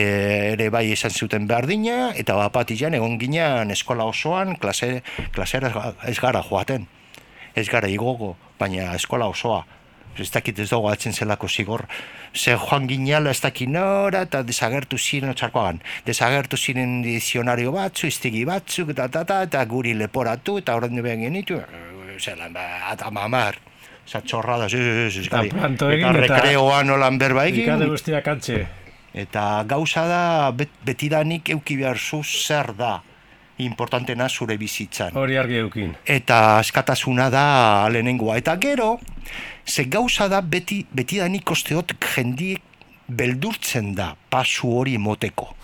ere 0.53 0.71
bai 0.71 0.85
izan 0.93 1.11
zuten 1.11 1.51
behar 1.51 1.67
dina, 1.67 2.13
eta 2.15 2.39
bat 2.39 2.71
egon 2.71 3.19
ginean 3.19 3.75
eskola 3.75 4.07
osoan, 4.07 4.55
klase, 4.55 5.03
klasera 5.35 5.75
ez 6.07 6.19
gara 6.23 6.45
joaten, 6.47 6.87
ez 7.57 7.67
gara 7.67 7.91
igogo, 7.91 8.37
baina 8.63 8.95
eskola 8.95 9.27
osoa, 9.27 9.65
ez 10.19 10.31
dakit 10.31 10.59
ez 10.59 10.69
dago 10.71 10.89
atzen 10.91 11.13
zelako 11.13 11.49
zigor, 11.49 11.87
ze 12.35 12.57
joan 12.57 12.89
ginala 12.89 13.31
ez 13.31 13.41
dakit 13.41 13.69
nora, 13.69 14.23
eta 14.23 14.43
desagertu 14.43 14.99
ziren 14.99 15.35
txarkoagan, 15.35 15.81
desagertu 16.07 16.57
ziren 16.57 17.01
dizionario 17.03 17.73
batzu, 17.73 18.07
iztegi 18.07 18.45
batzuk, 18.45 18.91
eta, 18.91 19.09
eta, 19.11 19.25
eta, 19.27 19.43
eta 19.49 19.65
guri 19.65 19.95
leporatu, 19.95 20.59
eta 20.59 20.77
horren 20.77 21.03
behan 21.03 21.27
genitu, 21.29 21.61
eh, 21.61 22.19
zelan, 22.19 22.53
ba, 22.53 22.93
eta 22.93 23.11
mamar, 23.11 23.59
Esa 24.11 24.25
txorrada, 24.27 24.65
ez, 24.67 24.75
ez, 24.75 25.17
ez, 25.21 25.27
Eta 25.29 25.45
planto 25.53 25.87
eta 25.95 26.09
rekreoan 26.17 26.89
holan 26.91 27.19
berba 27.21 27.45
egin. 27.47 27.69
Eta 29.15 29.45
gauza 29.71 30.03
da, 30.11 30.25
bet, 30.51 30.73
betidanik 30.83 31.53
euki 31.55 31.77
behar 31.79 31.99
zu 31.99 32.25
zer 32.25 32.73
da 32.75 32.97
importantena 33.65 34.29
zure 34.29 34.57
bizitzan. 34.61 35.17
Hori 35.17 35.37
argi 35.41 35.61
eukin. 35.61 35.95
Eta 36.05 36.59
askatasuna 36.59 37.29
da 37.33 37.45
lehenengoa. 37.93 38.37
Eta 38.41 38.57
gero, 38.61 38.99
ze 39.67 39.85
gauza 39.89 40.29
da 40.29 40.41
beti, 40.41 40.85
betidanik 40.93 41.45
kosteot 41.45 41.95
jendiek 42.15 42.63
beldurtzen 43.11 43.95
da 43.95 44.15
pasu 44.31 44.71
hori 44.79 44.95
emoteko. 44.95 45.55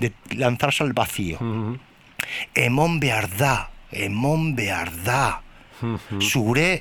De 0.00 0.12
lanzarse 0.36 0.82
al 0.84 0.94
vacío. 0.96 1.38
Emon 2.56 2.98
behar 3.00 3.28
da, 3.38 3.54
emon 3.92 4.54
behar 4.56 4.90
da. 5.04 5.40
Zure 6.20 6.80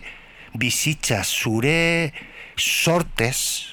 bizitza, 0.56 1.24
zure 1.24 2.14
sortez, 2.56 3.73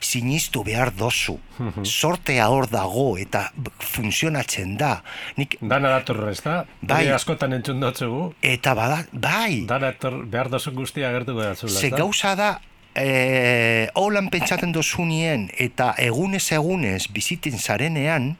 sinistu 0.00 0.62
behar 0.64 0.92
dozu. 0.94 1.38
Sortea 1.82 2.48
hor 2.48 2.68
dago 2.70 3.16
eta 3.18 3.48
funtzionatzen 3.80 4.76
da. 4.78 5.02
Nik, 5.36 5.58
Dana 5.60 5.90
dator, 5.98 6.22
ez 6.30 6.40
da? 6.44 6.64
Bai. 6.80 7.02
Hori 7.04 7.14
askotan 7.16 7.52
entzun 7.58 7.80
dutzugu. 7.80 8.32
eta 8.42 8.74
bada, 8.74 9.04
bai, 9.12 9.64
Dana 9.66 9.92
dator, 9.92 10.24
behar 10.26 10.50
dozun 10.50 10.74
guztia 10.74 11.10
gertuko 11.12 11.42
datzula, 11.42 11.80
ze 11.80 11.90
gauza 11.90 12.34
da, 12.38 12.60
e, 12.94 13.88
holan 13.94 14.28
pentsaten 14.30 14.72
dozunien 14.72 15.48
eta 15.58 15.94
egunez 15.98 16.46
egunez 16.52 17.08
biziten 17.14 17.58
zarenean, 17.58 18.36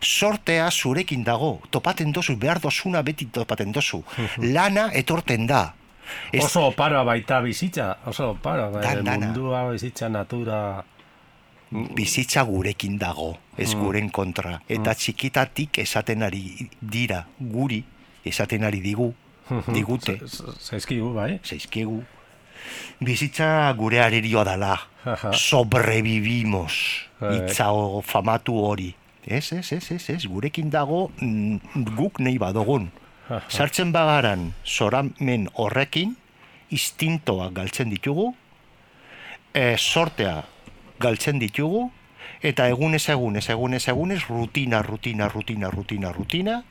sortea 0.00 0.70
zurekin 0.70 1.24
dago, 1.24 1.58
topaten 1.70 2.12
dozu, 2.12 2.36
behar 2.38 2.60
dozuna 2.62 3.02
beti 3.02 3.26
topaten 3.32 3.72
dozu. 3.72 4.02
Lana 4.54 4.90
etorten 4.94 5.46
da. 5.46 5.74
Ez- 6.32 6.44
Oso 6.44 6.66
oparoa 6.68 7.04
baita 7.04 7.40
bizitza, 7.40 7.96
oso 8.06 8.30
oparoa. 8.30 8.70
bai, 8.70 9.02
Dan, 9.02 9.20
mundua, 9.20 9.70
bizitza, 9.70 10.08
natura... 10.08 10.84
bizitza 11.70 12.42
gurekin 12.48 12.98
dago, 12.98 13.36
ez 13.58 13.74
guren 13.74 14.08
kontra. 14.10 14.60
Eta 14.68 14.94
txikitatik 14.94 15.78
esaten 15.78 16.22
ari 16.22 16.68
dira, 16.80 17.26
guri, 17.38 17.82
esaten 18.24 18.64
ari 18.64 18.80
digu, 18.80 19.10
digute, 19.76 20.18
Zaizkigu, 20.60 21.12
bai? 21.14 21.40
zaizkigu. 21.44 22.02
Bizitza 23.00 23.72
gure 23.76 24.00
arerioa 24.00 24.44
dala, 24.44 24.78
sobrevivimos, 25.32 26.72
Bai. 27.20 27.34
hitza 27.36 27.70
o- 27.72 28.00
famatu 28.02 28.56
hori. 28.64 28.94
Ez, 29.26 29.52
ez, 29.52 29.72
ez, 29.72 29.90
ez, 29.92 30.08
ez, 30.10 30.24
gurekin 30.26 30.70
dago 30.70 31.10
mm, 31.20 31.56
guk 31.96 32.18
nahi 32.20 32.38
badogun. 32.38 32.88
Sartzen 33.28 33.92
bagaran 33.92 34.54
zoramen 34.64 35.48
horrekin, 35.60 36.14
instintoak 36.72 37.52
galtzen 37.58 37.90
ditugu, 37.92 38.30
e, 39.52 39.76
sortea 39.76 40.42
galtzen 41.00 41.40
ditugu, 41.42 41.90
eta 42.40 42.68
egunez 42.72 43.04
egunez, 43.12 43.44
egunez 43.52 43.84
egunez, 43.88 44.22
rutina, 44.28 44.80
rutina, 44.82 45.28
rutina, 45.28 45.70
rutina, 45.70 46.12
rutina, 46.12 46.62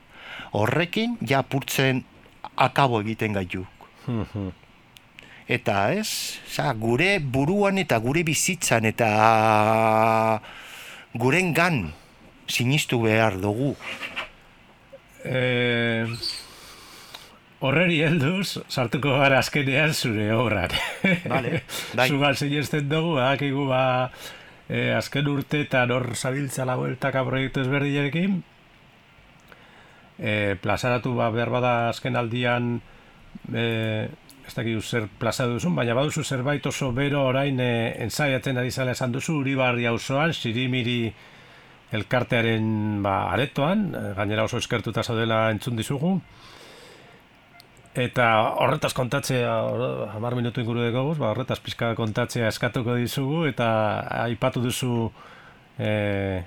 horrekin 0.58 1.18
ja 1.22 1.44
apurtzen 1.46 2.04
akabo 2.56 3.02
egiten 3.06 3.38
gaitu. 3.38 3.66
Eta 5.48 5.94
ez, 5.94 6.40
za, 6.50 6.72
gure 6.74 7.20
buruan 7.22 7.78
eta 7.78 8.00
gure 8.04 8.24
bizitzan 8.28 8.90
eta 8.90 10.42
guren 11.14 11.54
gan 11.54 11.94
sinistu 12.48 13.00
behar 13.06 13.38
dugu. 13.40 13.76
Eh, 15.24 16.08
horreri 17.60 18.02
helduz, 18.06 18.60
sartuko 18.70 19.16
gara 19.18 19.40
azkenean 19.42 19.94
zure 19.94 20.28
obran. 20.36 20.74
Vale, 21.26 21.64
bai. 21.98 22.10
Zugal 22.10 22.38
sinesten 22.38 22.90
dugu, 22.90 23.16
badakigu 23.18 23.66
ba, 23.70 23.82
eh, 24.70 24.94
azken 24.98 25.30
urteetan 25.32 25.92
hor 25.92 26.12
zabiltza 26.16 26.68
la 26.68 26.78
bueltaka 26.78 27.24
proiektu 27.26 27.64
ezberdinekin. 27.66 28.44
Eh, 30.18 30.56
plazaratu 30.62 31.14
ba, 31.18 31.32
behar 31.34 31.52
bada 31.54 31.74
azken 31.90 32.18
aldian 32.18 32.78
eh, 33.54 34.08
ez 34.48 34.54
dakit 34.56 34.82
zer 34.82 35.08
plaza 35.20 35.46
duzun, 35.50 35.76
baina 35.76 35.94
baduzu 35.98 36.24
zerbait 36.24 36.66
oso 36.66 36.92
bero 36.96 37.26
orain 37.28 37.60
eh, 37.60 37.98
ensaiatzen 38.06 38.58
ari 38.58 38.72
zala 38.72 38.94
esan 38.96 39.12
duzu, 39.14 39.42
Uribarri 39.42 39.86
auzoan, 39.86 40.34
Sirimiri 40.34 41.14
elkartearen 41.98 43.02
ba, 43.04 43.32
aretoan, 43.34 43.92
gainera 44.18 44.46
oso 44.48 44.58
eskertuta 44.62 45.04
zaudela 45.04 45.48
entzun 45.54 45.78
dizugu. 45.78 46.18
Eta 47.98 48.26
horretaz 48.62 48.92
kontatzea, 48.94 49.54
hamar 50.14 50.36
minutu 50.38 50.62
inguru 50.62 50.84
dekoguz, 50.86 51.18
ba, 51.18 51.32
horretaz 51.32 51.58
pizka 51.66 51.96
kontatzea 51.98 52.52
eskatuko 52.52 52.94
dizugu, 53.00 53.48
eta 53.50 53.68
aipatu 54.28 54.62
duzu 54.62 55.08
e, 55.82 56.44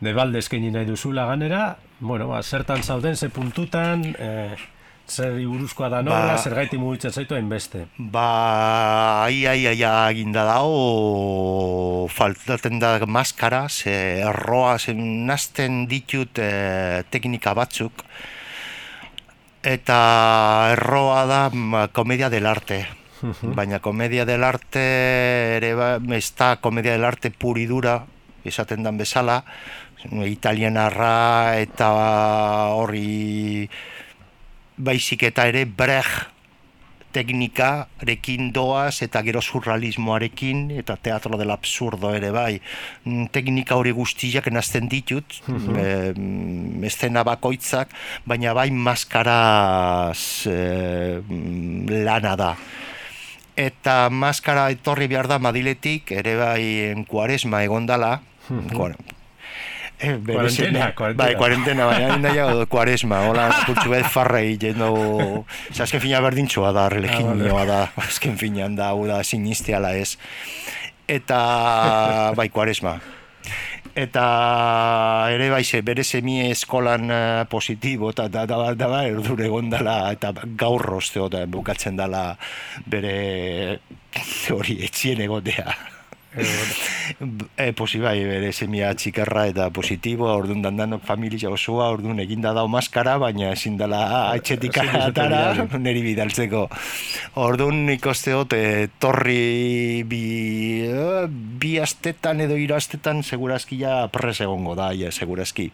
debalde 0.00 0.40
eskaini 0.40 0.70
nahi 0.72 0.88
duzula 0.88 1.26
ganera, 1.28 1.76
bueno, 2.00 2.30
ba, 2.32 2.40
zertan 2.42 2.80
zauden, 2.82 3.16
ze 3.16 3.28
puntutan, 3.28 4.06
e, 4.16 4.30
zer 5.04 5.36
buruzkoa 5.44 5.90
da 5.92 6.00
nora, 6.02 6.32
Ba- 6.32 6.38
zer 6.40 6.54
gaiti 6.56 6.78
mugitzen 6.80 7.12
zaitu 7.12 7.36
hainbeste. 7.36 7.84
Ba, 7.98 9.24
ai, 9.26 9.44
ai, 9.46 9.66
ai, 9.68 9.82
aginda 9.84 10.46
dago, 10.48 12.06
faltaten 12.08 12.80
da 12.80 12.96
maskara, 13.04 13.66
ze 13.68 13.92
erroa, 14.24 14.78
zen 14.78 15.26
nazten 15.26 15.84
ditut 15.92 16.40
eh, 16.40 17.02
teknika 17.12 17.52
batzuk, 17.52 18.04
eta 19.64 20.68
erroa 20.76 21.24
da 21.26 21.40
komedia 21.92 22.28
del 22.30 22.46
arte. 22.46 22.84
Baina 23.56 23.80
komedia 23.80 24.26
del 24.28 24.44
arte 24.44 24.84
ere 25.56 25.72
ba, 25.74 25.96
ez 26.12 26.28
da 26.36 26.56
komedia 26.60 26.92
del 26.92 27.08
arte 27.08 27.30
puridura, 27.32 28.04
esaten 28.44 28.84
dan 28.84 29.00
bezala, 29.00 29.40
italianarra 30.28 31.56
eta 31.56 31.88
horri 32.76 33.70
baizik 34.76 35.24
eta 35.30 35.48
ere 35.48 35.64
Brecht 35.64 36.33
teknikarekin 37.14 38.50
doaz 38.54 38.98
eta 39.06 39.22
gero 39.26 39.40
surrealismoarekin 39.42 40.66
eta 40.80 40.96
teatro 40.96 41.38
del 41.38 41.50
absurdo 41.54 42.10
ere 42.14 42.30
bai. 42.34 42.60
Mm, 43.04 43.28
Teknika 43.34 43.78
hori 43.78 43.92
guztiak 43.94 44.50
nazten 44.52 44.88
ditut, 44.90 45.38
eh, 45.48 46.12
mm, 46.16 46.84
eszena 46.90 47.22
bakoitzak, 47.24 47.88
baina 48.26 48.52
bai 48.54 48.70
maskaraz 48.70 50.46
mm, 50.50 52.04
lana 52.04 52.36
da. 52.36 52.52
Eta 53.56 54.08
maskara 54.10 54.68
etorri 54.74 55.06
behar 55.06 55.28
da 55.30 55.38
Madiletik, 55.38 56.10
ere 56.10 56.36
bai 56.36 56.62
en 56.90 57.04
kuaresma 57.04 57.62
egondala, 57.62 58.20
Kuare- 58.44 58.96
Eh, 58.98 58.98
bere 58.98 59.13
Kuarentena, 59.98 60.48
seme- 60.50 60.92
kuarentena. 60.96 61.24
Bai, 61.24 61.34
kuarentena, 61.38 61.86
baina 61.86 62.12
hain 62.12 62.22
daia 62.22 62.66
kuaresma, 62.66 63.20
hola, 63.28 63.48
kurtsu 63.66 63.90
bet 63.90 64.06
farrei, 64.10 64.56
jendo... 64.60 65.44
Ze 65.72 65.82
azken 65.86 66.02
fina 66.02 66.20
berdintxoa 66.24 66.72
da, 66.74 66.88
religioa 66.92 67.64
da, 67.68 67.80
azken 68.02 68.36
finan 68.40 68.76
da, 68.76 68.90
hau 68.92 69.06
da, 69.06 69.22
sinistiala 69.24 69.94
ez. 69.96 70.16
Eta, 71.08 72.32
bai, 72.36 72.48
kuaresma. 72.48 72.98
Eta 73.94 74.24
ere 75.30 75.50
bai, 75.52 75.62
ze, 75.62 75.78
bere 75.86 76.02
semie 76.02 76.48
eskolan 76.50 77.10
eh, 77.14 77.44
positibo, 77.46 78.10
eta 78.10 78.26
da, 78.26 78.42
da, 78.50 78.58
da, 78.74 78.88
da, 78.90 79.02
erdure 79.06 79.46
gondala, 79.52 80.10
eta 80.10 80.32
gaur 80.58 80.82
rosteo 80.82 81.28
da, 81.30 81.44
bukatzen 81.46 81.94
dala 81.96 82.32
bere 82.90 83.78
hori 84.50 84.80
etxien 84.82 85.22
egotea. 85.22 85.93
E, 86.34 87.72
posi 87.76 88.00
bai, 88.02 88.16
bere 88.26 88.48
semia 88.56 88.88
txikarra 88.98 89.44
eta 89.50 89.68
positiboa, 89.74 90.32
orduan 90.40 90.62
dandan 90.64 90.96
familia 91.04 91.50
osoa, 91.52 91.90
orduan 91.94 92.18
eginda 92.22 92.50
dau 92.56 92.64
maskara, 92.70 93.16
baina 93.22 93.52
ezin 93.54 93.76
dela 93.78 94.00
Ezin 94.34 94.58
dizute 94.62 94.82
atara, 94.98 95.66
neri 95.78 96.02
bidaltzeko. 96.02 96.64
Orduan 97.44 97.84
ikosteot, 97.94 98.56
e, 98.56 98.88
torri 98.98 100.02
bi, 100.08 100.22
eh, 100.88 101.26
bi 101.30 101.76
astetan 101.78 102.40
edo 102.46 102.56
hiru 102.58 102.74
astetan 102.74 103.22
segurazki 103.22 103.78
ja 103.84 104.08
pres 104.12 104.40
egongo 104.40 104.74
da, 104.78 104.90
ja, 104.96 105.12
segurazki. 105.14 105.70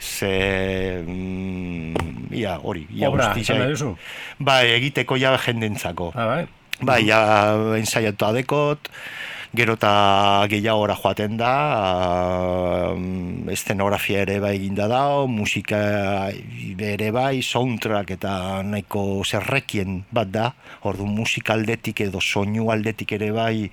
Ze, 0.00 1.02
mm, 1.06 2.32
ia, 2.34 2.58
hori, 2.62 2.86
ia 2.90 3.10
Obra, 3.12 3.28
guzti 3.30 3.46
esan 3.46 3.56
zai- 3.56 3.62
nahi 3.62 3.76
duzu? 3.76 3.94
Bai, 4.38 4.64
egiteko 4.80 5.16
ja 5.20 5.36
jendentzako. 5.38 6.10
Ah, 6.16 6.26
bai? 6.26 6.46
Bai, 6.82 7.04
ja, 7.06 7.20
ensaiatu 7.78 8.26
adekot, 8.26 8.90
gero 9.54 9.76
eta 9.78 10.46
gehiagora 10.50 10.96
joaten 10.98 11.36
da, 11.38 11.52
um, 12.90 13.46
estenografia 13.54 14.24
ere 14.24 14.40
bai 14.42 14.56
eginda 14.56 14.88
da, 14.90 15.02
musika 15.30 15.78
ere 16.34 17.12
bai, 17.14 17.38
soundtrack 17.38 18.16
eta 18.16 18.34
nahiko 18.66 19.22
zerrekien 19.22 20.02
bat 20.10 20.34
da, 20.34 20.48
ordu 20.90 21.06
musika 21.06 21.54
aldetik 21.54 22.02
edo 22.08 22.18
soinu 22.18 22.66
aldetik 22.74 23.14
ere 23.14 23.30
bai, 23.30 23.70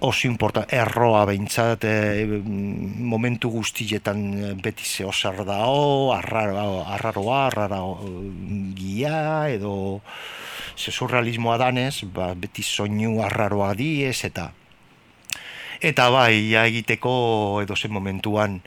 oso 0.00 0.26
importa, 0.26 0.66
erroa 0.74 1.22
behintzat, 1.28 1.86
e, 1.86 2.26
momentu 3.14 3.50
guztietan 3.52 4.22
eh, 4.34 4.54
beti 4.58 4.88
zeo 4.88 5.12
zer 5.12 5.44
dao, 5.46 6.10
arraro, 6.16 6.80
arraroa, 6.82 7.42
arraro 7.46 7.82
gia, 8.74 9.46
edo 9.52 10.00
ze 10.74 10.90
surrealismoa 10.90 11.58
danez, 11.60 12.00
ba, 12.10 12.32
beti 12.34 12.64
soinu 12.64 13.20
arraroa 13.22 13.74
diez, 13.76 14.24
eta 14.24 14.50
eta 15.80 16.10
bai, 16.12 16.52
ja 16.52 16.66
egiteko 16.68 17.62
edo 17.62 17.74
momentuan, 17.88 18.60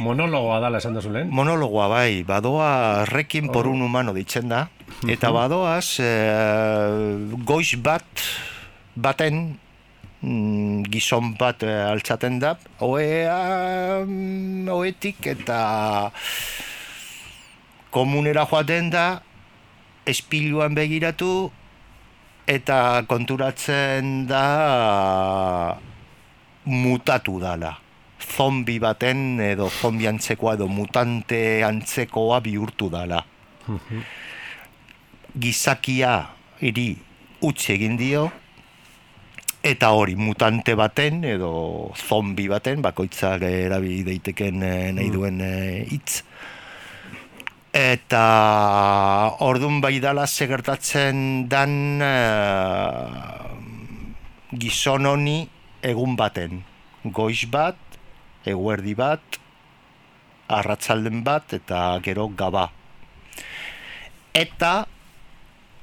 Monologoa 0.00 0.60
dala 0.64 0.78
esan 0.80 0.96
duzu 0.96 1.12
lehen? 1.12 1.28
monologoa 1.28 1.88
bai, 1.92 2.22
badoa 2.24 3.04
rekin 3.04 3.52
por 3.52 3.68
un 3.68 3.82
humano 3.82 4.14
ditzen 4.16 4.48
da, 4.48 4.68
eta 5.08 5.30
badoaz 5.30 6.00
eh, 6.00 7.20
goiz 7.44 7.76
bat 7.76 8.24
baten 8.96 9.58
mm, 10.22 10.88
gizon 10.88 11.34
bat 11.36 11.62
eh, 11.62 11.84
altzaten 11.84 12.40
da, 12.40 12.56
oea, 12.80 14.00
mm, 14.06 14.68
oetik 14.72 15.26
eta 15.36 15.60
komunera 17.92 18.46
joaten 18.48 18.88
da, 18.88 19.20
espiluan 20.08 20.72
begiratu, 20.74 21.50
eta 22.48 23.04
konturatzen 23.10 24.24
da 24.30 24.46
mutatu 26.70 27.38
dala. 27.42 27.74
Zombi 28.20 28.78
baten 28.78 29.40
edo 29.42 29.68
zombi 29.70 30.06
antzekoa 30.06 30.54
edo 30.54 30.68
mutante 30.68 31.62
antzekoa 31.66 32.40
bihurtu 32.44 32.90
dala. 32.92 33.22
Gizakia 35.40 36.14
iri 36.60 36.88
utzi 37.46 37.72
egin 37.74 37.96
dio, 37.96 38.24
eta 39.62 39.92
hori 39.96 40.16
mutante 40.16 40.74
baten 40.76 41.24
edo 41.24 41.52
zombi 42.08 42.48
baten, 42.48 42.82
bakoitzak 42.82 43.44
erabili 43.48 44.02
daiteken 44.08 44.62
eh, 44.62 44.90
nahi 44.96 45.12
duen 45.12 45.40
eh, 45.44 45.86
hitz, 45.90 46.22
Eta 47.70 49.36
ordun 49.46 49.78
bai 49.80 50.00
dala 50.02 50.26
segertatzen 50.26 51.46
dan 51.46 52.02
eh, 52.02 53.06
gizon 54.58 55.06
honi 55.06 55.46
egun 55.82 56.16
baten. 56.16 56.62
Goiz 57.04 57.44
bat, 57.50 57.76
eguerdi 58.44 58.94
bat, 58.94 59.38
arratzalden 60.48 61.22
bat 61.24 61.52
eta 61.56 61.98
gero 62.04 62.28
gaba. 62.36 62.68
Eta 64.34 64.86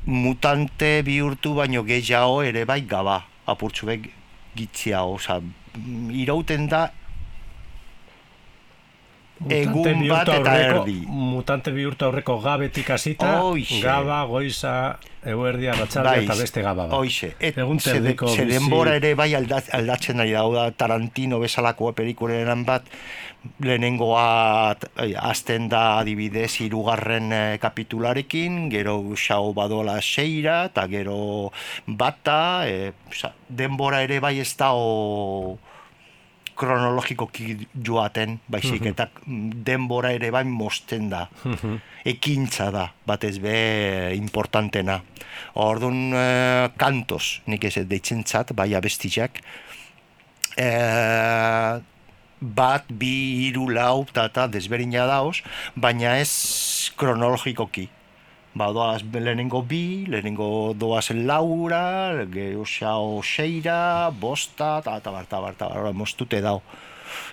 mutante 0.05 1.01
bihurtu 1.03 1.55
baino 1.57 1.83
gehiago 1.83 2.41
ere 2.43 2.65
bai 2.65 2.81
gaba, 2.87 3.21
apurtxu 3.45 3.87
bek 3.89 4.09
gitziago, 4.55 5.17
oza, 5.17 5.41
irauten 6.11 6.67
da 6.71 6.85
egun 9.49 9.83
bihurtu 10.01 10.09
bat 10.13 10.27
eta 10.27 10.37
aurreko- 10.39 10.79
erdi. 10.81 10.97
Mutante 11.07 11.71
bihurtu 11.71 12.05
aurreko 12.05 12.39
gabetik 12.41 12.89
hasita, 12.89 13.33
gaba, 13.83 14.23
goiza, 14.25 14.97
eguerdia, 15.27 15.73
ratxalde 15.75 16.23
eta 16.23 16.35
beste 16.39 16.61
gaba 16.63 16.85
bat. 16.87 16.93
Hoixe, 16.97 17.33
et, 17.39 17.57
Egun 17.57 17.79
ze, 17.79 17.93
de- 17.93 17.99
terdiko 17.99 18.27
ze 18.33 18.45
bizi- 18.45 18.53
denbora 18.59 18.95
ere 18.95 19.13
bai 19.15 19.33
aldat, 19.35 19.67
aldatzen 19.75 20.19
ari 20.23 20.31
da, 20.31 20.41
hau 20.45 20.53
da 20.55 20.71
Tarantino 20.71 21.39
bezalako 21.43 21.91
pelikulenan 21.93 22.63
bat, 22.65 22.83
lehenengoa 23.61 24.75
eh, 25.03 25.13
hasten 25.19 25.69
da 25.69 25.99
adibidez 25.99 26.59
hirugarren 26.61 27.31
eh, 27.33 27.57
kapitularekin, 27.61 28.69
gero 28.73 28.97
xau 29.15 29.53
badola 29.57 29.99
seira, 30.01 30.65
eta 30.71 30.87
gero 30.91 31.51
bata, 31.87 32.65
oza, 33.11 33.33
denbora 33.47 34.01
ere 34.03 34.19
bai 34.23 34.39
ez 34.43 34.51
da 34.59 34.71
o, 34.73 35.57
kronologikoki 36.57 37.55
joaten, 37.85 38.39
baizik, 38.49 38.85
eta 38.89 39.07
denbora 39.67 40.11
ere 40.15 40.31
bai 40.33 40.43
mosten 40.49 41.09
da. 41.11 41.27
Ekintza 42.07 42.69
da, 42.73 42.87
batez 43.07 43.37
be 43.43 43.57
importantena. 44.17 45.01
Orduan, 45.61 46.13
eh, 46.17 46.69
kantos, 46.79 47.41
nik 47.45 47.67
ez 47.67 47.75
deitzen 47.85 48.23
zat, 48.25 48.53
bai 48.57 48.73
abestiak, 48.75 49.41
eh, 50.57 51.77
bat, 52.39 52.85
bi, 52.89 53.13
hiru, 53.45 53.69
lau, 53.73 54.05
eta 54.13 54.47
desberdina 54.47 55.05
dauz, 55.09 55.41
baina 55.75 56.17
ez 56.21 56.91
kronologikoki. 56.97 57.89
Ba, 58.57 58.71
doaz 58.73 59.03
lehenengo 59.13 59.61
bi, 59.61 60.07
lehenengo 60.09 60.73
doazen 60.73 61.27
laura, 61.27 62.25
gero 62.33 62.63
xao 62.65 63.21
seira, 63.21 64.09
bosta, 64.09 64.79
eta 64.81 64.95
eta 64.97 65.11
bar, 65.13 65.27
eta 65.27 65.41
bar, 65.43 65.53
eta 65.53 65.67
bar, 65.69 65.93
mostute 65.93 66.41
dau. 66.41 66.61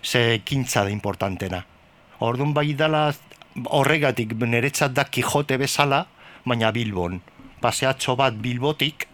Ze 0.02 0.34
ekintza 0.34 0.84
da 0.84 0.92
importantena. 0.92 1.62
Orduan 2.20 2.52
bai 2.52 2.74
dala 2.76 3.06
horregatik 3.72 4.34
niretzat 4.36 4.92
da 4.92 5.04
Kijote 5.04 5.56
bezala, 5.56 6.04
baina 6.44 6.72
Bilbon. 6.72 7.22
Paseatxo 7.60 8.16
bat 8.20 8.36
Bilbotik, 8.36 9.08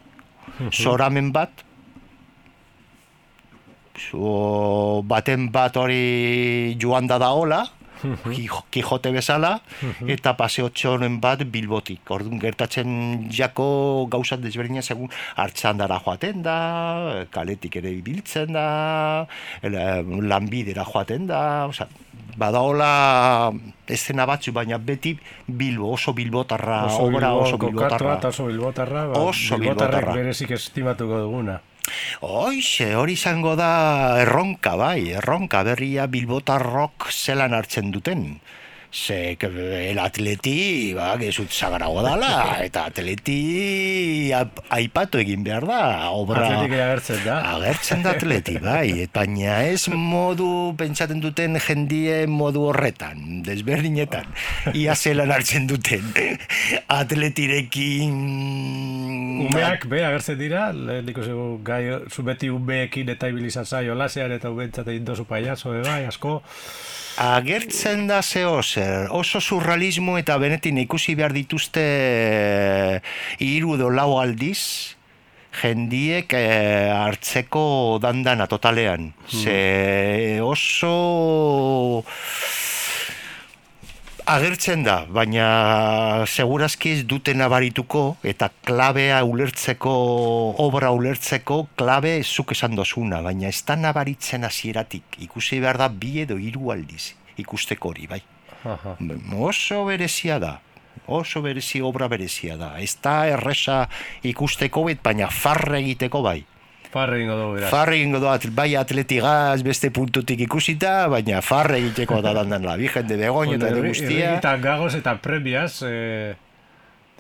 soramen 0.75 1.31
bat, 1.31 1.63
o, 4.15 5.03
baten 5.07 5.51
bat 5.55 5.77
hori 5.77 6.75
joan 6.81 7.07
da 7.07 7.21
daola, 7.23 7.69
Kijote 8.71 9.11
bezala, 9.13 9.61
eta 10.09 10.33
paseotxoren 10.39 11.19
bat 11.21 11.43
bilbotik. 11.45 12.01
Orduan 12.11 12.39
gertatzen 12.43 13.29
jako 13.33 14.07
gauzat 14.11 14.41
desberdina 14.41 14.83
segun 14.83 15.11
hartxandara 15.37 16.01
joaten 16.05 16.43
da, 16.43 16.57
kaletik 17.31 17.77
ere 17.83 17.93
ibiltzen 17.99 18.53
da, 18.57 19.27
lanbidera 19.65 20.85
joaten 20.85 21.27
da, 21.31 21.67
osea, 21.71 21.89
badaola 22.41 23.51
eszena 23.91 24.25
batzu, 24.27 24.53
baina 24.57 24.79
beti 24.79 25.17
bilbo, 25.47 25.93
oso 25.93 26.13
bilbotarra, 26.17 26.85
obra 27.03 27.33
oso 27.35 27.59
kokatua 27.59 27.69
bilbotarra. 27.91 28.29
oso 28.29 28.47
bilbotarra, 28.47 29.07
ba, 29.11 29.19
Oso 29.21 29.59
bilbotarrek 29.59 29.61
bilbotarra. 29.61 30.15
berezik 30.15 30.51
estimatuko 30.57 31.19
duguna. 31.27 31.61
Hoixe, 32.21 32.95
hori 32.97 33.17
izango 33.19 33.57
da 33.59 34.21
erronka, 34.23 34.77
bai, 34.77 35.11
erronka 35.21 35.63
berria 35.67 36.07
bilbotarrok 36.07 37.11
zelan 37.11 37.57
hartzen 37.57 37.91
duten. 37.95 38.25
Ze, 38.91 39.39
el 39.39 39.99
atleti, 40.03 40.93
ba, 40.99 41.13
gezut 41.15 41.53
zagarago 41.55 42.03
dala, 42.03 42.57
eta 42.67 42.89
atleti 42.91 44.33
aipatu 44.35 45.21
egin 45.23 45.45
behar 45.47 45.67
da, 45.69 46.11
obra... 46.11 46.43
Atletik 46.49 46.75
agertzen 46.75 47.23
da. 47.23 47.37
Agertzen 47.53 48.03
da 48.03 48.17
atleti, 48.17 48.57
bai, 48.65 49.07
baina 49.15 49.61
ez 49.71 49.87
modu 49.95 50.75
pentsaten 50.81 51.23
duten 51.23 51.55
jendie 51.63 52.25
modu 52.27 52.67
horretan, 52.73 53.45
desberdinetan. 53.47 54.27
Ia 54.75 54.99
zelan 54.99 55.31
hartzen 55.37 55.71
duten 55.71 56.11
atletirekin... 57.01 58.19
Umeak 59.47 59.87
be 59.93 60.03
agertzen 60.03 60.41
dira, 60.41 60.73
leheniko 60.75 61.23
zego 61.23 61.51
gai, 61.63 61.85
zu 62.11 62.27
beti 62.27 62.51
umeekin 62.51 63.15
eta 63.15 63.31
ibilizan 63.31 63.71
zaio 63.71 63.95
lasean 63.95 64.35
eta 64.35 64.51
umentzat 64.51 64.91
egin 64.91 65.07
dozu 65.07 65.31
paiazo, 65.31 65.79
bai, 65.87 66.03
asko. 66.11 66.41
Agertzen 67.19 68.07
da 68.07 68.23
zeo 68.23 68.63
zer, 68.63 69.09
oso 69.11 69.41
surrealismo 69.41 70.17
eta 70.19 70.39
benetin 70.39 70.79
ikusi 70.79 71.17
behar 71.19 71.35
dituzte 71.35 71.85
hiru 73.43 73.75
edo 73.77 73.91
lau 73.91 74.19
aldiz 74.21 74.97
jendiek 75.61 76.33
eh, 76.39 76.91
hartzeko 76.95 77.99
dandana 78.03 78.47
totalean. 78.47 79.13
Ze 79.29 80.41
oso 80.43 82.05
agertzen 84.31 84.85
da, 84.87 84.97
baina 85.11 86.25
segurazki 86.27 86.93
dute 87.09 87.33
nabarituko 87.35 88.03
eta 88.27 88.51
klabea 88.67 89.21
ulertzeko, 89.27 89.93
obra 90.63 90.93
ulertzeko 90.95 91.65
klabe 91.79 92.13
zuk 92.23 92.55
esan 92.55 92.77
dozuna, 92.79 93.23
baina 93.27 93.49
ez 93.51 93.63
da 93.67 93.77
nabaritzen 93.77 94.47
hasieratik. 94.47 95.19
Ikusi 95.27 95.61
behar 95.63 95.81
da 95.83 95.89
bi 95.91 96.21
edo 96.23 96.39
hiru 96.39 96.71
aldiz 96.75 97.15
ikusteko 97.41 97.91
hori, 97.91 98.07
bai. 98.11 98.21
Aha. 98.65 98.97
Oso 99.51 99.85
berezia 99.89 100.39
da. 100.39 100.59
Oso 101.11 101.43
berezi 101.43 101.81
obra 101.83 102.07
berezia 102.09 102.57
da. 102.61 102.75
Ez 102.79 102.95
da 103.03 103.25
erresa 103.27 103.83
ikusteko 104.23 104.85
bet, 104.87 105.03
baina 105.03 105.31
farre 105.33 105.81
egiteko 105.81 106.23
bai. 106.23 106.39
Farre 106.91 107.21
ingo 107.23 107.37
dugu, 107.39 107.55
beraz. 107.55 107.71
Farre 107.71 107.97
egingo 108.01 108.19
da, 108.19 108.33
atl- 108.35 108.51
bai 108.55 108.75
atletigaz 108.75 109.63
beste 109.63 109.93
puntutik 109.95 110.41
ikusita, 110.43 111.07
baina 111.13 111.39
farre 111.41 111.79
egiteko 111.79 112.19
da 112.25 112.33
dandan 112.35 112.67
la 112.67 112.75
Virgen 112.81 113.07
de 113.07 113.19
Begoña 113.21 113.61
eta 113.61 113.71
de 113.71 113.85
guztia. 113.85 114.33
Eta 114.41 114.57
gagoz 114.59 114.97
eta 114.99 115.15
prebiaz, 115.23 115.85
e, 115.87 116.35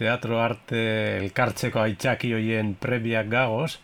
teatro 0.00 0.40
arte 0.42 0.82
elkartzeko 1.20 1.84
aitzaki 1.84 2.32
hoien 2.34 2.74
prebiak 2.74 3.30
gagoz, 3.30 3.78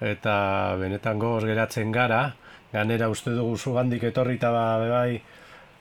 eta 0.00 0.74
benetan 0.80 1.22
gogoz 1.22 1.44
geratzen 1.46 1.94
gara, 1.94 2.34
ganera 2.72 3.08
uste 3.08 3.30
dugu 3.30 3.56
zugandik 3.56 4.02
etorri 4.10 4.40
eta 4.40 4.50
ba, 4.50 4.66
bai, 4.90 5.20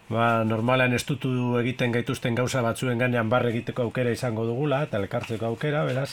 ba, 0.10 0.44
normalean 0.46 0.94
estutu 0.94 1.58
egiten 1.60 1.92
gaituzten 1.92 2.36
gauza 2.38 2.62
batzuen 2.62 3.02
ganean 3.02 3.30
barre 3.30 3.50
egiteko 3.56 3.90
aukera 3.90 4.14
izango 4.14 4.46
dugula, 4.46 4.84
eta 4.86 5.02
elkartzeko 5.02 5.50
aukera, 5.50 5.84
beraz, 5.90 6.12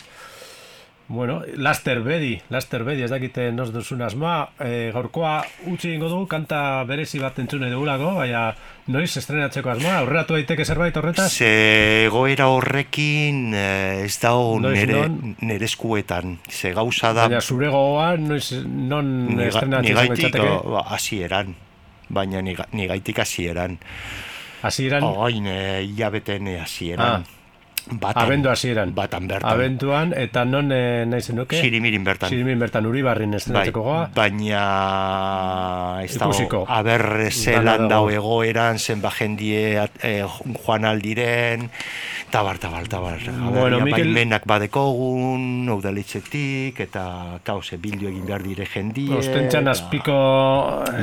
Bueno, 1.13 1.43
Laster 1.61 2.01
Bedi, 2.01 2.41
Laster 2.49 2.85
Bedi, 2.89 3.03
ez 3.05 3.11
dakite 3.13 3.51
nos 3.53 3.69
duzun 3.75 4.01
asma, 4.01 4.47
e, 4.65 4.89
gaurkoa 4.95 5.43
utzi 5.69 5.91
ingo 5.93 6.09
dugu, 6.09 6.25
kanta 6.31 6.85
berezi 6.89 7.19
bat 7.21 7.37
entzune 7.43 7.69
dugulako, 7.69 8.15
baina 8.17 8.47
noiz 8.89 9.11
estrenatzeko 9.21 9.75
asma, 9.75 9.99
aurreratu 9.99 10.39
daiteke 10.39 10.65
zerbait 10.65 10.97
horretaz? 10.97 11.27
Ze 11.37 12.09
goera 12.15 12.47
horrekin 12.49 13.53
eh, 13.53 14.07
ez 14.07 14.15
dago 14.23 14.57
Noiz, 14.65 14.79
nere, 14.79 15.03
non? 15.03 15.37
nere 15.45 15.69
eskuetan. 15.69 16.39
Ze 16.49 16.73
gauza 16.73 17.13
da 17.13 17.27
Baina 17.29 17.43
zure 17.45 17.69
gogoa, 17.69 18.09
noiz, 18.17 18.49
non 18.65 19.13
niga- 19.35 19.51
estrenatzen 19.53 19.91
nigaitik 19.91 20.17
litzateke? 20.33 20.49
o, 20.65 20.79
ba, 20.79 20.87
hasieran. 20.97 21.53
Baina 22.09 22.41
niga, 22.41 22.65
nigaitik 22.73 23.21
hasieran. 23.21 23.77
Hasieran, 24.63 25.05
Oin, 25.05 25.45
eh, 25.47 25.83
hilabeten 25.85 26.49
eh, 26.49 26.59
hasieran. 26.65 27.29
Batan, 27.91 28.23
abendu 28.25 28.49
hasieran. 28.49 28.95
Batan 28.95 29.27
bertan. 29.29 29.51
Abenduan, 29.51 30.13
eta 30.17 30.45
non 30.45 30.71
e, 30.73 31.05
nahi 31.07 31.21
zenuke? 31.21 31.59
Sirimirin 31.61 32.05
bertan. 32.05 32.31
Sirimin 32.31 32.59
bertan 32.59 32.87
Uribarrin 32.87 33.31
Bai, 33.31 33.39
estrenatzeko 33.41 33.83
goa? 33.83 34.09
baina 34.15 36.01
ez 36.05 36.17
dago, 36.19 36.65
aber 36.69 37.31
zelan 37.31 37.89
dago. 37.89 38.11
egoeran, 38.11 38.79
zenba 38.79 39.11
jendie 39.11 39.83
eh, 40.03 40.25
joan 40.65 40.85
aldiren, 40.85 41.69
tabar, 42.31 42.59
tabar, 42.59 42.87
tabar. 42.89 43.19
Bueno, 43.25 43.51
Bueno, 43.63 43.81
Mikel- 43.81 44.13
Baimenak 44.15 44.47
badekogun, 44.47 45.69
udalitzetik, 45.71 46.79
eta 46.81 47.39
kause 47.45 47.77
bildu 47.79 48.09
egin 48.09 48.25
behar 48.27 48.43
dire 48.43 48.67
jendie. 48.67 49.13
Ostentzan 49.17 49.63
eta- 49.69 49.71
azpiko, 49.77 50.17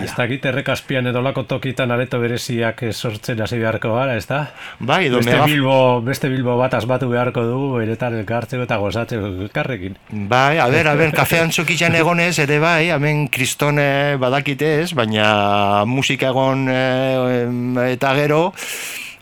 ez 0.03 0.11
dakit 0.15 0.45
errekazpian 0.45 1.07
edo 1.07 1.21
lako 1.21 1.43
tokitan 1.43 1.91
areto 1.91 2.19
bereziak 2.19 2.83
sortzen 2.93 3.41
hasi 3.41 3.57
beharko 3.59 3.93
gara, 3.95 4.15
ez 4.17 4.27
da? 4.27 4.41
Bai, 4.79 5.05
edo 5.07 5.17
Beste 5.17 5.31
mega, 5.31 5.45
Bilbo, 5.45 6.01
beste 6.01 6.29
Bilbo 6.29 6.57
bat 6.57 6.68
asbatu 6.77 7.09
beharko 7.09 7.43
dugu, 7.47 7.67
beretan 7.79 8.15
elkartzeko 8.19 8.65
eta 8.67 8.77
gozatzeko 8.81 9.31
elkarrekin. 9.45 9.97
Bai, 10.29 10.59
a 10.59 10.67
ber, 10.71 10.91
a 10.91 10.95
ber, 10.99 11.13
kafean 11.15 11.51
txokitzen 11.53 11.95
egonez, 11.99 12.37
ere 12.45 12.59
bai, 12.61 12.89
hemen 12.93 13.27
kristone 13.33 14.15
badakitez, 14.21 14.93
baina 14.97 15.85
musika 15.89 16.29
egon 16.33 16.67
eh, 16.71 17.43
em, 17.43 17.77
eta 17.89 18.15
gero, 18.17 18.41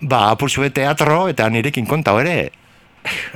ba, 0.02 0.30
apurtzue 0.32 0.72
teatro, 0.76 1.28
eta 1.32 1.50
nirekin 1.50 1.88
konta 1.90 2.16
ere, 2.22 2.40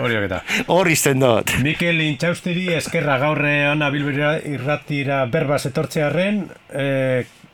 Horiok 0.01 0.25
eta. 0.27 0.41
hor 0.73 0.89
izten 0.91 1.21
dut. 1.23 1.53
Mikel 1.63 2.01
Intxaustiri 2.03 2.71
eskerra 2.75 3.17
gaurre 3.21 3.53
ona 3.71 3.89
bilbera 3.93 4.33
irratira 4.47 5.23
berbaz 5.31 5.63
etortzearen, 5.69 6.43
e, 6.73 6.87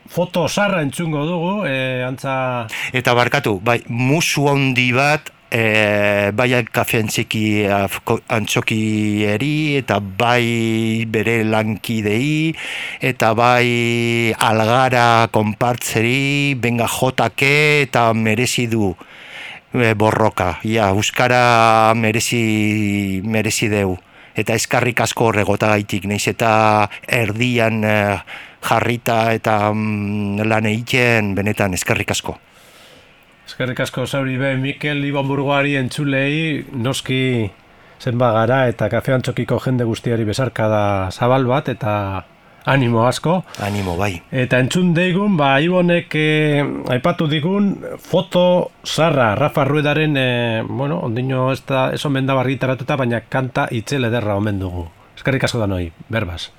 foto 0.08 0.46
sarra 0.48 0.82
entzungo 0.82 1.24
dugu, 1.28 1.52
e, 1.68 2.02
antza... 2.06 2.66
Eta 2.96 3.14
barkatu, 3.14 3.58
bai, 3.64 3.80
musu 3.88 4.48
handi 4.50 4.90
bat, 4.96 5.32
e, 5.50 6.30
bai 6.34 6.48
kafean 6.72 7.08
txiki 7.08 7.66
afko- 7.66 8.20
antzokieri, 8.28 9.76
eta 9.80 10.00
bai 10.00 11.04
bere 11.08 11.44
lankidei, 11.44 12.54
eta 13.00 13.34
bai 13.34 14.32
algara 14.38 15.28
konpartzeri, 15.32 16.54
benga 16.54 16.86
jotake, 16.86 17.82
eta 17.88 18.12
merezi 18.14 18.66
du 18.66 18.94
e, 19.72 19.94
borroka. 19.94 20.58
Ja, 20.64 20.90
Euskara 20.90 21.94
merezi, 21.94 23.20
merezi 23.24 23.68
deu. 23.68 23.96
Eta 24.38 24.54
eskarrik 24.54 25.00
asko 25.02 25.32
horregota 25.32 25.72
gaitik, 25.72 26.04
naiz 26.06 26.28
eta 26.30 26.50
erdian 27.10 27.82
eh, 27.82 28.18
jarrita 28.62 29.32
eta 29.34 29.72
mm, 29.72 30.46
lan 30.46 30.68
egiten 30.70 31.34
benetan 31.34 31.74
eskarrik 31.74 32.14
asko. 32.14 32.36
Eskerrik 33.48 33.78
asko 33.80 34.04
zauri 34.04 34.36
be, 34.36 34.50
Mikel 34.60 35.00
Ibonburgoari 35.08 35.78
entzulei, 35.80 36.66
noski 36.76 37.48
zenba 37.98 38.28
gara 38.34 38.66
eta 38.68 38.90
kafean 38.92 39.24
txokiko 39.24 39.56
jende 39.64 39.86
guztiari 39.88 40.26
besarka 40.28 40.66
da 40.68 40.82
zabal 41.08 41.48
bat 41.48 41.70
eta 41.72 41.94
animo 42.68 43.06
asko. 43.08 43.38
Animo, 43.64 43.96
bai. 43.96 44.10
Eta 44.28 44.60
entzun 44.60 44.92
deigun, 44.92 45.38
ba, 45.40 45.54
Ibonek 45.64 46.12
eh, 46.20 46.60
aipatu 46.92 47.30
digun 47.30 47.72
foto 48.04 48.44
zarra, 48.84 49.32
Rafa 49.34 49.64
Ruedaren, 49.64 50.20
eh, 50.20 50.62
bueno, 50.68 51.00
ondino 51.08 51.48
ez 51.52 51.62
da, 51.64 51.88
ez 51.96 52.04
omen 52.04 52.28
da 52.28 52.36
baina 52.36 53.22
kanta 53.28 53.68
itzel 53.70 54.04
ederra 54.04 54.36
omen 54.36 54.60
dugu. 54.60 54.88
Eskerrik 55.16 55.48
asko 55.48 55.58
da 55.58 55.66
noi, 55.66 55.90
berbaz. 56.08 56.50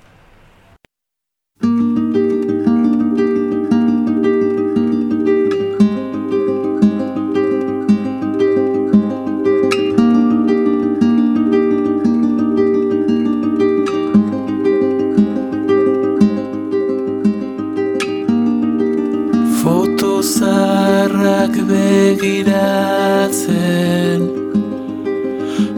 Begiratzen 22.18 24.20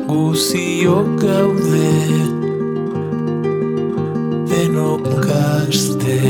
Guziok 0.09 1.20
gaude 1.20 1.93
Denok 4.49 5.05
gazte. 5.26 6.20